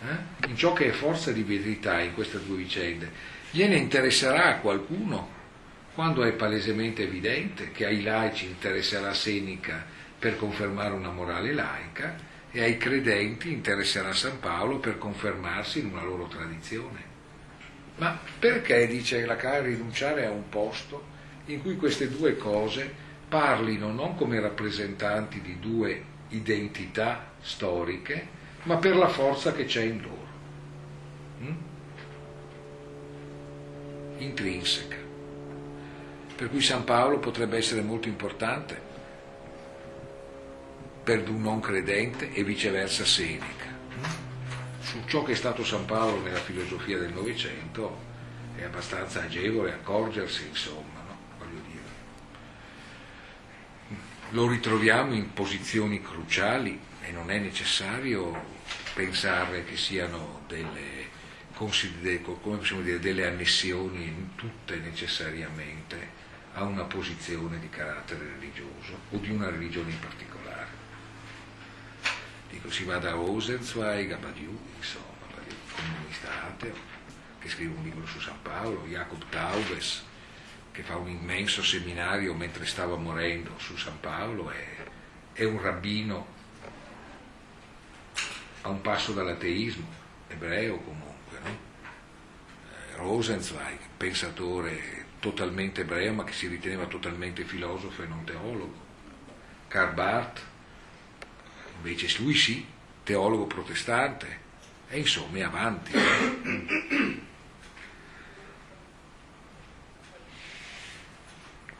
eh? 0.02 0.48
in 0.48 0.58
ciò 0.58 0.74
che 0.74 0.88
è 0.88 0.92
forza 0.92 1.32
di 1.32 1.44
verità 1.44 2.00
in 2.02 2.14
queste 2.14 2.44
due 2.44 2.58
vicende. 2.58 3.12
Gliene 3.52 3.76
interesserà 3.76 4.46
a 4.46 4.60
qualcuno 4.60 5.34
quando 5.94 6.24
è 6.24 6.34
palesemente 6.34 7.04
evidente 7.04 7.72
che 7.72 7.86
ai 7.86 8.02
laici 8.02 8.48
interesserà 8.48 9.14
Seneca 9.14 9.86
per 10.18 10.36
confermare 10.36 10.94
una 10.94 11.12
morale 11.12 11.54
laica 11.54 12.16
e 12.52 12.62
ai 12.62 12.78
credenti 12.78 13.52
interesserà 13.52 14.14
San 14.14 14.40
Paolo 14.40 14.80
per 14.80 14.98
confermarsi 14.98 15.80
in 15.80 15.88
una 15.88 16.04
loro 16.04 16.28
tradizione. 16.28 17.14
Ma 17.98 18.20
perché, 18.40 18.88
dice 18.88 19.26
Lacan, 19.26 19.64
rinunciare 19.64 20.26
a 20.26 20.32
un 20.32 20.50
posto 20.50 21.14
in 21.46 21.62
cui 21.62 21.78
queste 21.78 22.10
due 22.10 22.36
cose 22.36 23.04
parlino 23.36 23.92
non 23.92 24.16
come 24.16 24.40
rappresentanti 24.40 25.42
di 25.42 25.60
due 25.60 26.04
identità 26.30 27.32
storiche, 27.42 28.28
ma 28.64 28.78
per 28.78 28.96
la 28.96 29.10
forza 29.10 29.52
che 29.52 29.66
c'è 29.66 29.84
in 29.84 30.02
loro, 30.02 30.28
mm? 31.42 31.56
intrinseca. 34.20 34.96
Per 36.38 36.50
cui 36.50 36.62
San 36.62 36.86
Paolo 36.86 37.20
potrebbe 37.20 37.58
essere 37.58 37.82
molto 37.82 38.08
importante 38.08 38.82
per 41.04 41.28
un 41.30 41.42
non 41.42 41.60
credente 41.60 42.32
e 42.32 42.42
viceversa 42.46 43.04
Seneca. 43.04 43.66
Mm? 43.66 44.04
su 44.80 45.02
ciò 45.08 45.24
che 45.24 45.34
è 45.34 45.36
stato 45.36 45.66
San 45.66 45.84
Paolo 45.84 46.22
nella 46.22 46.40
filosofia 46.40 46.98
del 46.98 47.12
Novecento 47.12 47.98
è 48.56 48.64
abbastanza 48.64 49.24
agevole 49.24 49.74
accorgersi, 49.74 50.48
insomma, 50.48 51.02
no? 51.06 51.18
voglio 51.38 51.60
dire. 51.68 51.84
Lo 54.36 54.50
ritroviamo 54.50 55.14
in 55.14 55.32
posizioni 55.32 56.02
cruciali 56.02 56.78
e 57.04 57.12
non 57.12 57.32
è 57.32 57.40
necessario 57.40 58.38
pensare 58.94 59.64
che 59.64 59.78
siano 59.78 60.42
delle, 60.46 61.08
dire, 62.84 63.00
delle 63.00 63.28
annessioni 63.28 64.32
tutte 64.36 64.76
necessariamente 64.76 66.10
a 66.56 66.64
una 66.64 66.84
posizione 66.84 67.62
di 67.62 67.70
carattere 67.70 68.26
religioso 68.38 69.00
o 69.12 69.18
di 69.20 69.30
una 69.30 69.50
religione 69.50 69.92
in 69.92 70.00
particolare. 70.02 70.68
Dico, 72.50 72.70
si 72.70 72.84
va 72.84 72.98
da 72.98 73.12
Rosenzweig 73.12 74.12
a 74.12 74.18
Badiou, 74.18 74.60
insomma, 74.76 75.32
comunista 75.74 76.44
ateo, 76.44 76.76
che 77.40 77.48
scrive 77.48 77.74
un 77.74 77.84
libro 77.84 78.06
su 78.06 78.20
San 78.20 78.42
Paolo, 78.42 78.86
Jacob 78.86 79.24
Taubes, 79.30 80.04
che 80.76 80.84
fa 80.84 80.98
un 80.98 81.08
immenso 81.08 81.64
seminario 81.64 82.34
mentre 82.34 82.66
stava 82.66 82.98
morendo 82.98 83.52
su 83.58 83.78
San 83.78 83.98
Paolo, 84.02 84.52
è, 84.52 84.66
è 85.32 85.46
un 85.46 85.62
rabbino 85.62 86.28
a 88.62 88.68
un 88.68 88.82
passo 88.82 89.14
dall'ateismo, 89.14 89.88
ebreo 90.28 90.78
comunque. 90.80 91.40
No? 91.42 91.50
Eh, 91.50 92.96
Rosenzweig, 92.98 93.80
pensatore 93.96 95.06
totalmente 95.20 95.82
ebreo 95.82 96.12
ma 96.12 96.26
che 96.26 96.34
si 96.34 96.48
riteneva 96.48 96.86
totalmente 96.88 97.46
filosofo 97.46 98.04
e 98.04 98.08
non 98.08 98.26
teologo. 98.26 98.84
Karl 99.70 99.94
Barth, 99.94 100.42
invece 101.78 102.22
lui 102.22 102.36
sì, 102.36 102.66
teologo 103.04 103.46
protestante, 103.46 104.40
e 104.90 105.00
insomma 105.00 105.38
è 105.38 105.44
avanti. 105.44 105.94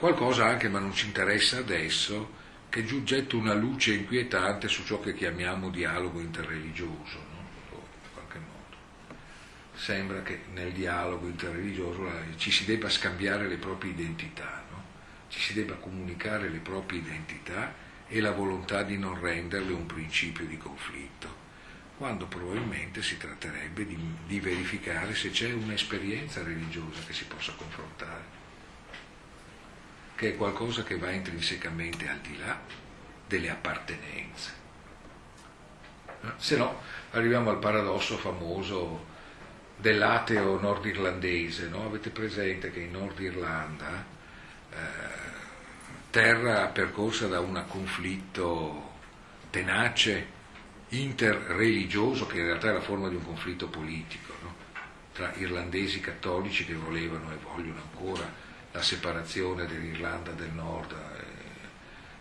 Qualcosa 0.06 0.46
anche, 0.46 0.70
ma 0.70 0.78
non 0.78 0.94
ci 0.94 1.08
interessa 1.08 1.58
adesso, 1.58 2.30
che 2.70 2.86
giù 2.86 3.02
getta 3.02 3.38
una 3.38 3.56
luce 3.56 3.96
inquietante 3.96 4.68
su 4.68 4.86
ciò 4.86 5.00
che 5.00 5.16
chiamiamo 5.16 5.72
dialogo 5.72 6.20
interreligioso, 6.20 7.18
no? 7.32 7.48
in 7.72 8.14
qualche 8.14 8.38
modo. 8.38 8.76
Sembra 9.74 10.22
che 10.22 10.42
nel 10.54 10.74
dialogo 10.74 11.26
interreligioso 11.26 12.08
ci 12.38 12.52
si 12.52 12.66
debba 12.66 12.88
scambiare 12.88 13.48
le 13.48 13.58
proprie 13.58 13.94
identità, 13.94 14.64
no? 14.70 14.84
ci 15.30 15.40
si 15.40 15.54
debba 15.54 15.74
comunicare 15.74 16.50
le 16.50 16.60
proprie 16.60 17.00
identità 17.00 17.74
e 18.08 18.22
la 18.22 18.32
volontà 18.32 18.84
di 18.84 19.00
non 19.00 19.20
renderle 19.20 19.74
un 19.74 19.88
principio 19.88 20.46
di 20.46 20.58
conflitto 20.60 21.44
quando 21.98 22.28
probabilmente 22.28 23.02
si 23.02 23.18
tratterebbe 23.18 23.88
di, 23.88 23.98
di, 24.28 24.40
verificare 24.40 25.16
se 25.16 25.32
c'è 25.32 25.52
un'esperienza 25.54 26.44
religiosa 26.44 27.02
che 27.08 27.14
si 27.14 27.24
possa 27.24 27.54
confrontare 27.54 28.45
che 30.16 30.30
è 30.30 30.36
qualcosa 30.36 30.84
che 30.84 30.98
va 30.98 31.12
intrinsecamente 31.12 32.08
al 32.08 32.20
di 32.20 32.38
là 32.38 32.60
delle 33.28 33.50
appartenenze. 33.50 34.64
Se 36.38 36.58
no, 36.58 36.82
arriviamo 37.12 37.50
al 37.50 37.60
paradosso 37.60 38.18
famoso 38.18 39.14
dell'ateo 39.76 40.60
nordirlandese. 40.60 41.68
No? 41.68 41.86
Avete 41.86 42.10
presente 42.10 42.72
che 42.72 42.80
in 42.80 42.92
Nord 42.92 43.20
Irlanda, 43.20 44.06
eh, 44.72 44.76
terra 46.10 46.68
percorsa 46.68 47.28
da 47.28 47.40
un 47.40 47.64
conflitto 47.68 48.94
tenace, 49.50 50.34
interreligioso, 50.90 52.26
che 52.26 52.40
in 52.40 52.46
realtà 52.46 52.70
è 52.70 52.74
la 52.74 52.82
forma 52.82 53.10
di 53.10 53.16
un 53.16 53.24
conflitto 53.26 53.68
politico, 53.68 54.34
no? 54.42 54.56
tra 55.14 55.34
irlandesi 55.36 56.00
cattolici 56.00 56.66
che 56.66 56.74
volevano 56.74 57.32
e 57.32 57.38
vogliono 57.42 57.82
ancora 57.82 58.44
la 58.76 58.82
separazione 58.82 59.66
dell'Irlanda 59.68 60.32
del 60.32 60.52
Nord 60.52 60.94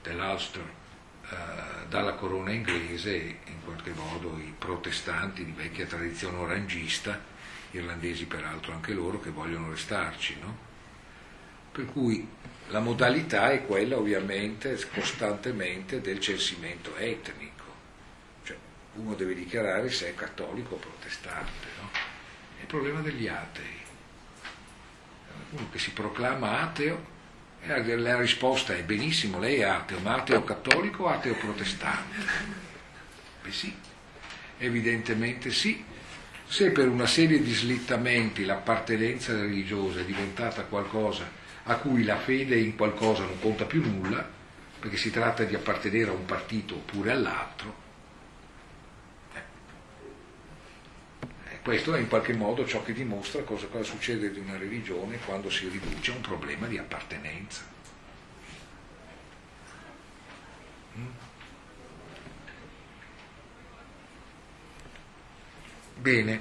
dell'Ulster 0.02 0.62
eh, 1.28 1.86
dalla 1.89 2.12
corona 2.12 2.52
inglese 2.52 3.39
in 3.44 3.64
qualche 3.64 3.90
modo 3.90 4.39
i 4.39 4.55
protestanti 4.56 5.44
di 5.44 5.51
vecchia 5.51 5.86
tradizione 5.86 6.36
orangista, 6.36 7.20
irlandesi 7.72 8.26
peraltro 8.26 8.72
anche 8.72 8.93
loro, 8.93 9.20
che 9.20 9.31
vogliono 9.31 9.70
restarci. 9.70 10.39
No? 10.40 10.56
Per 11.72 11.86
cui 11.86 12.28
la 12.68 12.81
modalità 12.81 13.51
è 13.51 13.66
quella 13.66 13.97
ovviamente 13.97 14.78
costantemente 14.93 16.01
del 16.01 16.20
censimento 16.20 16.94
etnico, 16.94 17.64
cioè 18.44 18.56
uno 18.94 19.14
deve 19.14 19.35
dichiarare 19.35 19.90
se 19.90 20.10
è 20.10 20.14
cattolico 20.14 20.74
o 20.74 20.78
protestante. 20.78 21.66
No? 21.81 21.90
È 22.59 22.60
il 22.60 22.66
problema 22.66 23.01
degli 23.01 23.26
atei 23.26 23.74
uno 25.56 25.68
che 25.70 25.78
si 25.78 25.90
proclama 25.90 26.60
ateo, 26.60 27.12
e 27.60 27.97
la 27.97 28.18
risposta 28.18 28.76
è 28.76 28.82
benissimo, 28.82 29.39
lei 29.39 29.60
è 29.60 29.64
ateo, 29.64 29.98
ma 30.01 30.16
ateo 30.16 30.44
cattolico 30.44 31.05
o 31.05 31.09
ateo 31.09 31.35
protestante? 31.35 32.16
Beh 33.43 33.52
sì, 33.52 33.74
evidentemente 34.59 35.51
sì. 35.51 35.85
Se 36.47 36.70
per 36.70 36.89
una 36.89 37.06
serie 37.06 37.43
di 37.43 37.52
slittamenti 37.52 38.44
l'appartenenza 38.44 39.32
religiosa 39.32 40.01
è 40.01 40.05
diventata 40.05 40.62
qualcosa 40.64 41.43
a 41.64 41.76
cui 41.76 42.05
la 42.05 42.18
fede 42.18 42.56
in 42.59 42.76
qualcosa 42.76 43.24
non 43.24 43.40
conta 43.40 43.64
più 43.64 43.81
nulla, 43.82 44.28
perché 44.78 44.98
si 44.98 45.10
tratta 45.10 45.44
di 45.44 45.55
appartenere 45.55 46.10
a 46.10 46.14
un 46.14 46.26
partito 46.26 46.74
oppure 46.74 47.12
all'altro, 47.12 47.84
Questo 51.65 51.95
è 51.95 51.99
in 51.99 52.09
qualche 52.09 52.35
modo 52.35 52.66
ciò 52.66 52.82
che 52.82 52.93
dimostra 52.93 53.43
cosa, 53.43 53.69
cosa 53.69 53.85
succede 53.85 54.31
di 54.31 54.39
una 54.39 54.59
religione 54.59 55.19
quando 55.24 55.49
si 55.49 55.66
riduce 55.66 56.11
a 56.11 56.16
un 56.16 56.20
problema 56.20 56.66
di 56.66 56.77
appartenenza. 56.77 57.62
Mm? 60.99 61.07
Bene, 65.95 66.41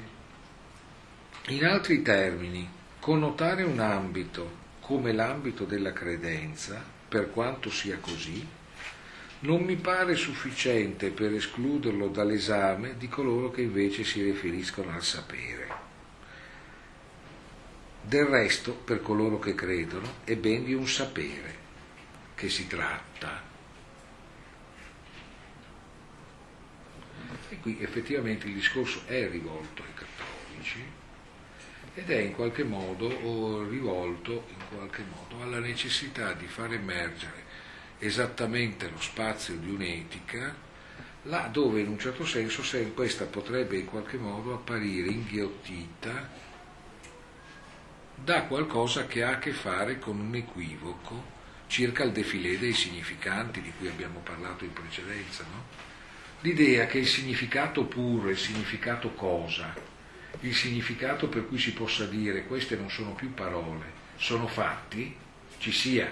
in 1.47 1.63
altri 1.63 2.01
termini, 2.01 2.69
connotare 2.99 3.63
un 3.63 3.79
ambito 3.79 4.57
come 4.81 5.13
l'ambito 5.13 5.63
della 5.63 5.93
credenza, 5.93 6.83
per 7.07 7.31
quanto 7.31 7.69
sia 7.69 7.97
così, 7.97 8.45
non 9.43 9.61
mi 9.63 9.75
pare 9.75 10.15
sufficiente 10.15 11.09
per 11.09 11.33
escluderlo 11.33 12.07
dall'esame 12.07 12.95
di 12.97 13.09
coloro 13.09 13.51
che 13.51 13.61
invece 13.61 14.05
si 14.05 14.21
riferiscono 14.23 14.91
al 14.91 15.03
sapere. 15.03 15.91
Del 18.01 18.25
resto, 18.25 18.73
per 18.73 19.01
coloro 19.01 19.39
che 19.39 19.53
credono, 19.53 20.19
è 20.23 20.35
ben 20.37 20.63
di 20.63 20.73
un 20.73 20.87
sapere 20.87 21.61
che 22.35 22.49
si 22.49 22.67
tratta. 22.67 23.41
E 27.49 27.59
qui 27.59 27.77
effettivamente 27.81 28.47
il 28.47 28.53
discorso 28.53 29.01
è 29.07 29.29
rivolto 29.29 29.83
ai 29.83 29.93
cattolici 29.93 30.83
ed 31.95 32.09
è 32.09 32.17
in 32.17 32.33
qualche 32.33 32.63
modo 32.63 33.67
rivolto 33.69 34.45
in 34.47 34.75
qualche 34.75 35.03
modo 35.03 35.43
alla 35.43 35.59
necessità 35.59 36.33
di 36.33 36.47
far 36.47 36.73
emergere 36.73 37.42
esattamente 38.05 38.89
lo 38.89 38.99
spazio 38.99 39.55
di 39.55 39.69
un'etica, 39.69 40.55
là 41.23 41.47
dove 41.51 41.79
in 41.79 41.87
un 41.87 41.99
certo 41.99 42.25
senso 42.25 42.63
questa 42.93 43.25
potrebbe 43.25 43.77
in 43.77 43.85
qualche 43.85 44.17
modo 44.17 44.53
apparire 44.53 45.07
inghiottita 45.07 46.29
da 48.15 48.43
qualcosa 48.43 49.05
che 49.05 49.23
ha 49.23 49.31
a 49.31 49.39
che 49.39 49.51
fare 49.51 49.99
con 49.99 50.19
un 50.19 50.35
equivoco 50.35 51.31
circa 51.67 52.03
il 52.03 52.11
defilé 52.11 52.59
dei 52.59 52.73
significanti 52.73 53.61
di 53.61 53.71
cui 53.77 53.87
abbiamo 53.87 54.19
parlato 54.19 54.63
in 54.63 54.73
precedenza. 54.73 55.43
No? 55.49 55.63
L'idea 56.41 56.85
che 56.85 56.99
il 56.99 57.07
significato 57.07 57.85
puro, 57.85 58.29
il 58.29 58.37
significato 58.37 59.11
cosa, 59.13 59.73
il 60.41 60.53
significato 60.53 61.27
per 61.27 61.47
cui 61.47 61.57
si 61.57 61.73
possa 61.73 62.05
dire 62.05 62.45
queste 62.45 62.75
non 62.75 62.89
sono 62.89 63.13
più 63.13 63.33
parole, 63.33 63.85
sono 64.17 64.47
fatti, 64.47 65.15
ci 65.57 65.71
sia. 65.71 66.11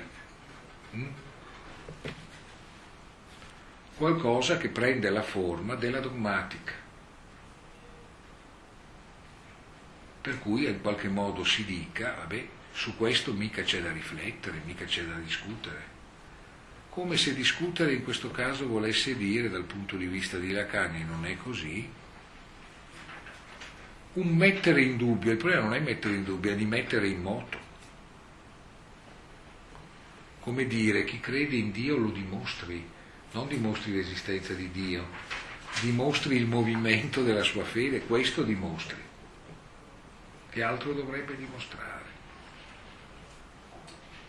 Mm? 0.96 1.08
Qualcosa 4.02 4.58
che 4.58 4.70
prende 4.70 5.12
la 5.12 5.22
forma 5.22 5.76
della 5.76 6.00
dogmatica. 6.00 6.74
Per 10.20 10.40
cui 10.40 10.66
in 10.66 10.82
qualche 10.82 11.08
modo 11.08 11.44
si 11.44 11.64
dica, 11.66 12.16
vabbè, 12.18 12.48
su 12.72 12.98
questo 12.98 13.32
mica 13.32 13.62
c'è 13.62 13.80
da 13.80 13.92
riflettere, 13.92 14.64
mica 14.66 14.86
c'è 14.86 15.04
da 15.04 15.14
discutere. 15.18 15.84
Come 16.90 17.16
se 17.16 17.36
discutere 17.36 17.94
in 17.94 18.04
questo 18.04 18.32
caso 18.32 18.68
volesse 18.68 19.16
dire, 19.16 19.52
dal 19.52 19.66
punto 19.66 19.98
di 19.98 20.08
vista 20.08 20.40
di 20.40 20.50
Lacan, 20.50 20.96
e 20.96 21.04
non 21.04 21.24
è 21.24 21.38
così, 21.38 21.88
un 24.14 24.36
mettere 24.36 24.82
in 24.82 24.98
dubbio, 24.98 25.30
il 25.30 25.38
problema 25.38 25.66
non 25.66 25.76
è 25.76 25.80
mettere 25.80 26.16
in 26.16 26.24
dubbio, 26.24 26.52
è 26.52 26.56
di 26.56 26.66
mettere 26.66 27.08
in 27.08 27.22
moto. 27.22 27.60
Come 30.40 30.66
dire, 30.66 31.04
chi 31.04 31.20
crede 31.20 31.56
in 31.56 31.72
Dio 31.72 31.98
lo 31.98 32.10
dimostri, 32.10 32.91
non 33.32 33.48
dimostri 33.48 33.94
l'esistenza 33.94 34.54
di 34.54 34.72
Dio, 34.72 35.08
dimostri 35.82 36.36
il 36.36 36.46
movimento 36.46 37.24
della 37.24 37.44
sua 37.44 37.64
fede, 37.64 38.02
questo 38.02 38.44
dimostri. 38.44 38.98
Che 40.50 40.64
altro 40.64 40.92
dovrebbe 40.94 41.38
dimostrare? 41.38 42.10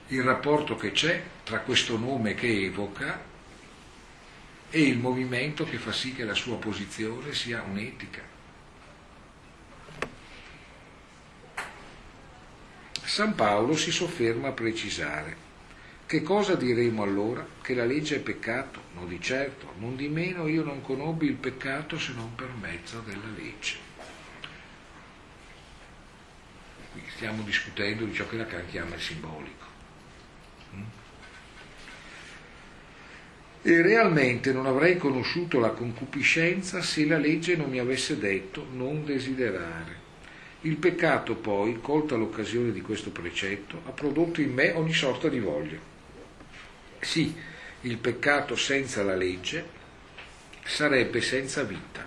Il 0.09 0.23
rapporto 0.23 0.77
che 0.77 0.93
c'è 0.93 1.23
tra 1.43 1.61
questo 1.61 1.99
nome 1.99 2.35
che 2.35 2.65
evoca 2.65 3.21
e 4.71 4.81
il 4.81 4.99
movimento 4.99 5.65
che 5.65 5.79
fa 5.79 5.93
sì 5.93 6.15
che 6.15 6.25
la 6.25 6.35
sua 6.35 6.57
posizione 6.57 7.35
sia 7.35 7.63
un'etica. 7.63 8.23
San 13.05 13.35
Paolo 13.35 13.77
si 13.77 13.91
sofferma 13.91 14.49
a 14.49 14.53
precisare 14.53 15.51
che 16.13 16.23
cosa 16.23 16.57
diremo 16.57 17.05
allora? 17.05 17.43
Che 17.63 17.73
la 17.73 17.87
legge 17.87 18.17
è 18.17 18.21
peccato? 18.21 18.83
No 18.97 19.07
di 19.07 19.19
certo, 19.19 19.73
non 19.79 19.97
di 19.97 20.09
meno 20.09 20.47
io 20.47 20.63
non 20.63 20.83
conobbi 20.83 21.25
il 21.25 21.37
peccato 21.37 21.99
se 21.99 22.13
non 22.13 22.35
per 22.35 22.51
mezzo 22.61 23.01
della 23.01 23.31
legge. 23.35 23.77
Qui 26.93 27.01
stiamo 27.15 27.43
discutendo 27.45 28.05
di 28.05 28.13
ciò 28.13 28.29
che 28.29 28.37
Lacan 28.37 28.67
chiama 28.69 28.95
il 28.95 29.01
simbolico. 29.01 29.65
Mm? 30.75 30.83
E 33.63 33.81
realmente 33.81 34.53
non 34.53 34.67
avrei 34.67 34.99
conosciuto 34.99 35.61
la 35.61 35.71
concupiscenza 35.71 36.83
se 36.83 37.07
la 37.07 37.17
legge 37.17 37.57
non 37.57 37.71
mi 37.71 37.79
avesse 37.79 38.19
detto 38.19 38.67
non 38.71 39.07
desiderare. 39.07 40.01
Il 40.61 40.77
peccato 40.77 41.37
poi, 41.37 41.81
colta 41.81 42.17
l'occasione 42.17 42.71
di 42.71 42.83
questo 42.83 43.09
precetto, 43.09 43.81
ha 43.87 43.93
prodotto 43.93 44.43
in 44.43 44.53
me 44.53 44.73
ogni 44.73 44.93
sorta 44.93 45.31
di 45.31 45.41
voglia 45.41 45.92
sì, 47.03 47.35
il 47.81 47.99
peccato 47.99 48.55
senza 48.55 49.03
la 49.03 49.17
legge 49.17 49.69
sarebbe 50.65 51.21
senza 51.21 51.65
vita. 51.65 52.07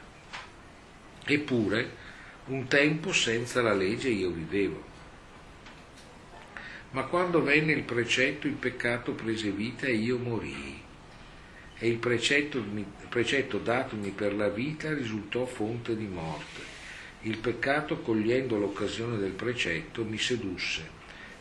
Eppure, 1.25 2.03
un 2.45 2.65
tempo 2.67 3.11
senza 3.11 3.61
la 3.61 3.73
legge 3.73 4.07
io 4.07 4.29
vivevo. 4.29 4.83
Ma 6.91 7.03
quando 7.03 7.43
venne 7.43 7.73
il 7.73 7.83
precetto, 7.83 8.47
il 8.47 8.53
peccato 8.53 9.11
prese 9.11 9.51
vita 9.51 9.85
e 9.85 9.95
io 9.95 10.17
morii. 10.17 10.81
E 11.77 11.87
il 11.89 11.97
precetto, 11.97 12.63
precetto 13.09 13.57
datomi 13.57 14.11
per 14.11 14.33
la 14.33 14.47
vita 14.47 14.93
risultò 14.93 15.45
fonte 15.45 15.97
di 15.97 16.07
morte. 16.07 16.61
Il 17.23 17.37
peccato, 17.37 17.99
cogliendo 17.99 18.57
l'occasione 18.57 19.17
del 19.17 19.33
precetto, 19.33 20.05
mi 20.05 20.17
sedusse 20.17 20.89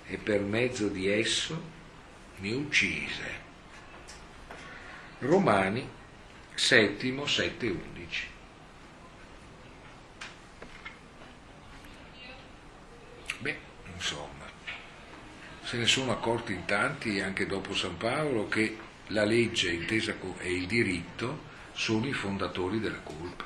e 0.06 0.16
per 0.16 0.40
mezzo 0.40 0.88
di 0.88 1.08
esso 1.08 1.62
mi 2.38 2.52
uccise. 2.52 3.43
Romani 5.24 5.88
7, 6.54 7.26
7, 7.26 7.66
11. 7.66 8.28
Beh, 13.38 13.58
insomma, 13.94 14.44
se 15.62 15.78
ne 15.78 15.86
sono 15.86 16.12
accorti 16.12 16.52
in 16.52 16.66
tanti 16.66 17.20
anche 17.20 17.46
dopo 17.46 17.74
San 17.74 17.96
Paolo 17.96 18.48
che 18.48 18.76
la 19.08 19.24
legge 19.24 19.72
intesa 19.72 20.14
e 20.40 20.52
il 20.52 20.66
diritto 20.66 21.52
sono 21.72 22.06
i 22.06 22.12
fondatori 22.12 22.78
della 22.78 23.00
colpa. 23.00 23.44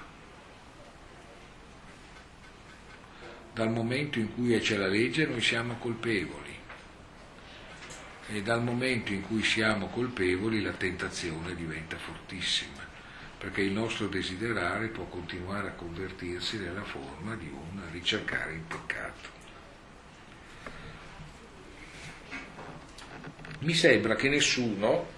Dal 3.53 3.71
momento 3.71 4.19
in 4.19 4.35
cui 4.35 4.59
c'è 4.59 4.77
la 4.77 4.89
legge 4.89 5.27
noi 5.27 5.41
siamo 5.41 5.77
colpevoli 5.77 6.48
e 8.31 8.43
dal 8.43 8.63
momento 8.63 9.13
in 9.13 9.23
cui 9.23 9.43
siamo 9.43 9.87
colpevoli 9.89 10.61
la 10.61 10.73
tentazione 10.73 11.55
diventa 11.55 11.97
fortissima, 11.97 12.87
perché 13.39 13.63
il 13.63 13.73
nostro 13.73 14.07
desiderare 14.07 14.89
può 14.89 15.05
continuare 15.05 15.69
a 15.69 15.73
convertirsi 15.73 16.59
nella 16.59 16.85
forma 16.85 17.35
di 17.37 17.49
un 17.49 17.81
ricercare 17.91 18.53
il 18.53 18.61
peccato. 18.61 19.37
Mi 23.61 23.75
sembra 23.75 24.15
che 24.15 24.29
nessuno, 24.29 25.17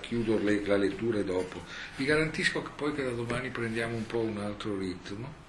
chiudo 0.00 0.40
la 0.42 0.76
lettura 0.76 1.22
dopo, 1.22 1.62
vi 1.96 2.04
garantisco 2.04 2.62
che 2.62 2.70
poi 2.74 2.94
che 2.94 3.04
da 3.04 3.10
domani 3.10 3.50
prendiamo 3.50 3.94
un 3.94 4.06
po' 4.06 4.18
un 4.18 4.38
altro 4.38 4.76
ritmo, 4.76 5.42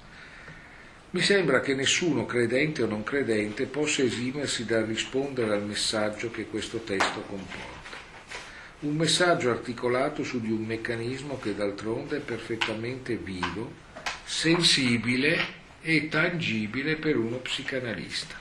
mi 1.11 1.21
sembra 1.21 1.61
che 1.61 1.75
nessuno, 1.75 2.25
credente 2.25 2.83
o 2.83 2.87
non 2.87 3.03
credente, 3.03 3.65
possa 3.65 4.01
esimersi 4.01 4.65
dal 4.65 4.83
rispondere 4.83 5.53
al 5.53 5.63
messaggio 5.63 6.29
che 6.29 6.47
questo 6.47 6.79
testo 6.79 7.21
comporta. 7.21 7.73
Un 8.81 8.95
messaggio 8.95 9.49
articolato 9.49 10.23
su 10.23 10.41
di 10.41 10.51
un 10.51 10.65
meccanismo 10.65 11.39
che 11.39 11.55
d'altronde 11.55 12.17
è 12.17 12.19
perfettamente 12.19 13.15
vivo, 13.15 13.71
sensibile 14.25 15.63
e 15.81 16.09
tangibile 16.09 16.95
per 16.97 17.15
uno 17.15 17.37
psicanalista. 17.37 18.35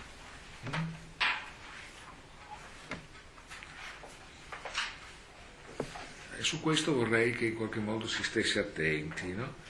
E 6.39 6.43
su 6.43 6.61
questo 6.61 6.95
vorrei 6.95 7.33
che 7.33 7.47
in 7.47 7.55
qualche 7.55 7.81
modo 7.81 8.09
si 8.09 8.25
stesse 8.25 8.59
attenti, 8.59 9.33
no? 9.33 9.63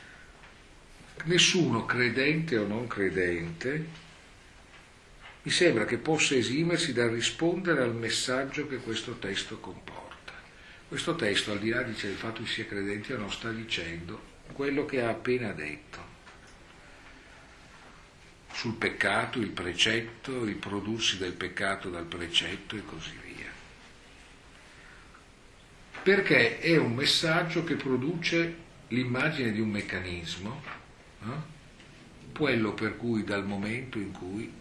Nessuno 1.24 1.84
credente 1.86 2.58
o 2.58 2.66
non 2.66 2.86
credente 2.86 4.02
mi 5.42 5.50
sembra 5.50 5.84
che 5.84 5.98
possa 5.98 6.34
esimersi 6.34 6.92
dal 6.92 7.10
rispondere 7.10 7.82
al 7.82 7.94
messaggio 7.94 8.66
che 8.66 8.78
questo 8.78 9.18
testo 9.18 9.58
comporta. 9.58 10.32
Questo 10.88 11.16
testo, 11.16 11.52
al 11.52 11.58
di 11.58 11.68
là 11.68 11.82
del 11.82 11.94
fatto 11.94 12.42
che 12.42 12.48
sia 12.48 12.64
credente 12.64 13.12
o 13.12 13.18
non, 13.18 13.30
sta 13.30 13.50
dicendo 13.50 14.32
quello 14.52 14.86
che 14.86 15.02
ha 15.02 15.10
appena 15.10 15.52
detto 15.52 16.12
sul 18.52 18.74
peccato, 18.74 19.38
il 19.38 19.50
precetto, 19.50 20.44
il 20.44 20.54
prodursi 20.54 21.18
del 21.18 21.32
peccato 21.32 21.90
dal 21.90 22.04
precetto 22.04 22.76
e 22.76 22.84
così 22.86 23.12
via. 23.22 23.50
Perché 26.02 26.58
è 26.60 26.76
un 26.76 26.94
messaggio 26.94 27.64
che 27.64 27.74
produce 27.74 28.62
l'immagine 28.88 29.52
di 29.52 29.60
un 29.60 29.68
meccanismo 29.68 30.62
eh? 31.32 31.52
quello 32.32 32.72
per 32.72 32.96
cui 32.96 33.24
dal 33.24 33.46
momento 33.46 33.98
in 33.98 34.12
cui 34.12 34.52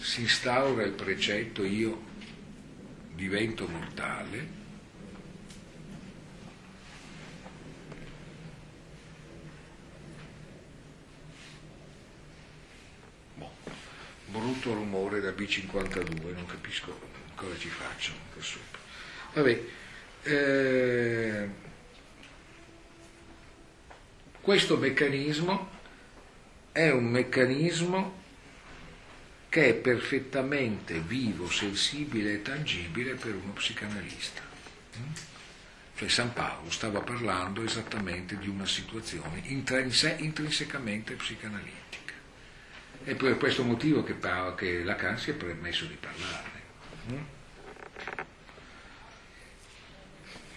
si 0.00 0.22
instaura 0.22 0.82
il 0.84 0.92
precetto 0.92 1.64
io 1.64 2.14
divento 3.14 3.66
mortale, 3.66 4.48
boh, 13.34 13.50
brutto 14.26 14.74
rumore 14.74 15.20
da 15.20 15.30
B52, 15.30 16.34
non 16.34 16.46
capisco 16.46 16.98
cosa 17.34 17.56
ci 17.56 17.68
faccio. 17.68 18.12
Vabbè, 19.32 19.62
eh, 20.22 21.48
questo 24.40 24.76
meccanismo 24.76 25.75
è 26.76 26.90
un 26.90 27.06
meccanismo 27.06 28.22
che 29.48 29.70
è 29.70 29.74
perfettamente 29.74 31.00
vivo, 31.00 31.48
sensibile 31.48 32.34
e 32.34 32.42
tangibile 32.42 33.14
per 33.14 33.34
uno 33.34 33.52
psicanalista. 33.52 34.42
Mm? 34.98 35.12
Cioè 35.96 36.08
San 36.08 36.34
Paolo 36.34 36.70
stava 36.70 37.00
parlando 37.00 37.62
esattamente 37.62 38.36
di 38.36 38.48
una 38.48 38.66
situazione 38.66 39.40
intrinsecamente 39.46 41.14
psicanalitica. 41.14 42.12
È 43.04 43.14
per 43.14 43.38
questo 43.38 43.62
motivo 43.62 44.04
che, 44.04 44.14
che 44.56 44.84
Lacan 44.84 45.16
si 45.16 45.30
è 45.30 45.32
permesso 45.32 45.86
di 45.86 45.96
parlarne. 45.98 46.60
Mm? 47.10 47.22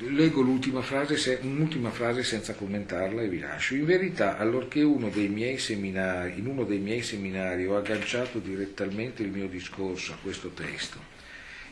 Leggo 0.02 0.40
l'ultima 0.40 0.82
frase, 0.82 1.40
un'ultima 1.42 1.92
frase 1.92 2.24
senza 2.24 2.54
commentarla 2.54 3.22
e 3.22 3.28
vi 3.28 3.40
lascio. 3.40 3.76
In 3.76 3.84
verità, 3.84 4.38
allorché 4.38 4.82
uno 4.82 5.12
seminari, 5.58 6.40
in 6.40 6.48
uno 6.48 6.64
dei 6.64 6.78
miei 6.78 7.02
seminari 7.02 7.66
ho 7.66 7.76
agganciato 7.76 8.40
direttamente 8.40 9.24
il 9.24 9.30
mio 9.30 9.50
discorso 9.50 10.14
a 10.14 10.18
questo 10.22 10.52
testo, 10.52 11.04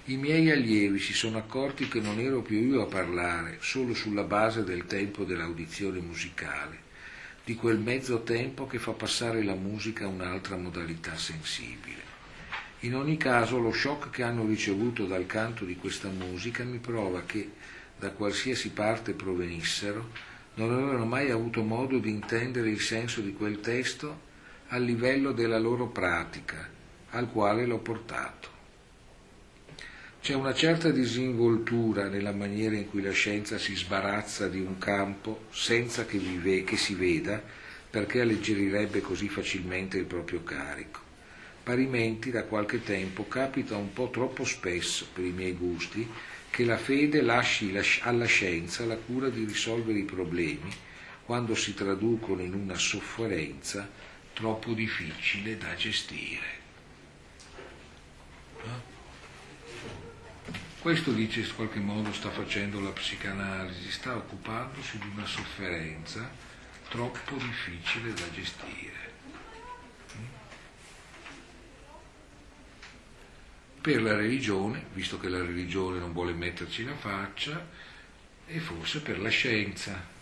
i 0.05 0.17
miei 0.17 0.51
allievi 0.51 0.99
si 0.99 1.13
sono 1.13 1.37
accorti 1.37 1.87
che 1.87 2.01
non 2.01 2.19
ero 2.19 2.41
più 2.41 2.59
io 2.59 2.81
a 2.81 2.87
parlare 2.87 3.59
solo 3.61 3.93
sulla 3.93 4.23
base 4.23 4.65
del 4.65 4.85
tempo 4.85 5.23
dell'audizione 5.23 6.01
musicale, 6.01 6.79
di 7.45 7.55
quel 7.55 7.79
mezzo 7.79 8.23
tempo 8.23 8.67
che 8.67 8.77
fa 8.77 8.91
passare 8.91 9.41
la 9.41 9.55
musica 9.55 10.03
a 10.03 10.09
un'altra 10.09 10.57
modalità 10.57 11.15
sensibile. 11.15 12.15
In 12.81 12.93
ogni 12.93 13.15
caso, 13.15 13.57
lo 13.57 13.71
shock 13.71 14.09
che 14.09 14.23
hanno 14.23 14.45
ricevuto 14.45 15.05
dal 15.05 15.25
canto 15.25 15.63
di 15.63 15.77
questa 15.77 16.09
musica 16.09 16.65
mi 16.65 16.79
prova 16.79 17.23
che 17.25 17.51
da 17.99 18.11
qualsiasi 18.11 18.69
parte 18.69 19.13
provenissero, 19.13 20.09
non 20.55 20.71
avevano 20.71 21.05
mai 21.05 21.31
avuto 21.31 21.63
modo 21.63 21.99
di 21.99 22.09
intendere 22.09 22.69
il 22.69 22.79
senso 22.79 23.21
di 23.21 23.33
quel 23.33 23.59
testo 23.59 24.25
a 24.69 24.77
livello 24.77 25.31
della 25.31 25.59
loro 25.59 25.87
pratica, 25.87 26.69
al 27.11 27.31
quale 27.31 27.65
l'ho 27.65 27.79
portato. 27.79 28.55
C'è 30.19 30.33
una 30.33 30.53
certa 30.53 30.89
disinvoltura 30.89 32.09
nella 32.09 32.33
maniera 32.33 32.75
in 32.75 32.89
cui 32.89 33.01
la 33.01 33.11
scienza 33.11 33.57
si 33.57 33.75
sbarazza 33.75 34.49
di 34.49 34.59
un 34.59 34.77
campo 34.77 35.45
senza 35.51 36.05
che, 36.05 36.17
vive, 36.17 36.63
che 36.63 36.75
si 36.75 36.95
veda, 36.95 37.41
perché 37.89 38.21
alleggerirebbe 38.21 38.99
così 38.99 39.29
facilmente 39.29 39.97
il 39.97 40.05
proprio 40.05 40.43
carico. 40.43 40.99
Parimenti 41.63 42.29
da 42.31 42.43
qualche 42.43 42.83
tempo 42.83 43.27
capita 43.27 43.77
un 43.77 43.93
po' 43.93 44.09
troppo 44.09 44.43
spesso, 44.43 45.07
per 45.13 45.23
i 45.23 45.31
miei 45.31 45.53
gusti, 45.53 46.05
che 46.57 46.65
la 46.65 46.77
fede 46.79 47.21
lasci 47.21 47.71
alla 48.01 48.25
scienza 48.25 48.83
la 48.83 48.95
cura 48.95 49.29
di 49.29 49.45
risolvere 49.45 49.99
i 49.99 50.05
problemi 50.05 50.75
quando 51.23 51.53
si 51.53 51.75
traducono 51.75 52.41
in 52.41 52.55
una 52.55 52.73
sofferenza 52.73 53.87
troppo 54.33 54.73
difficile 54.73 55.55
da 55.55 55.75
gestire. 55.75 56.47
Eh? 58.63 58.95
Questo 60.79 61.11
dice 61.11 61.41
in 61.41 61.55
qualche 61.55 61.79
modo 61.79 62.11
sta 62.11 62.31
facendo 62.31 62.79
la 62.79 62.89
psicanalisi, 62.89 63.91
sta 63.91 64.15
occupandosi 64.15 64.97
di 64.97 65.09
una 65.13 65.27
sofferenza 65.27 66.27
troppo 66.89 67.35
difficile 67.35 68.13
da 68.13 68.31
gestire. 68.31 68.96
Per 73.81 74.01
la 74.01 74.15
religione, 74.15 74.85
visto 74.93 75.19
che 75.19 75.29
la 75.29 75.39
religione 75.39 75.99
non 75.99 76.11
vuole 76.11 76.33
metterci 76.33 76.83
la 76.83 76.95
faccia, 76.95 77.65
e 78.47 78.59
forse 78.59 79.01
per 79.01 79.19
la 79.19 79.29
scienza. 79.29 80.15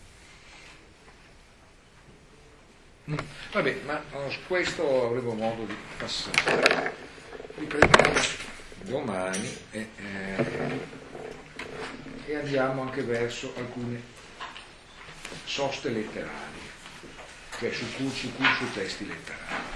Vabbè, 3.52 3.80
ma 3.84 4.02
questo 4.46 5.06
avremo 5.06 5.34
modo 5.34 5.64
di 5.64 5.74
passare. 5.96 6.94
Riprendiamo 7.56 8.20
domani 8.82 9.56
e, 9.70 9.88
eh, 9.96 10.80
e 12.26 12.34
andiamo 12.34 12.82
anche 12.82 13.02
verso 13.02 13.54
alcune 13.56 14.02
soste 15.44 15.90
letterali, 15.90 16.58
cioè 17.58 17.72
su, 17.72 17.86
su, 17.86 18.10
su 18.10 18.72
testi 18.72 19.06
letterali. 19.06 19.75